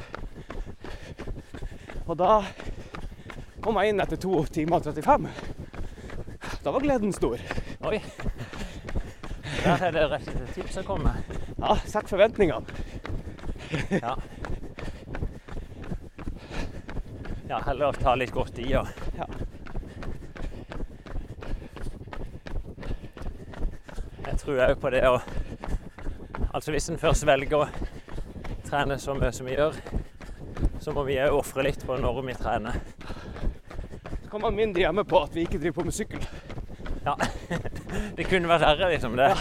[2.12, 2.42] Og da
[3.64, 5.30] kom jeg inn etter to timer og 35.
[6.66, 7.40] Da var gleden stor.
[7.88, 8.02] Oi.
[9.62, 11.14] Der er det rett og slett tips å komme.
[11.54, 12.68] Ja, sett forventningene.
[13.96, 14.18] Ja.
[17.48, 19.30] Ja, heller ta litt godt i og Ja.
[24.28, 25.22] Jeg tror òg på det å
[26.52, 27.68] Altså hvis en først velger å
[28.68, 29.78] trene så mye som vi gjør,
[30.84, 32.80] så må vi òg ofre litt på når vi trener.
[34.24, 36.26] Så kan man mindre hjemme på at vi ikke driver på med sykkel.
[37.06, 37.16] Ja.
[38.18, 39.16] Det kunne vært verre, liksom.
[39.20, 39.32] det.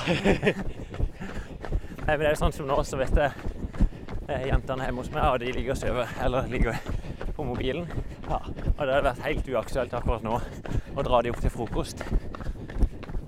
[2.00, 3.30] Nei, men det er jo sånn som nå, så vet jeg
[4.26, 6.78] eh, jentene hjemme hos meg, og de ligger og sover, eller ligger
[7.36, 7.86] på mobilen.
[8.26, 8.40] Ja.
[8.40, 10.40] Og det hadde vært helt uaktuelt akkurat nå
[10.96, 12.02] å dra de opp til frokost.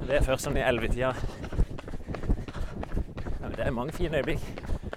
[0.02, 1.12] Det er først sånn i ellevetida.
[3.38, 4.42] Ja, men det er mange fine øyeblikk.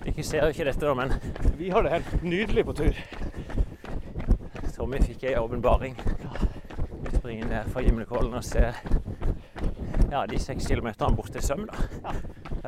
[0.06, 1.14] Dere ser jo ikke dette, da, men
[1.58, 2.98] Vi har det helt nydelig på tur.
[4.76, 5.96] Tommy fikk ei åpenbaring.
[7.06, 8.78] Vi springer ned fra Gimlekollen og ser
[10.12, 11.82] ja, de seks kilometerne bort til Søm, da.
[12.04, 12.14] Ja.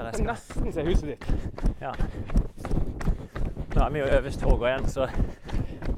[0.08, 1.30] jeg nesten ser huset ditt.
[1.82, 1.94] Ja.
[3.76, 5.08] Nå er vi jo øverst toga igjen, så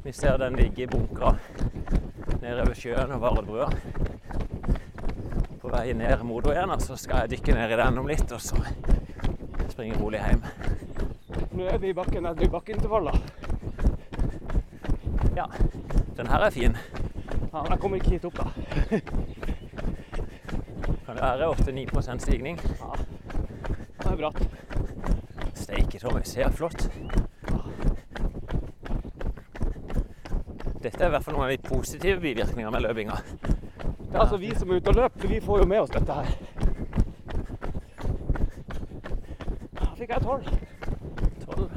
[0.03, 1.37] vi ser den ligge i bunkra
[2.41, 3.71] nede over sjøen og Varebrua.
[5.61, 8.31] På vei ned mot henne igjen, så skal jeg dykke ned i den om litt,
[8.31, 8.59] og så
[9.79, 10.41] springe rolig hjem.
[11.55, 13.15] Nå er vi i bakken etter bakkeintervaller.
[15.37, 15.45] Ja,
[16.17, 16.75] den her er fin.
[17.53, 18.49] Ja, jeg kommer ikke hit opp, da.
[21.05, 22.59] Kan det være 8-9% stigning?
[22.59, 24.43] Det er bratt.
[25.55, 26.25] Steike, Tommy.
[26.27, 26.89] Ser flott.
[30.83, 33.23] Dette er i hvert fall noen av de positive bivirkningene med løpinga.
[33.79, 36.19] Det er altså vi som er ute og løper, vi får jo med oss dette
[36.19, 36.48] her.
[40.29, 40.43] 12.
[41.45, 41.71] 12.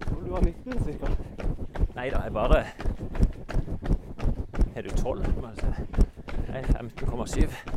[0.00, 1.18] 12 var 19, sikkert.
[1.94, 2.64] Nei da, jeg bare
[4.74, 5.22] Er du tolv?
[5.40, 5.66] Må jeg si.
[6.48, 7.71] Nei, 15,7.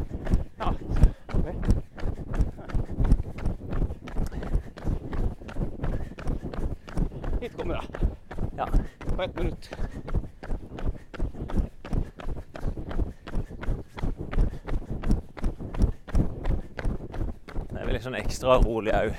[18.26, 19.15] Ekstra rolig òg.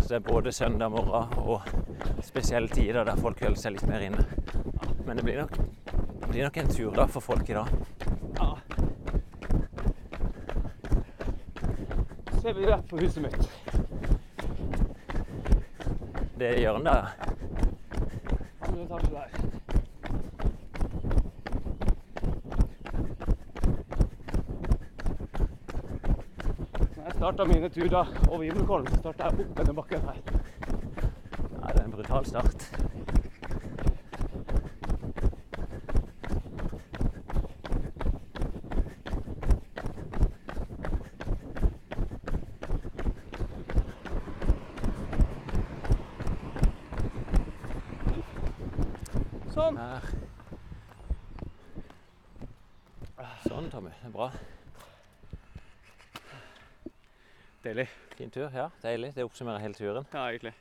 [0.00, 4.04] Så det er både søndag morgen og spesielle tider der folk holder seg litt mer
[4.04, 4.24] inne.
[5.06, 5.58] Men det blir nok,
[6.20, 7.68] det blir nok en tur da for folk i dag.
[8.40, 8.54] Ja.
[12.44, 13.50] er vi rett på huset mitt.
[16.36, 17.06] Det er hjørnet der.
[18.68, 19.53] Andre etasje der.
[27.24, 30.16] Starta mine turer over Gimlekollen, så starta jeg opp denne bakken her.
[31.62, 32.66] Ja, det er en brutal start.
[49.54, 49.80] Sånn.
[49.80, 50.10] Her.
[53.48, 53.96] Sånn, Tommy.
[54.02, 54.28] Det er bra.
[57.64, 57.86] Deilig.
[58.18, 58.50] Fin tur.
[58.52, 59.14] Ja, deilig.
[59.16, 60.06] Det oppsummerer hele turen.
[60.12, 60.52] Ja, egentlig.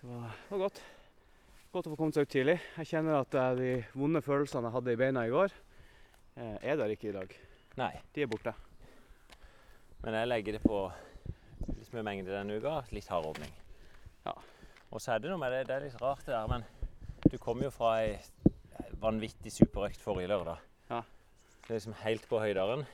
[0.00, 0.80] Det var, det var godt.
[1.72, 2.58] Godt å få kommet seg ut tidlig.
[2.76, 5.54] Jeg kjenner at eh, de vonde følelsene jeg hadde i beina i går,
[6.36, 7.32] eh, er der ikke i dag.
[7.80, 8.52] Nei, De er borte.
[10.04, 10.82] men jeg legger det på
[11.72, 12.74] litt mye mengde denne uka.
[12.92, 13.54] Litt hard åpning.
[14.26, 14.34] Ja.
[14.92, 16.66] Og så er det noe med det, det er litt rart det der, men
[17.32, 18.18] du kom jo fra ei
[19.00, 20.60] vanvittig superøkt forrige lørdag.
[20.92, 21.00] Ja.
[21.64, 22.84] Det er liksom helt på høyderen.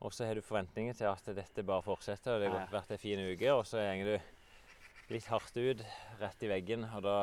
[0.00, 2.36] Og så har du forventninger til at dette bare fortsetter.
[2.36, 5.82] og Det har vært ei fin uke, og så går du litt hardt ut,
[6.20, 6.86] rett i veggen.
[6.94, 7.18] Og da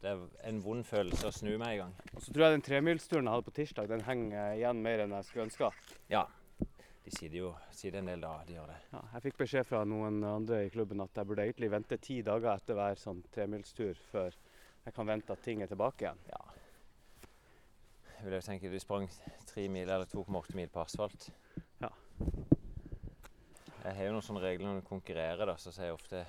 [0.00, 1.90] det er en vond følelse å snu meg i gang.
[2.14, 5.16] Og så tror jeg den tremilsturen jeg hadde på tirsdag, den henger igjen mer enn
[5.18, 5.68] jeg skulle ønske.
[6.12, 6.22] Ja.
[7.02, 8.78] De sier det jo sier det en del da, de gjør det.
[8.92, 12.20] Ja, jeg fikk beskjed fra noen andre i klubben at jeg burde egentlig vente ti
[12.24, 14.36] dager etter hver sånn tremilstur før
[14.84, 16.22] jeg kan vente at ting er tilbake igjen.
[16.30, 16.42] Ja.
[18.12, 19.08] Jeg vil jo tenke du sprang
[19.50, 21.26] tre mil eller 2,8 mil på asfalt.
[22.18, 22.26] Ja.
[23.82, 26.20] Jeg har jo noen sånne regler når du konkurrerer, da, så sier jeg ofte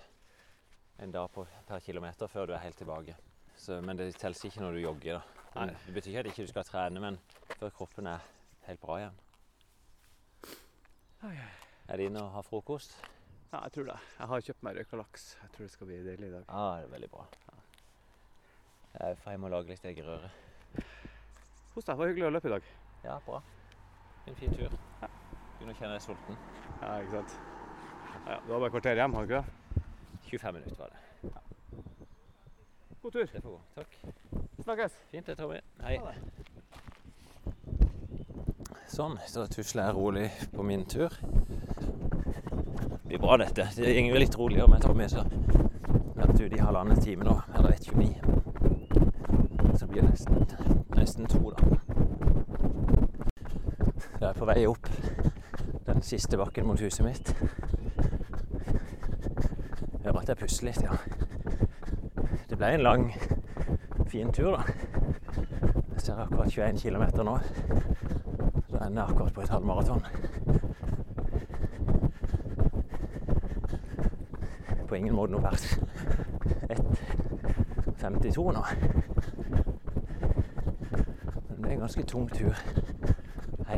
[1.03, 3.14] en dag på, per kilometer før du er helt tilbake.
[3.61, 5.19] Så, men det teller ikke når du jogger.
[5.19, 5.43] da.
[5.60, 5.76] Nei.
[5.85, 7.19] Det betyr ikke at du ikke skal trene, men
[7.60, 8.26] før kroppen er
[8.65, 9.19] helt bra igjen.
[11.23, 12.97] Er det inne og ha frokost?
[13.53, 13.97] Ja, jeg tror det.
[14.18, 15.27] Jeg har kjøpt meg røyka laks.
[15.43, 16.47] Jeg tror det skal bli deilig i dag.
[16.49, 17.27] Ja, det er veldig bra.
[18.97, 20.31] Jeg får hjem og lage litt eggerøre.
[21.73, 21.93] Kos deg.
[21.93, 22.72] Det var hyggelig å løpe i dag.
[23.05, 23.43] Ja, bra.
[24.26, 24.80] En fin tur.
[25.64, 26.35] Begynner å kjenne deg sulten.
[26.81, 27.34] Ja, ikke sant.
[28.27, 29.48] Ja, du har bare et kvarter hjem, har du ikke det?
[30.27, 30.99] 25 minutter var det.
[33.03, 33.27] God tur.
[33.31, 33.60] Det får gå.
[33.77, 33.95] Takk.
[34.64, 34.98] Snakkes.
[35.11, 35.61] Fint det, Tommy.
[35.85, 35.95] Hei.
[38.91, 41.15] Sånn, så tusler jeg rolig på min tur.
[42.99, 43.69] Det blir bra, dette.
[43.80, 45.23] Det går litt roligere med Tommy, så
[46.19, 48.19] vært ute i halvannen time nå, eller 1,29.
[49.80, 50.44] Så blir det nesten,
[50.99, 51.60] nesten to, da.
[54.19, 55.23] Jeg er på vei opp
[55.85, 57.35] den siste bakken mot huset mitt.
[59.93, 60.91] Jeg hører at jeg puster litt, ja.
[62.49, 63.14] Det ble en lang,
[64.07, 64.64] fin tur, da.
[65.93, 67.38] Jeg ser akkurat 21 km nå.
[68.69, 70.05] Så ender jeg akkurat på et halvmaraton.
[74.88, 75.80] På ingen måte noe verst.
[76.69, 78.65] 1,52 nå.
[81.49, 82.53] Men det er en ganske tung tur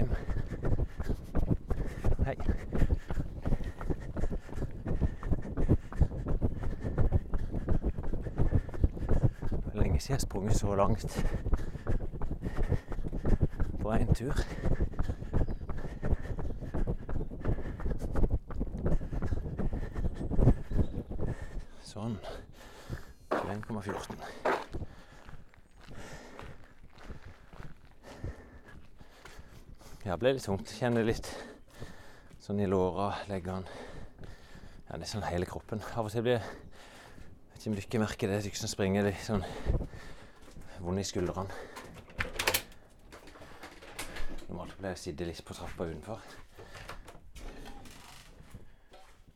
[0.05, 0.15] hjem.
[2.25, 2.35] Hei.
[10.05, 11.25] Siden jeg har sprunget så langt
[13.81, 14.37] på én tur.
[21.81, 22.19] Sånn.
[23.33, 24.21] 21,14.
[30.05, 30.69] Ja, det ble litt tungt.
[30.69, 31.31] Kjenner litt
[32.45, 33.65] sånn i låra, leggene
[34.85, 35.81] Ja, det er sånn hele kroppen.
[35.95, 39.25] Av og til blir Jeg vet ikke om dere merker det, dere som springer litt
[39.25, 39.49] sånn
[40.85, 41.49] vond i skuldrene.
[44.45, 46.21] Normalt pleier jeg å sitte litt på trappa utenfor.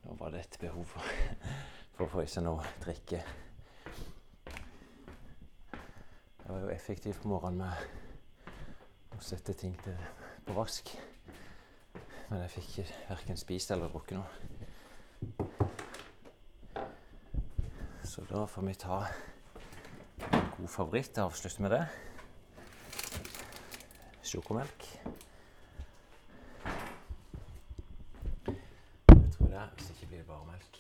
[0.04, 1.10] Nå var det et behov for,
[1.96, 3.24] for å få i seg noe drikke.
[6.44, 9.98] Jeg var jo effektiv på morgenen med å sette ting til,
[10.46, 10.94] på vask.
[12.30, 14.30] Men jeg fikk verken spist eller drukket noe.
[18.06, 19.02] Så da får vi ta
[20.60, 21.18] god favoritt.
[21.18, 21.88] Jeg avslutter med det.
[24.24, 25.02] Sjokomelk.
[28.46, 30.80] Jeg tror det, hvis ikke blir det bare melk.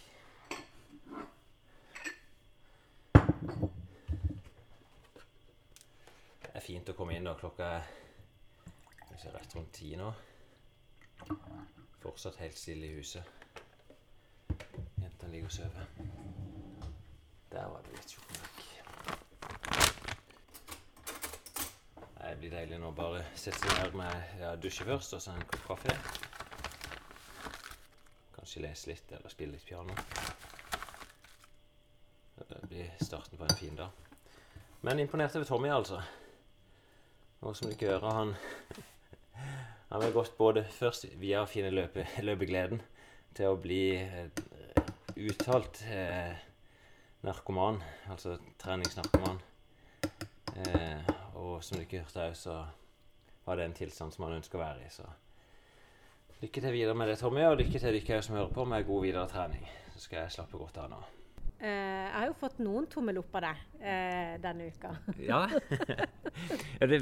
[6.41, 7.37] Det er fint å komme inn da.
[7.39, 10.11] Klokka er rett rundt ti nå.
[12.03, 13.23] Fortsatt helt stille i huset.
[14.99, 15.85] Jentene ligger og sover.
[17.51, 18.59] Der var det litt sjokomelk.
[22.19, 22.91] Det blir deilig nå.
[22.97, 25.95] Bare sette seg ned med ja, dusje først, og så en kopp kaffe.
[28.37, 29.95] Kanskje lese litt eller spille litt piano.
[32.39, 34.05] Det blir starten på en fin dag.
[34.81, 35.99] Men imponert over Tommy, altså.
[37.39, 38.15] Nå som du ikke hører.
[38.15, 38.33] Han
[39.91, 42.81] han har gått både først via å finne løpe, løpegleden
[43.33, 44.27] til å bli eh,
[45.17, 46.35] uttalt eh,
[47.25, 47.79] narkoman,
[48.13, 49.39] altså treningsnarkoman.
[50.61, 51.08] Eh,
[51.59, 52.61] og som du ikke hørte òg, så
[53.45, 54.91] var det en tilstand som han ønsker å være i.
[54.93, 55.05] Så
[56.39, 59.01] lykke til videre med det, Tommy, og lykke til dere som hører på, med god
[59.03, 59.65] videre trening.
[59.93, 60.99] Så skal jeg slappe godt av nå.
[61.59, 64.93] Eh, jeg har jo fått noen tommel opp av deg eh, denne uka.
[65.29, 65.41] Ja.
[66.79, 67.01] ja det,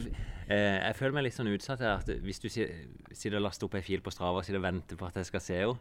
[0.49, 2.01] eh, jeg føler meg litt sånn utsatt her.
[2.01, 4.97] at Hvis du sitter og laster opp ei fil på Strava og sitter og venter
[4.97, 5.77] på at jeg skal se henne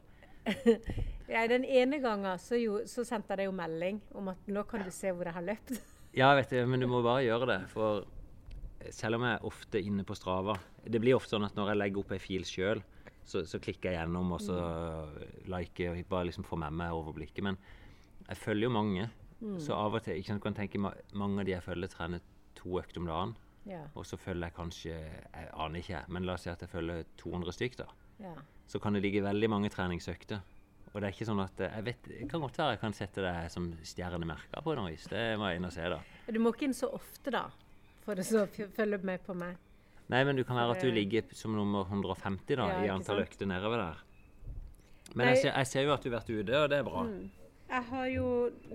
[1.33, 4.67] Ja, den ene gangen så, jo, så sendte jeg deg jo melding om at nå
[4.69, 5.81] kan du se hvor jeg har løpt.
[6.17, 7.59] Ja, vet du, men du må bare gjøre det.
[7.73, 8.05] For
[8.93, 10.55] selv om jeg er ofte inne på Strava
[10.85, 12.83] Det blir ofte sånn at når jeg legger opp ei fil sjøl,
[13.27, 14.57] så, så klikker jeg gjennom og så
[15.51, 17.43] liker og bare liksom får med meg overblikket.
[17.47, 17.57] Men
[18.29, 19.09] jeg følger jo mange.
[19.61, 22.23] Så av og til ikke sant, kan tenke ma- mange av de jeg følger, trener
[22.57, 23.35] to økter om dagen.
[23.67, 26.71] Ja, Og så følger jeg kanskje Jeg aner ikke, men la oss si at jeg
[26.71, 27.87] følger 200 stykk, da.
[28.23, 28.35] ja.
[28.67, 30.41] Så kan det ligge veldig mange treningsøkter.
[30.95, 33.23] Og det er ikke sånn at Jeg vet, det kan godt være jeg kan sette
[33.27, 35.05] deg som stjernemerker på noe vis.
[35.11, 35.99] Det må jeg inn og se, da.
[36.33, 37.45] Du må ikke inn så ofte, da,
[38.07, 38.47] for å
[38.77, 39.57] følge med på meg.
[40.07, 43.25] Nei, men du kan være at du ligger som nummer 150 da, Ja, i antall
[43.25, 44.05] økter nedover der.
[45.15, 47.03] Men jeg ser, jeg ser jo at du har vært ute, og det er bra.
[47.09, 47.47] Mm.
[47.67, 48.27] Jeg har jo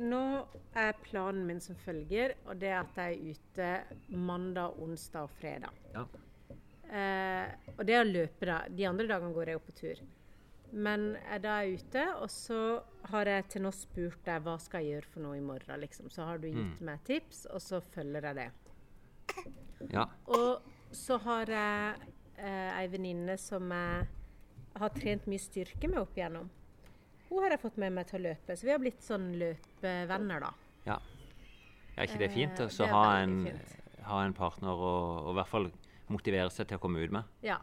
[0.03, 0.23] Nå
[0.75, 5.37] er planen min som følger, og det er at jeg er ute mandag, onsdag og
[5.39, 5.79] fredag.
[5.95, 6.05] Ja.
[6.91, 8.57] Eh, og det er å løpe, da.
[8.67, 10.01] De andre dagene går jeg jo på tur.
[10.71, 12.59] Men jeg da er jeg ute, og så
[13.11, 16.11] har jeg til nå spurt deg hva skal jeg gjøre for noe i morgen, liksom.
[16.11, 18.49] Så har du gitt meg tips, og så følger jeg det.
[19.91, 20.05] Ja.
[20.29, 20.61] Og
[20.95, 24.07] så har jeg eh, ei venninne som jeg
[24.81, 26.49] har trent mye styrke med opp igjennom.
[27.29, 30.45] Hun har jeg fått med meg til å løpe, så vi har blitt sånn løpevenner,
[30.45, 30.51] da.
[30.87, 30.99] ja.
[31.95, 32.59] Er ikke det fint?
[32.59, 33.35] Eh, å så er ha, en,
[34.07, 35.67] ha en partner og, og i hvert fall
[36.11, 37.27] motivere seg til å komme ut med.
[37.45, 37.59] Ja.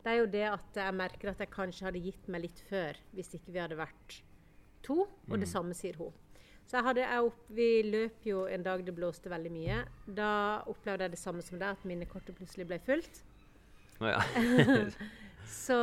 [0.00, 2.98] Det er jo det at jeg merker at jeg kanskje hadde gitt meg litt før,
[3.16, 4.20] hvis ikke vi hadde vært
[4.86, 5.04] to.
[5.28, 6.14] Og det samme sier hun.
[6.70, 9.80] Så jeg hadde, jeg opp, Vi løp jo en dag det blåste veldig mye.
[10.06, 10.30] Da
[10.70, 13.24] opplevde jeg det samme som deg, at minnekortet plutselig ble fullt.
[13.98, 14.22] Oh, ja.
[15.50, 15.74] Så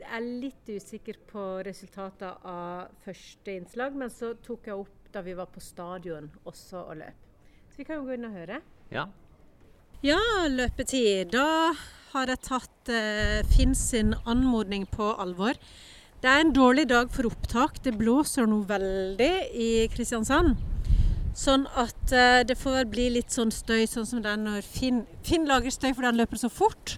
[0.00, 5.22] jeg er litt usikker på resultatet av første innslag, men så tok jeg opp da
[5.22, 7.28] vi var på stadion også og løp.
[7.70, 8.58] Så vi kan jo gå inn og høre.
[8.90, 9.06] ja.
[10.02, 10.18] Ja,
[10.50, 11.30] løpetid.
[11.30, 11.70] Da
[12.10, 15.54] har jeg tatt eh, Finn sin anmodning på alvor.
[16.22, 17.80] Det er en dårlig dag for opptak.
[17.82, 20.52] Det blåser noe veldig i Kristiansand.
[21.34, 25.00] Sånn at eh, det får bli litt sånn støy, sånn som det er når Finn,
[25.26, 26.94] Finn lager støy fordi han løper så fort.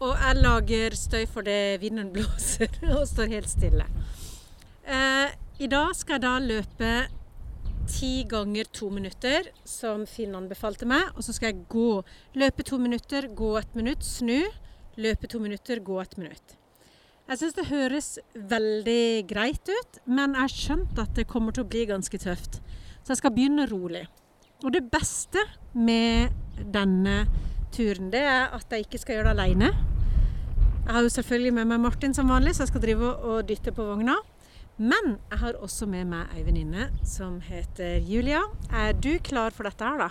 [0.00, 3.84] Og jeg lager støy fordi vinden blåser og står helt stille.
[4.88, 6.96] Eh, I dag skal jeg da løpe
[7.92, 11.12] ti ganger to minutter, som Finn anbefalte meg.
[11.18, 12.00] Og så skal jeg gå.
[12.40, 14.38] Løpe to minutter, gå et minutt, snu.
[14.96, 16.62] Løpe to minutter, gå et minutt.
[17.24, 21.64] Jeg syns det høres veldig greit ut, men jeg har skjønt at det kommer til
[21.64, 22.58] å bli ganske tøft.
[23.00, 24.02] Så jeg skal begynne rolig.
[24.60, 25.40] Og det beste
[25.72, 26.34] med
[26.74, 27.22] denne
[27.72, 29.72] turen, det er at jeg ikke skal gjøre det alene.
[30.84, 33.72] Jeg har jo selvfølgelig med meg Martin som vanlig, så jeg skal drive og dytte
[33.72, 34.18] på vogna.
[34.76, 38.44] Men jeg har også med meg ei venninne som heter Julia.
[38.68, 40.10] Er du klar for dette her,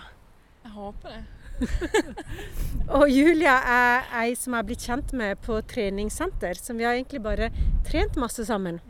[0.66, 1.43] Jeg håper det.
[2.98, 6.96] Og Julia er ei som jeg har blitt kjent med på treningssenter, som vi har
[6.98, 7.50] egentlig bare
[7.86, 8.80] trent masse sammen.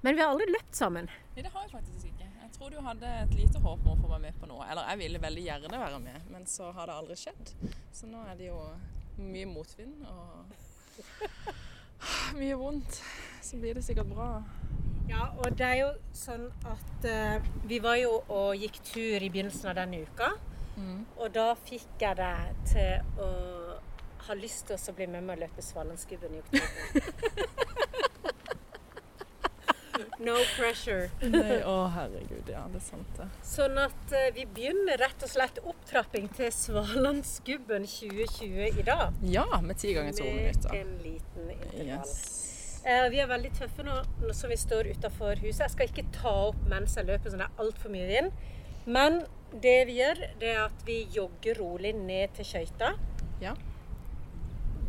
[0.00, 1.10] Men vi har aldri løpt sammen.
[1.36, 2.28] Nei, det har jeg faktisk ikke.
[2.40, 4.64] Jeg tror du hadde et lite håp om å få meg med på noe.
[4.70, 7.52] Eller jeg ville veldig gjerne være med, men så har det aldri skjedd.
[7.92, 8.60] Så nå er det jo
[9.20, 10.48] mye motvind og
[12.40, 13.02] mye vondt.
[13.44, 14.32] Så blir det sikkert bra.
[15.10, 19.28] Ja, og det er jo sånn at uh, vi var jo og gikk tur i
[19.28, 20.30] begynnelsen av denne uka.
[21.20, 23.30] Og da fikk jeg deg til å
[24.26, 27.60] ha lyst til å bli med meg og løpe Svalandsgubben i oktober.
[30.20, 31.08] No pressure.
[31.24, 33.26] Nei, å herregud, ja, det er sant det.
[33.46, 39.16] Sånn at uh, vi begynner rett og slett opptrapping til Svalandsgubben 2020 i dag.
[39.24, 40.74] Ja, med ti ganger to minutter.
[40.74, 42.04] Med en liten intervall.
[42.04, 42.80] Yes.
[42.84, 45.64] Uh, vi er veldig tøffe nå, nå som vi står utafor huset.
[45.66, 48.44] Jeg skal ikke ta opp mens jeg løper, så det er altfor mye vind.
[48.86, 49.20] Men
[49.62, 52.92] det vi gjør, det er at vi jogger rolig ned til skøyta.
[53.42, 53.52] Ja.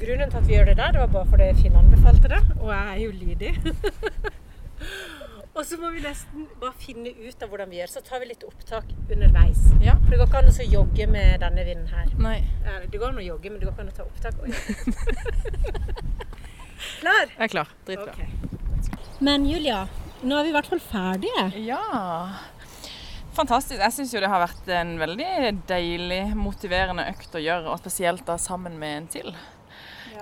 [0.02, 2.72] Grunnen til at vi gjør det der, det var bare fordi Finn anbefalte det, og
[2.74, 3.52] jeg er jo lydig.
[5.56, 7.92] og så må vi nesten bare finne ut av hvordan vi gjør.
[7.94, 9.62] Så tar vi litt opptak underveis.
[9.84, 9.98] Ja.
[10.06, 12.08] For det går ikke an å jogge med denne vinden her.
[12.22, 12.38] Nei.
[12.66, 14.34] Eh, Det går an å jogge, men det går ikke an å ta opptak.
[17.02, 17.30] Klar?
[17.30, 17.70] Jeg er klar.
[17.86, 18.14] Dritklar.
[18.14, 18.30] Okay.
[19.22, 19.84] Men Julia,
[20.26, 21.44] nå er vi i hvert fall ferdige.
[21.66, 21.82] Ja.
[23.32, 23.80] Fantastisk.
[23.80, 25.32] Jeg syns jo det har vært en veldig
[25.70, 29.34] deilig, motiverende økt å gjøre, og spesielt da sammen med en til.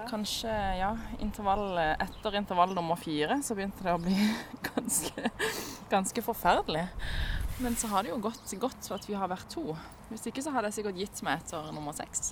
[0.09, 0.49] Kanskje,
[0.79, 4.15] ja, intervall, etter intervall nummer fire så begynte det å bli
[4.71, 5.31] ganske,
[5.91, 6.85] ganske forferdelig.
[7.59, 9.73] Men så har det jo gått godt for at vi har vært to.
[10.09, 12.31] Hvis ikke så hadde jeg sikkert gitt meg etter nummer seks.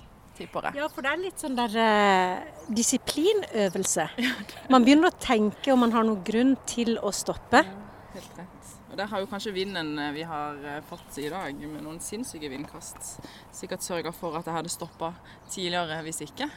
[0.78, 4.06] Ja, for det er litt sånn der eh, disiplinøvelse.
[4.72, 7.64] Man begynner å tenke om man har noen grunn til å stoppe.
[7.66, 8.57] Ja, Helt rett.
[8.98, 12.48] Der har jo kanskje vinden eh, vi har eh, fått i dag, med noen sinnssyke
[12.50, 13.20] vindkast,
[13.54, 15.12] sikkert sørga for at jeg hadde stoppa
[15.52, 16.48] tidligere hvis ikke.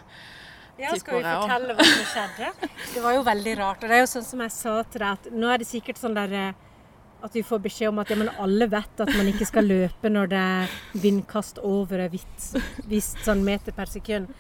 [0.81, 2.49] Ja, skal vi fortelle hva som skjedde?
[2.95, 3.85] Det var jo veldig rart.
[3.85, 6.01] Og det er jo sånn som jeg sa til deg, at nå er det sikkert
[6.01, 6.65] sånn der eh,
[7.21, 10.09] at vi får beskjed om at ja, men alle vet at man ikke skal løpe
[10.09, 12.17] når det er vindkast over et
[12.89, 14.33] visst, sånn meter per sekund.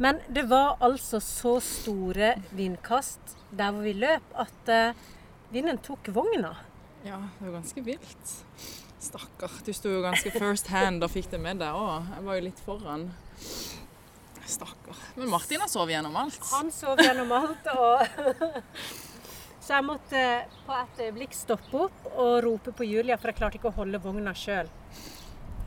[0.00, 4.76] Men det var altså så store vindkast der hvor vi løp, at
[5.52, 6.56] vinden tok vogna.
[7.04, 8.34] Ja, det var ganske vilt.
[9.02, 9.50] Stakkar.
[9.66, 12.10] Du sto jo ganske first hand og fikk det med deg òg.
[12.14, 13.08] Jeg var jo litt foran.
[14.46, 15.00] Stakkar.
[15.16, 16.38] Men Martin har sovet gjennom alt.
[16.52, 18.06] Han sov gjennom alt, og
[19.62, 20.20] Så jeg måtte
[20.66, 24.00] på et øyeblikk stoppe opp og rope på Julia, for jeg klarte ikke å holde
[24.02, 24.66] vogna sjøl.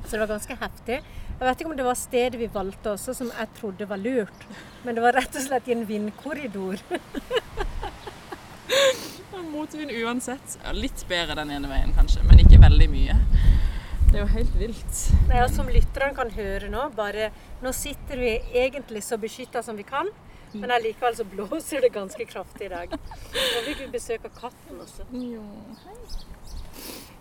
[0.03, 0.97] Så det var ganske heftig.
[0.99, 4.43] Jeg vet ikke om det var stedet vi valgte også som jeg trodde var lurt,
[4.83, 6.83] men det var rett og slett i en vindkorridor.
[9.55, 10.57] Motvind uansett.
[10.73, 13.15] Litt bedre den ene veien kanskje, men ikke veldig mye.
[14.05, 14.99] Det er jo helt vilt.
[15.27, 17.31] Det er som lytterne kan høre nå, bare
[17.63, 20.07] Nå sitter vi egentlig så beskytta som vi kan,
[20.53, 22.93] men allikevel så blåser det ganske kraftig i dag.
[22.95, 25.07] Nå fikk vi besøk av katten også.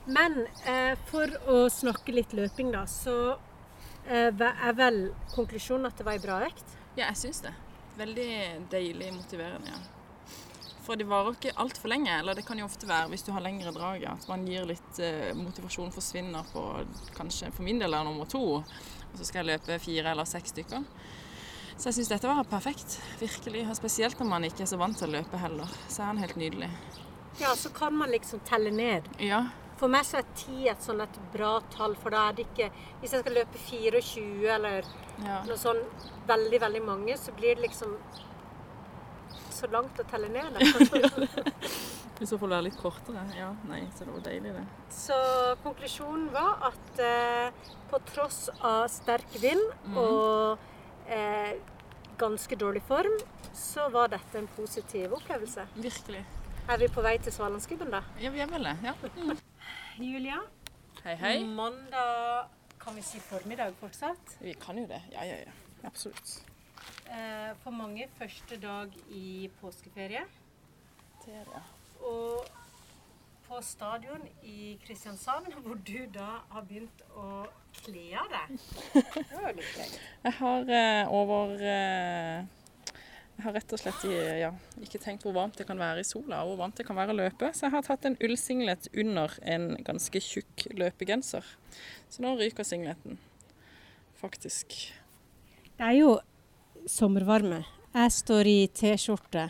[0.05, 3.17] Men eh, for å snakke litt løping, da, så
[4.07, 5.01] eh, er vel
[5.33, 6.79] konklusjonen at det var ei bra økt.
[6.95, 7.55] Ja, jeg syns det.
[7.99, 8.31] Veldig
[8.75, 9.73] deilig motiverende.
[9.73, 9.94] ja.
[10.85, 12.13] For det varer ikke altfor lenge.
[12.19, 15.01] Eller det kan jo ofte være hvis du har lengre drag, at man gir litt
[15.03, 16.65] eh, motivasjon forsvinner på
[17.17, 18.43] kanskje for min del er nummer to.
[18.61, 20.85] Og så skal jeg løpe fire eller seks stykker.
[21.75, 22.99] Så jeg syns dette var perfekt.
[23.19, 23.65] Virkelig.
[23.71, 25.71] Og spesielt når man ikke er så vant til å løpe heller.
[25.89, 26.71] Så er han helt nydelig.
[27.41, 29.09] Ja, så kan man liksom telle ned.
[29.19, 29.47] Ja.
[29.81, 32.69] For meg så er ti et sånn et bra tall, for da er det ikke
[33.01, 34.87] Hvis jeg skal løpe 24 eller
[35.25, 35.41] ja.
[35.49, 35.81] noe sånn
[36.29, 37.97] veldig, veldig mange, så blir det liksom
[39.65, 40.59] så langt å telle ned.
[42.23, 43.25] I så får være litt kortere.
[43.37, 44.65] Ja, nei, så det var deilig, det.
[44.95, 45.17] Så
[45.65, 49.99] konklusjonen var at eh, på tross av sterk vind mm.
[49.99, 51.57] og eh,
[52.21, 53.17] ganske dårlig form,
[53.57, 55.67] så var dette en positiv opplevelse.
[55.75, 56.23] Virkelig.
[56.71, 58.05] Er vi på vei til Svalandsgubben, da?
[58.23, 58.77] Ja, vi er vel det.
[58.87, 58.95] Ja.
[59.19, 59.37] Mm.
[60.13, 60.41] Julia?
[61.03, 61.37] Hei, hei.
[61.45, 64.39] Mandag kan vi si formiddag fortsatt.
[64.45, 65.03] Vi kan jo det.
[65.13, 65.61] Ja, ja, ja.
[65.85, 66.39] Absolutt.
[67.11, 70.25] Eh, for mange første dag i påskeferie.
[71.25, 71.63] Det er det.
[72.05, 72.47] Og
[73.49, 77.45] på stadion i Kristiansand, hvor du da har begynt å
[77.85, 78.59] kle av deg.
[78.95, 79.95] Det var jo litt gøy.
[80.25, 82.45] Jeg har eh, over eh,
[83.35, 84.51] Jeg har rett og slett i- ja,
[84.81, 87.13] ikke tenkt hvor varmt det kan være i sola, og hvor varmt det kan være
[87.15, 87.51] å løpe.
[87.53, 91.45] Så jeg har tatt en ullsinglet under en ganske tjukk løpegenser.
[92.09, 93.19] Så nå ryker singleten.
[94.21, 94.77] Faktisk.
[95.75, 96.13] Det er jo
[96.91, 97.63] sommervarme.
[97.95, 99.45] Jeg står i T-skjorte.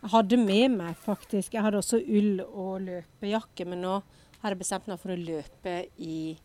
[0.00, 3.98] Jeg hadde med meg faktisk Jeg hadde også ull og løpejakke, men nå
[4.40, 6.36] har jeg bestemt meg for å løpe i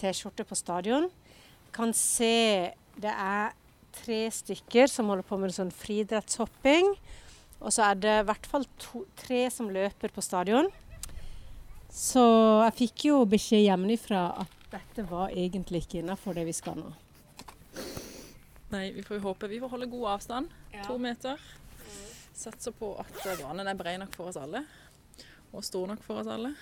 [0.00, 1.08] T-skjorte på stadion.
[1.66, 3.52] Jeg kan se det er
[3.92, 6.94] tre stykker som holder på med sånn friidrettshopping.
[7.62, 10.70] Og så er det i hvert fall to, tre som løper på stadion.
[11.92, 12.24] Så
[12.64, 16.92] jeg fikk jo beskjed hjemmefra at dette var egentlig ikke innafor det vi skal nå.
[18.72, 20.52] Nei, vi får jo håpe vi får holde god avstand.
[20.86, 21.40] To meter.
[22.32, 24.64] Satser på at banen er brei nok for oss alle.
[25.52, 26.54] Og stor nok for oss alle.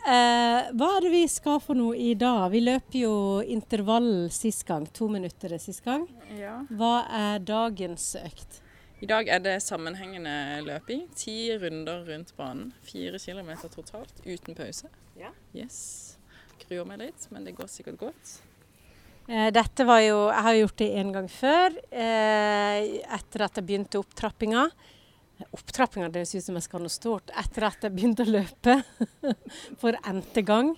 [0.00, 2.48] Eh, hva er det vi skal for noe i dag?
[2.50, 3.12] Vi løp jo
[3.46, 4.88] intervall sist gang.
[4.96, 6.08] To minutter sist gang.
[6.34, 6.56] Ja.
[6.74, 8.60] Hva er dagens økt?
[9.00, 11.06] I dag er det sammenhengende løping.
[11.16, 12.74] Ti runder rundt banen.
[12.84, 14.90] Fire kilometer totalt, uten pause.
[15.20, 15.30] Ja.
[15.54, 16.18] Yes.
[16.66, 18.40] Gruer meg litt, men det går sikkert godt.
[19.30, 23.66] Eh, Dette var jo Jeg har gjort det en gang før, eh, etter at jeg
[23.66, 24.64] begynte opptrappinga.
[25.54, 27.30] Opptrappinga, det høres ut som jeg skal noe stort.
[27.38, 28.80] Etter at jeg begynte å løpe
[29.80, 30.74] for n-te gang.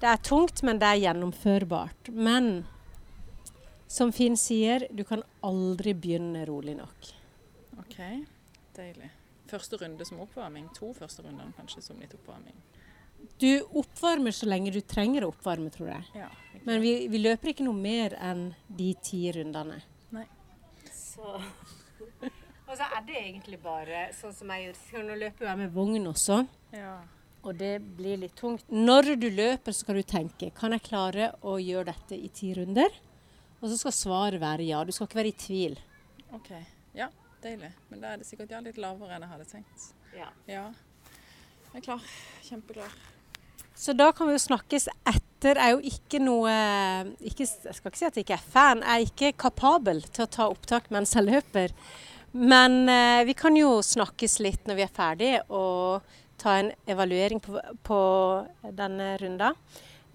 [0.00, 2.10] Det er tungt, men det er gjennomførbart.
[2.10, 2.66] Men
[3.86, 7.12] som Finn sier, du kan aldri begynne rolig nok.
[7.84, 8.00] OK,
[8.76, 9.12] deilig.
[9.46, 10.66] Første runde som oppvarming.
[10.74, 12.58] To første runder kanskje som litt oppvarming.
[13.38, 13.50] Du
[13.80, 16.04] oppvarmer så lenge du trenger å oppvarme, tror jeg.
[16.22, 16.28] Ja,
[16.66, 19.80] Men vi, vi løper ikke noe mer enn de ti rundene.
[20.14, 20.26] Nei.
[20.92, 21.36] Så
[22.66, 25.04] Og så er det egentlig bare sånn som jeg gjør.
[25.06, 26.40] Nå løper jeg med vogn også,
[26.74, 26.96] Ja.
[27.46, 28.64] og det blir litt tungt.
[28.74, 32.50] Når du løper, så skal du tenke kan jeg klare å gjøre dette i ti
[32.58, 32.90] runder?
[33.60, 34.82] Og så skal svaret være ja.
[34.84, 35.78] Du skal ikke være i tvil.
[36.36, 36.50] OK.
[36.98, 37.06] Ja,
[37.42, 37.70] deilig.
[37.88, 39.86] Men da er det sikkert ja, litt lavere enn jeg hadde tenkt.
[40.16, 40.28] Ja.
[40.50, 40.66] Ja.
[41.70, 42.02] Jeg er klar.
[42.48, 42.98] Kjempeklar.
[43.76, 45.58] Så da kan vi jo snakkes etter.
[45.60, 46.52] Jeg er jo ikke noe
[47.20, 48.80] ikke, Jeg skal ikke si at jeg ikke er fan.
[48.82, 51.74] Jeg er ikke kapabel til å ta opptak mens jeg løper.
[52.36, 56.08] Men eh, vi kan jo snakkes litt når vi er ferdige og
[56.40, 58.00] ta en evaluering på, på
[58.76, 59.52] denne runda.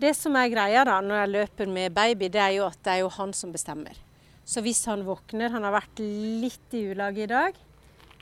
[0.02, 2.96] Det som er greia da, når jeg løper med baby, det er jo at det
[2.96, 3.98] er jo han som bestemmer.
[4.46, 7.58] Så hvis han våkner Han har vært litt i ulage i dag.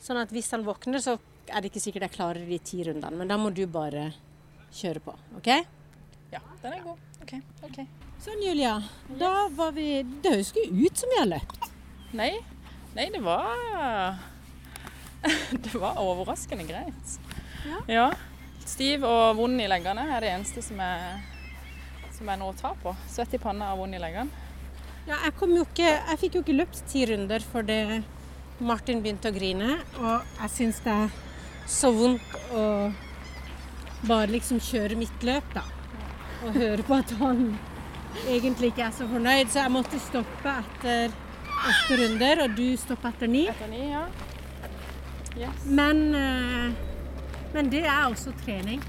[0.04, 1.16] Sånn at hvis han våkner, så
[1.48, 3.16] er det ikke sikkert jeg klarer de ti rundene.
[3.16, 4.12] Men da må du bare
[4.76, 5.16] kjøre på.
[5.40, 5.50] OK?
[6.34, 7.02] Ja, den er god.
[7.24, 7.36] OK.
[7.66, 7.80] ok.
[8.20, 8.76] Sånn, Julia.
[9.20, 11.70] Da var vi Det høres ikke ut som vi har løpt.
[12.20, 12.32] Nei,
[12.98, 14.20] nei det var
[15.64, 17.16] Det var overraskende greit.
[17.90, 18.10] Ja.
[18.66, 21.24] Stiv og vond i leggene er det eneste som er,
[22.16, 22.94] som er noe å ta på.
[23.10, 24.48] Svett i panna og vond i leggene.
[25.08, 28.04] Ja, jeg ikke Jeg fikk jo ikke løpt ti runder fordi
[28.60, 29.80] Martin begynte å grine.
[29.98, 31.16] Og jeg syns det er
[31.70, 32.64] så vondt å
[34.08, 35.64] bare liksom kjøre mitt løp, da.
[36.46, 37.58] Og høre på at han
[38.28, 39.52] egentlig ikke er så fornøyd.
[39.52, 41.16] Så jeg måtte stoppe etter
[41.60, 43.46] åtte runder, og du stoppa etter ni.
[43.52, 44.06] Etter ni, ja.
[45.40, 45.66] Yes.
[45.66, 46.72] Men, eh,
[47.54, 48.82] men det er også trening.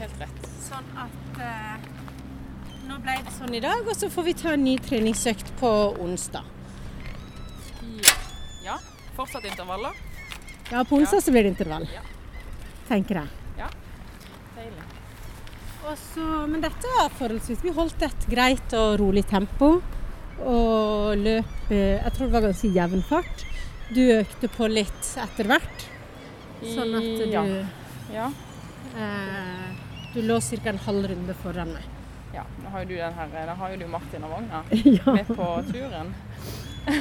[0.00, 0.50] Helt rett.
[0.66, 1.92] Sånn at eh,
[2.86, 5.70] Nå ble det sånn i dag, og så får vi ta en ny treningsøkt på
[5.98, 6.46] onsdag.
[8.62, 8.76] Ja.
[9.16, 9.98] Fortsatt intervaller.
[10.70, 11.88] Ja, på onsdag så blir det intervall.
[11.90, 12.04] Ja.
[12.86, 13.45] Tenker jeg.
[15.86, 15.92] Deilig.
[15.92, 19.82] Og så- men dette var forholdsvis Vi holdt et greit og rolig tempo.
[20.44, 23.44] Og løp eh, Jeg tror det var ganske jevn fart.
[23.94, 25.86] Du økte på litt etter hvert.
[26.62, 27.44] Sånn at du Ja.
[28.12, 28.30] Ja.
[28.96, 29.74] eh,
[30.14, 30.68] Du lå ca.
[30.70, 31.82] en halv runde foran meg.
[32.34, 32.42] ja.
[32.62, 35.12] Nå har jo du den her, da har jo du Martin og vogna ja.
[35.12, 36.14] med på turen.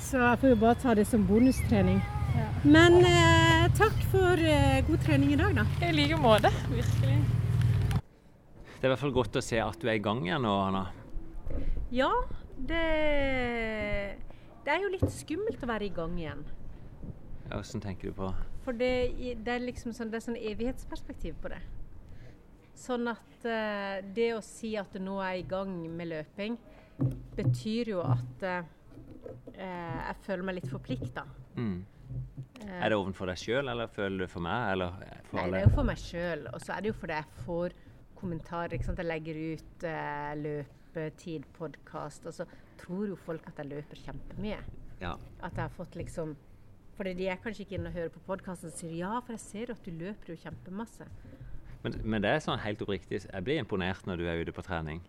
[0.00, 2.02] Så jeg får jo bare ta det som bonustrening.
[2.36, 2.46] Ja.
[2.64, 5.64] Men eh, takk for eh, god trening i dag, da.
[5.86, 6.50] I like måte.
[6.68, 7.18] Virkelig.
[8.80, 10.50] Det er i hvert fall godt å se at du er i gang igjen nå,
[10.56, 10.86] Anna.
[11.92, 12.08] Ja,
[12.56, 12.84] det
[14.64, 16.40] Det er jo litt skummelt å være i gang igjen.
[17.50, 18.30] Ja, Hvordan tenker du på
[18.64, 18.88] For det,
[19.44, 21.60] det er liksom sånn, det er sånn evighetsperspektiv på det.
[22.72, 26.56] Sånn at uh, det å si at du nå er i gang med løping,
[27.36, 28.64] betyr jo at eh,
[29.56, 31.24] jeg føler meg litt forplikta.
[31.56, 31.78] mm.
[32.60, 34.96] Er det ovenfor deg sjøl, eller føler du for meg, eller
[35.28, 36.42] for Nei, det er jo for meg sjøl.
[36.50, 37.76] Og så er det jo fordi jeg får
[38.20, 38.76] kommentarer.
[38.76, 39.00] ikke sant?
[39.00, 42.46] Jeg legger ut eh, løpetid, podkast, og så
[42.80, 44.60] tror jo folk at jeg løper kjempemye.
[45.00, 45.14] Ja.
[45.40, 46.36] At jeg har fått liksom
[47.00, 49.40] Fordi de er kanskje ikke inne og hører på podkasten og sier ja, for jeg
[49.40, 51.06] ser jo at du løper jo kjempemasse.
[51.80, 54.64] Men, men det er sånn helt oppriktig, jeg blir imponert når du er ute på
[54.66, 55.00] trening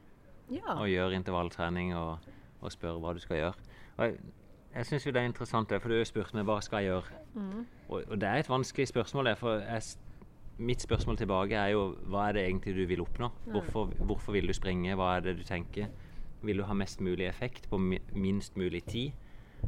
[0.48, 0.78] Ja.
[0.78, 2.24] og gjør intervalltrening og,
[2.64, 3.68] og spør hva du skal gjøre.
[3.98, 4.22] Og jeg
[4.72, 7.18] jeg syns jo det er interessant, for du har spurt meg hva skal jeg gjøre.
[7.36, 7.66] Mm.
[7.90, 9.34] Og, og det er et vanskelig spørsmål.
[9.36, 9.82] For jeg,
[10.62, 13.32] mitt spørsmål tilbake er jo hva er det egentlig du vil oppnå?
[13.50, 14.96] Hvorfor, hvorfor vil du springe?
[14.98, 15.90] Hva er det du tenker?
[16.42, 19.12] Vil du ha mest mulig effekt på minst mulig tid?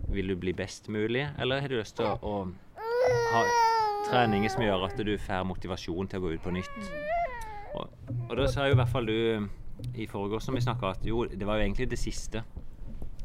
[0.09, 1.27] Vil du bli best mulig?
[1.39, 2.35] Eller har du lyst til å,
[3.33, 3.43] ha
[4.09, 6.93] treninger som gjør at du får motivasjon til å gå ut på nytt?
[7.73, 7.93] Og,
[8.29, 9.47] og da sa jo i hvert fall du
[9.97, 12.43] i forgårs som vi snakka, at jo, det var jo egentlig det siste.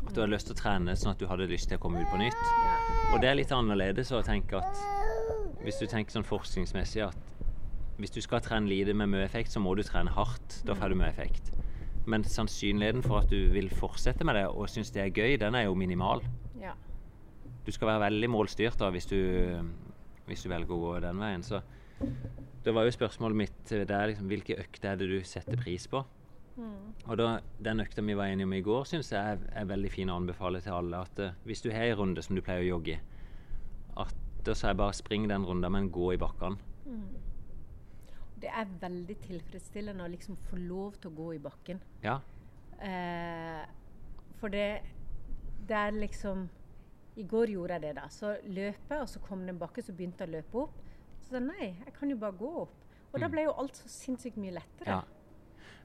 [0.06, 2.00] At du hadde lyst til å trene sånn at du hadde lyst til å komme
[2.00, 2.44] ut på nytt.
[3.12, 4.84] Og det er litt annerledes å tenke at
[5.64, 7.37] hvis du tenker sånn forskningsmessig at
[7.98, 10.60] hvis du skal trene lite med mye effekt, så må du trene hardt.
[10.66, 11.52] Da får du mye effekt.
[12.08, 15.58] Men sannsynligheten for at du vil fortsette med det og synes det er gøy, den
[15.58, 16.22] er jo minimal.
[16.62, 16.76] Ja.
[17.66, 19.18] Du skal være veldig målstyrt da hvis du,
[20.30, 21.44] hvis du velger å gå den veien.
[21.44, 21.60] Så
[22.64, 25.90] da var jo spørsmålet mitt der er liksom, hvilke økter er det du setter pris
[25.90, 26.04] på?
[27.08, 27.28] Og da,
[27.62, 30.16] Den økta vi var enige om i går, syns jeg er, er veldig fin å
[30.18, 31.02] anbefale til alle.
[31.06, 32.98] At uh, hvis du har en runde som du pleier å jogge,
[33.98, 34.16] at
[34.48, 36.56] så er bare spring den runden, men gå i bakkene.
[38.38, 41.80] Det er veldig tilfredsstillende å liksom få lov til å gå i bakken.
[42.04, 42.18] Ja.
[42.78, 43.64] Eh,
[44.38, 44.68] for det,
[45.66, 46.46] det er liksom
[47.18, 48.06] I går gjorde jeg det, da.
[48.14, 50.76] Så løpe, og så kom det en bakke, så begynte jeg å løpe opp.
[51.18, 52.76] Så sa jeg nei, jeg kan jo bare gå opp.
[53.08, 55.00] Og da ble jo alt så sinnssykt mye lettere.
[55.00, 55.00] Ja.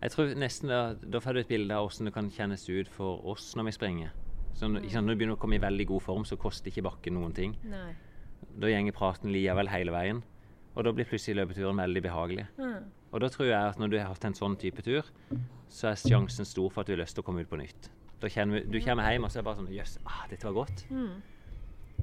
[0.03, 2.89] Jeg tror nesten da, da får du et bilde av hvordan det kan kjennes ut
[2.91, 4.13] for oss når vi springer.
[4.53, 6.85] Så når, sant, når du begynner å komme i veldig god form, så koster ikke
[6.85, 7.55] bakken noen ting.
[7.65, 7.93] Nei.
[8.59, 10.21] Da gjenger praten likevel hele veien.
[10.73, 12.45] Og da blir plutselig løpeturen veldig behagelig.
[12.57, 12.87] Mm.
[13.13, 15.09] Og da tror jeg at når du har hatt en sånn type tur,
[15.69, 17.91] så er sjansen stor for at du har lyst til å komme ut på nytt.
[18.23, 20.55] Da kommer, du kommer hjem og så er det bare sånn Jøss, ah, dette var
[20.63, 20.85] godt.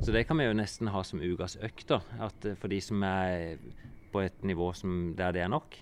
[0.01, 1.88] Så det kan vi jo nesten ha som ukas økt.
[1.90, 3.59] da, at eh, For de som er
[4.12, 5.76] på et nivå som der det er nok,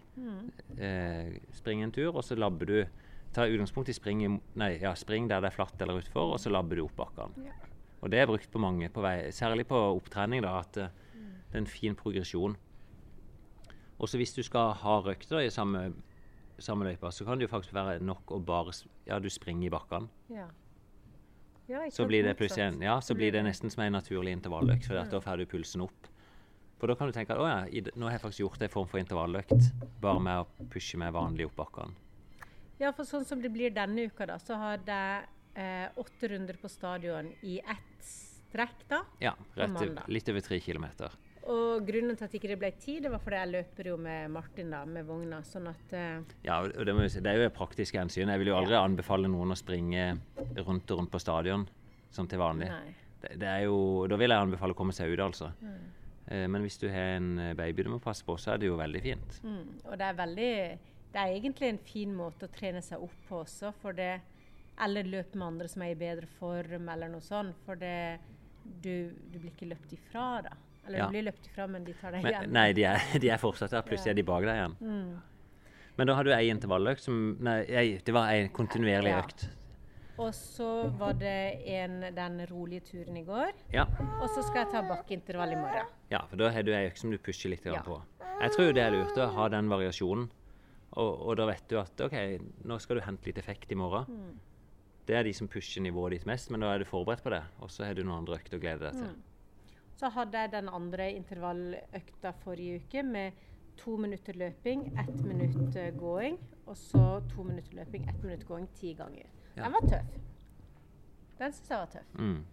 [0.76, 2.80] eh, spring en tur, og så labber du
[3.28, 4.22] Ta utgangspunkt i spring,
[4.56, 7.50] nei, ja, spring der det er flatt eller utfor, og så labber du opp bakkene.
[8.00, 10.94] Og det er brukt på mange på vei, særlig på opptrening, da, at eh,
[11.50, 12.56] det er en fin progresjon.
[13.98, 15.88] Også hvis du skal ha røkter i samme,
[16.62, 18.74] samme løypa, så kan det jo faktisk være nok å bare
[19.06, 20.08] Ja, du springer i bakkene.
[20.30, 20.48] Ja.
[21.68, 24.86] Ja, Så blir det plutselig en, ja, så blir det nesten som en naturlig intervalløkt,
[24.88, 26.08] for da får du pulsen opp.
[26.80, 28.72] For da kan du tenke at å ja, i nå har jeg faktisk gjort en
[28.72, 29.66] form for intervalløkt,
[30.00, 31.92] bare med å pushe meg vanlig opp bakkene.
[32.78, 35.26] Ja, for sånn som det blir denne uka, da, så har jeg
[35.58, 39.02] eh, åtte runder på stadion i ett strekk, da.
[39.20, 41.12] Ja, rett, litt over tre kilometer.
[41.48, 44.28] Og grunnen til at ikke det ble tid, det var fordi jeg løper jo med
[44.34, 45.38] Martin da, med vogna.
[45.48, 46.34] Sånn at Uh...
[46.44, 48.28] Ja, det, si, det er jo et praktisk hensyn.
[48.28, 50.10] Jeg vil jo aldri anbefale noen å springe
[50.60, 51.64] rundt og rundt på stadion
[52.12, 52.68] som til vanlig.
[53.22, 53.78] Det, det er jo,
[54.10, 55.48] da vil jeg anbefale å komme seg ut, altså.
[56.28, 58.68] Eh, Men hvis du har en eh, baby du må passe på, så er det
[58.68, 59.40] jo veldig fint.
[59.42, 60.52] mm, Og det er veldig
[61.08, 64.18] Det er egentlig en fin måte å trene seg opp på også, for det
[64.84, 67.56] Eller løpe med andre som er i bedre form, eller noe sånt.
[67.64, 68.18] For det
[68.84, 70.50] Du, du blir ikke løpt ifra, da.
[70.88, 71.06] Eller Ja.
[71.06, 72.50] du blir løpt ifra, men de tar deg Men, igjen.
[72.56, 73.82] nei, de er, de er fortsatt der.
[73.86, 74.76] Plutselig er de bak deg igjen.
[74.80, 75.20] Mm.
[75.98, 79.22] Men da har du ei intervalløkt som Nei, ei, det var ei kontinuerlig Ja.
[79.22, 79.48] økt.
[80.18, 83.52] Og så var det en, den rolige turen i går.
[83.72, 83.84] Ja.
[84.20, 85.86] Og så skal jeg ta bakkeintervall i morgen.
[86.10, 87.82] ja, for da har du ei økt som du pusher litt Ja.
[87.82, 88.00] på.
[88.40, 90.28] Jeg tror det er lurt å ha den variasjonen.
[90.96, 92.16] Og, og da vet du at OK,
[92.64, 94.06] nå skal du hente litt effekt i morgen.
[94.08, 94.38] Mm.
[95.06, 97.42] Det er de som pusher nivået ditt mest, men da er du forberedt på det.
[97.60, 99.14] Og så har du noen andre økter å glede deg Mm.
[99.98, 103.32] Så hadde jeg den andre intervalløkta forrige uke med
[103.78, 106.38] to minutter løping, ett minutt eh, gåing.
[106.66, 109.26] Og så to minutter løping, ett minutt gåing ti ganger.
[109.56, 109.64] Ja.
[109.64, 110.14] Den var tøff.
[111.38, 112.14] Den syns jeg var tøff.
[112.14, 112.44] Mm.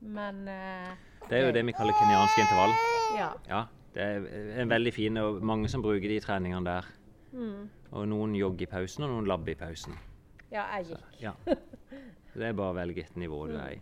[0.00, 0.90] Men uh,
[1.28, 2.74] Det er jo det vi kaller kenyansk intervall.
[3.18, 3.28] ja.
[3.48, 3.62] Ja,
[3.94, 6.88] det er en veldig fin, og mange som bruker de treningene der.
[7.32, 7.68] Mm.
[7.92, 9.94] Og noen jogger i pausen, og noen labber i pausen.
[10.50, 11.06] Ja, jeg gikk.
[11.22, 11.32] Ja.
[12.34, 13.80] Det er bare å velge et nivå du er i.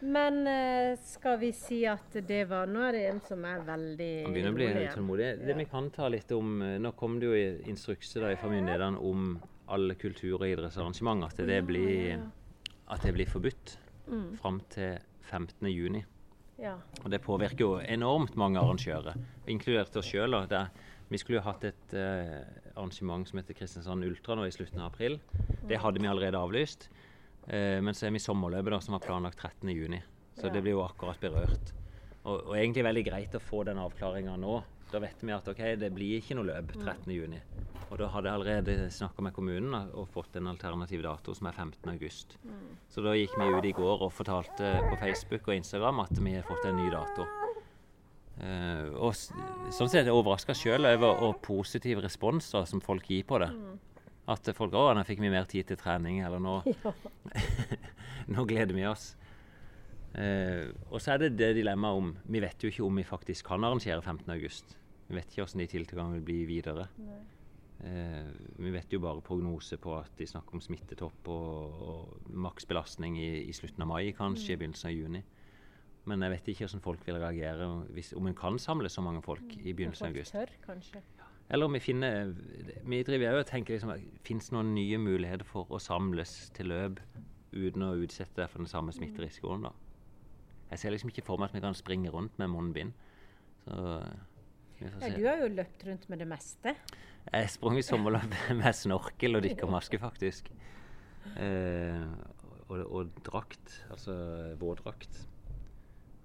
[0.00, 4.10] Men eh, skal vi si at det var Nå er det en som er veldig
[4.28, 5.30] Han begynner å bli utålmodig.
[5.48, 8.52] Det vi kan ta litt om eh, Nå kom det jo i instrukser da, fra
[8.52, 9.32] myndighetene om
[9.68, 12.22] alle kultur- og idrettsarrangement at det blir,
[12.88, 13.76] at det blir forbudt
[14.08, 14.36] Mm.
[14.40, 14.98] fram til
[15.28, 15.68] 15.
[15.68, 16.04] juni.
[16.58, 16.78] Ja.
[17.04, 20.34] Og det påvirker jo enormt mange arrangører, inkludert oss sjøl.
[21.08, 22.44] Vi skulle jo hatt et uh,
[22.76, 25.18] arrangement som heter Kristiansand Ultra nå i slutten av april.
[25.68, 26.88] Det hadde vi allerede avlyst.
[27.48, 29.70] Eh, men så er vi sommerløpet da, som var planlagt 13.
[29.72, 30.02] juni.
[30.36, 30.52] Så Ja.
[30.52, 31.72] det blir jo akkurat berørt.
[32.24, 34.58] Og, og egentlig veldig greit å få den avklaringa nå.
[34.92, 37.12] Da vet vi at ok, det blir ikke noe løp 13.
[37.12, 37.40] juni.
[37.90, 41.52] Og da hadde jeg allerede snakka med kommunen og fått en alternativ dato som er
[41.56, 41.88] 15.
[41.90, 42.36] august.
[42.90, 46.34] Så da gikk vi ut i går og fortalte på Facebook og Instagram at vi
[46.34, 47.24] har fått en ny dato.
[48.38, 53.08] Eh, og sånn sett er jeg overraska sjøl over og positiv respons da, som folk
[53.10, 53.48] gir på det.
[54.28, 56.60] At folk 'Å, nå fikk vi mer tid til trening', eller 'nå,
[58.34, 59.14] nå gleder vi oss'.
[60.18, 63.46] Eh, og så er det det dilemmaet om Vi vet jo ikke om vi faktisk
[63.46, 64.76] kan arrangere 15.8.
[65.08, 66.88] Vi vet ikke hvordan de tiltakene vil bli videre.
[67.78, 73.18] Eh, vi vet jo bare prognose på at de snakker om smittetopp og, og maksbelastning
[73.20, 75.22] i, i slutten av mai, kanskje i begynnelsen av juni.
[76.08, 79.22] Men jeg vet ikke hvordan folk vil reagere hvis, om en kan samle så mange
[79.22, 80.34] folk i begynnelsen av august.
[80.34, 81.04] tør, kanskje.
[81.48, 82.34] Eller om vi finner
[82.84, 83.92] Vi driver jo og tenker liksom
[84.26, 87.00] Fins det noen nye muligheter for å samles til løp
[87.48, 89.70] uten å utsette for den samme smitterisikoen, da?
[90.68, 92.92] Jeg ser liksom ikke for meg at vi kan springe rundt med munnbind.
[93.64, 93.94] Så
[94.78, 96.74] Ja, du har jo løpt rundt med det meste.
[97.32, 100.52] Jeg sprang i sommerløp med snorkel og dykkermaske, faktisk.
[101.40, 102.04] Eh,
[102.68, 104.14] og, og drakt, altså
[104.60, 105.18] våtdrakt.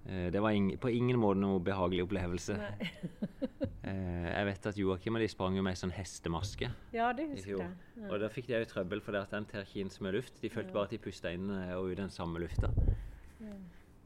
[0.06, 2.56] Eh, det var ing på ingen måte noe behagelig opplevelse.
[3.88, 7.24] eh, jeg vet at Joakim og de sprang jo med ei sånn hestemaske Ja, det
[7.30, 7.70] husker jeg.
[7.96, 8.10] jeg.
[8.10, 10.12] Og da fikk de jo trøbbel, for det at den tar ikke inn så mye
[10.18, 10.36] luft.
[10.42, 12.70] De følte bare at de pusta inn eh, og ut den samme lufta.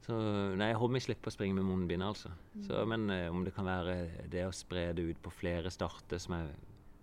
[0.09, 0.17] Så
[0.57, 2.31] nei, jeg håper vi slipper å springe med munnbind, altså.
[2.65, 2.89] Så, Mm.
[2.95, 6.35] men eh, om det kan være det å spre det ut på flere starter som
[6.39, 6.47] er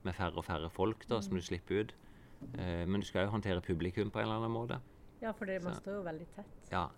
[0.03, 1.21] med færre og færre folk, da, Mm.
[1.23, 1.93] som du slipper ut.
[2.55, 4.79] Men du skal jo håndtere publikum på en eller annen måte.
[5.21, 6.45] Ja, for det, man Så- står jo veldig tett.
[6.71, 6.89] Ja.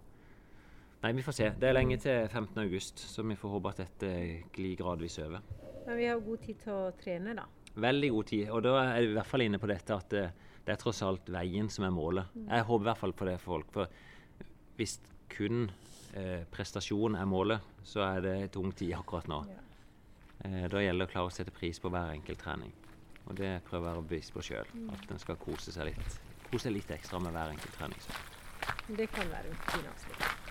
[1.04, 1.48] Nei, vi får se.
[1.60, 2.58] Det er lenge til 15.
[2.64, 4.12] august, så vi får håpe at dette
[4.56, 5.44] glir gradvis over.
[5.86, 7.46] Men vi har god tid til å trene, da.
[7.78, 8.48] Veldig god tid.
[8.50, 10.24] Og da er vi i hvert fall inne på dette at det,
[10.66, 12.34] det er tross alt veien som er målet.
[12.48, 13.70] Jeg håper i hvert fall på det for folk.
[13.76, 14.98] For hvis
[15.32, 15.68] kun
[16.18, 19.44] eh, prestasjon er målet, så er det et tung tid akkurat nå.
[19.54, 19.62] Ja.
[20.50, 22.74] Eh, da gjelder det å klare å sette pris på hver enkelt trening.
[23.28, 24.74] Og det prøver jeg å være bevisst på sjøl.
[24.96, 26.20] At en skal kose seg litt.
[26.50, 28.12] Kose seg litt ekstra med hver enkelt trening.
[28.98, 30.47] Det kan være en fin avslutning.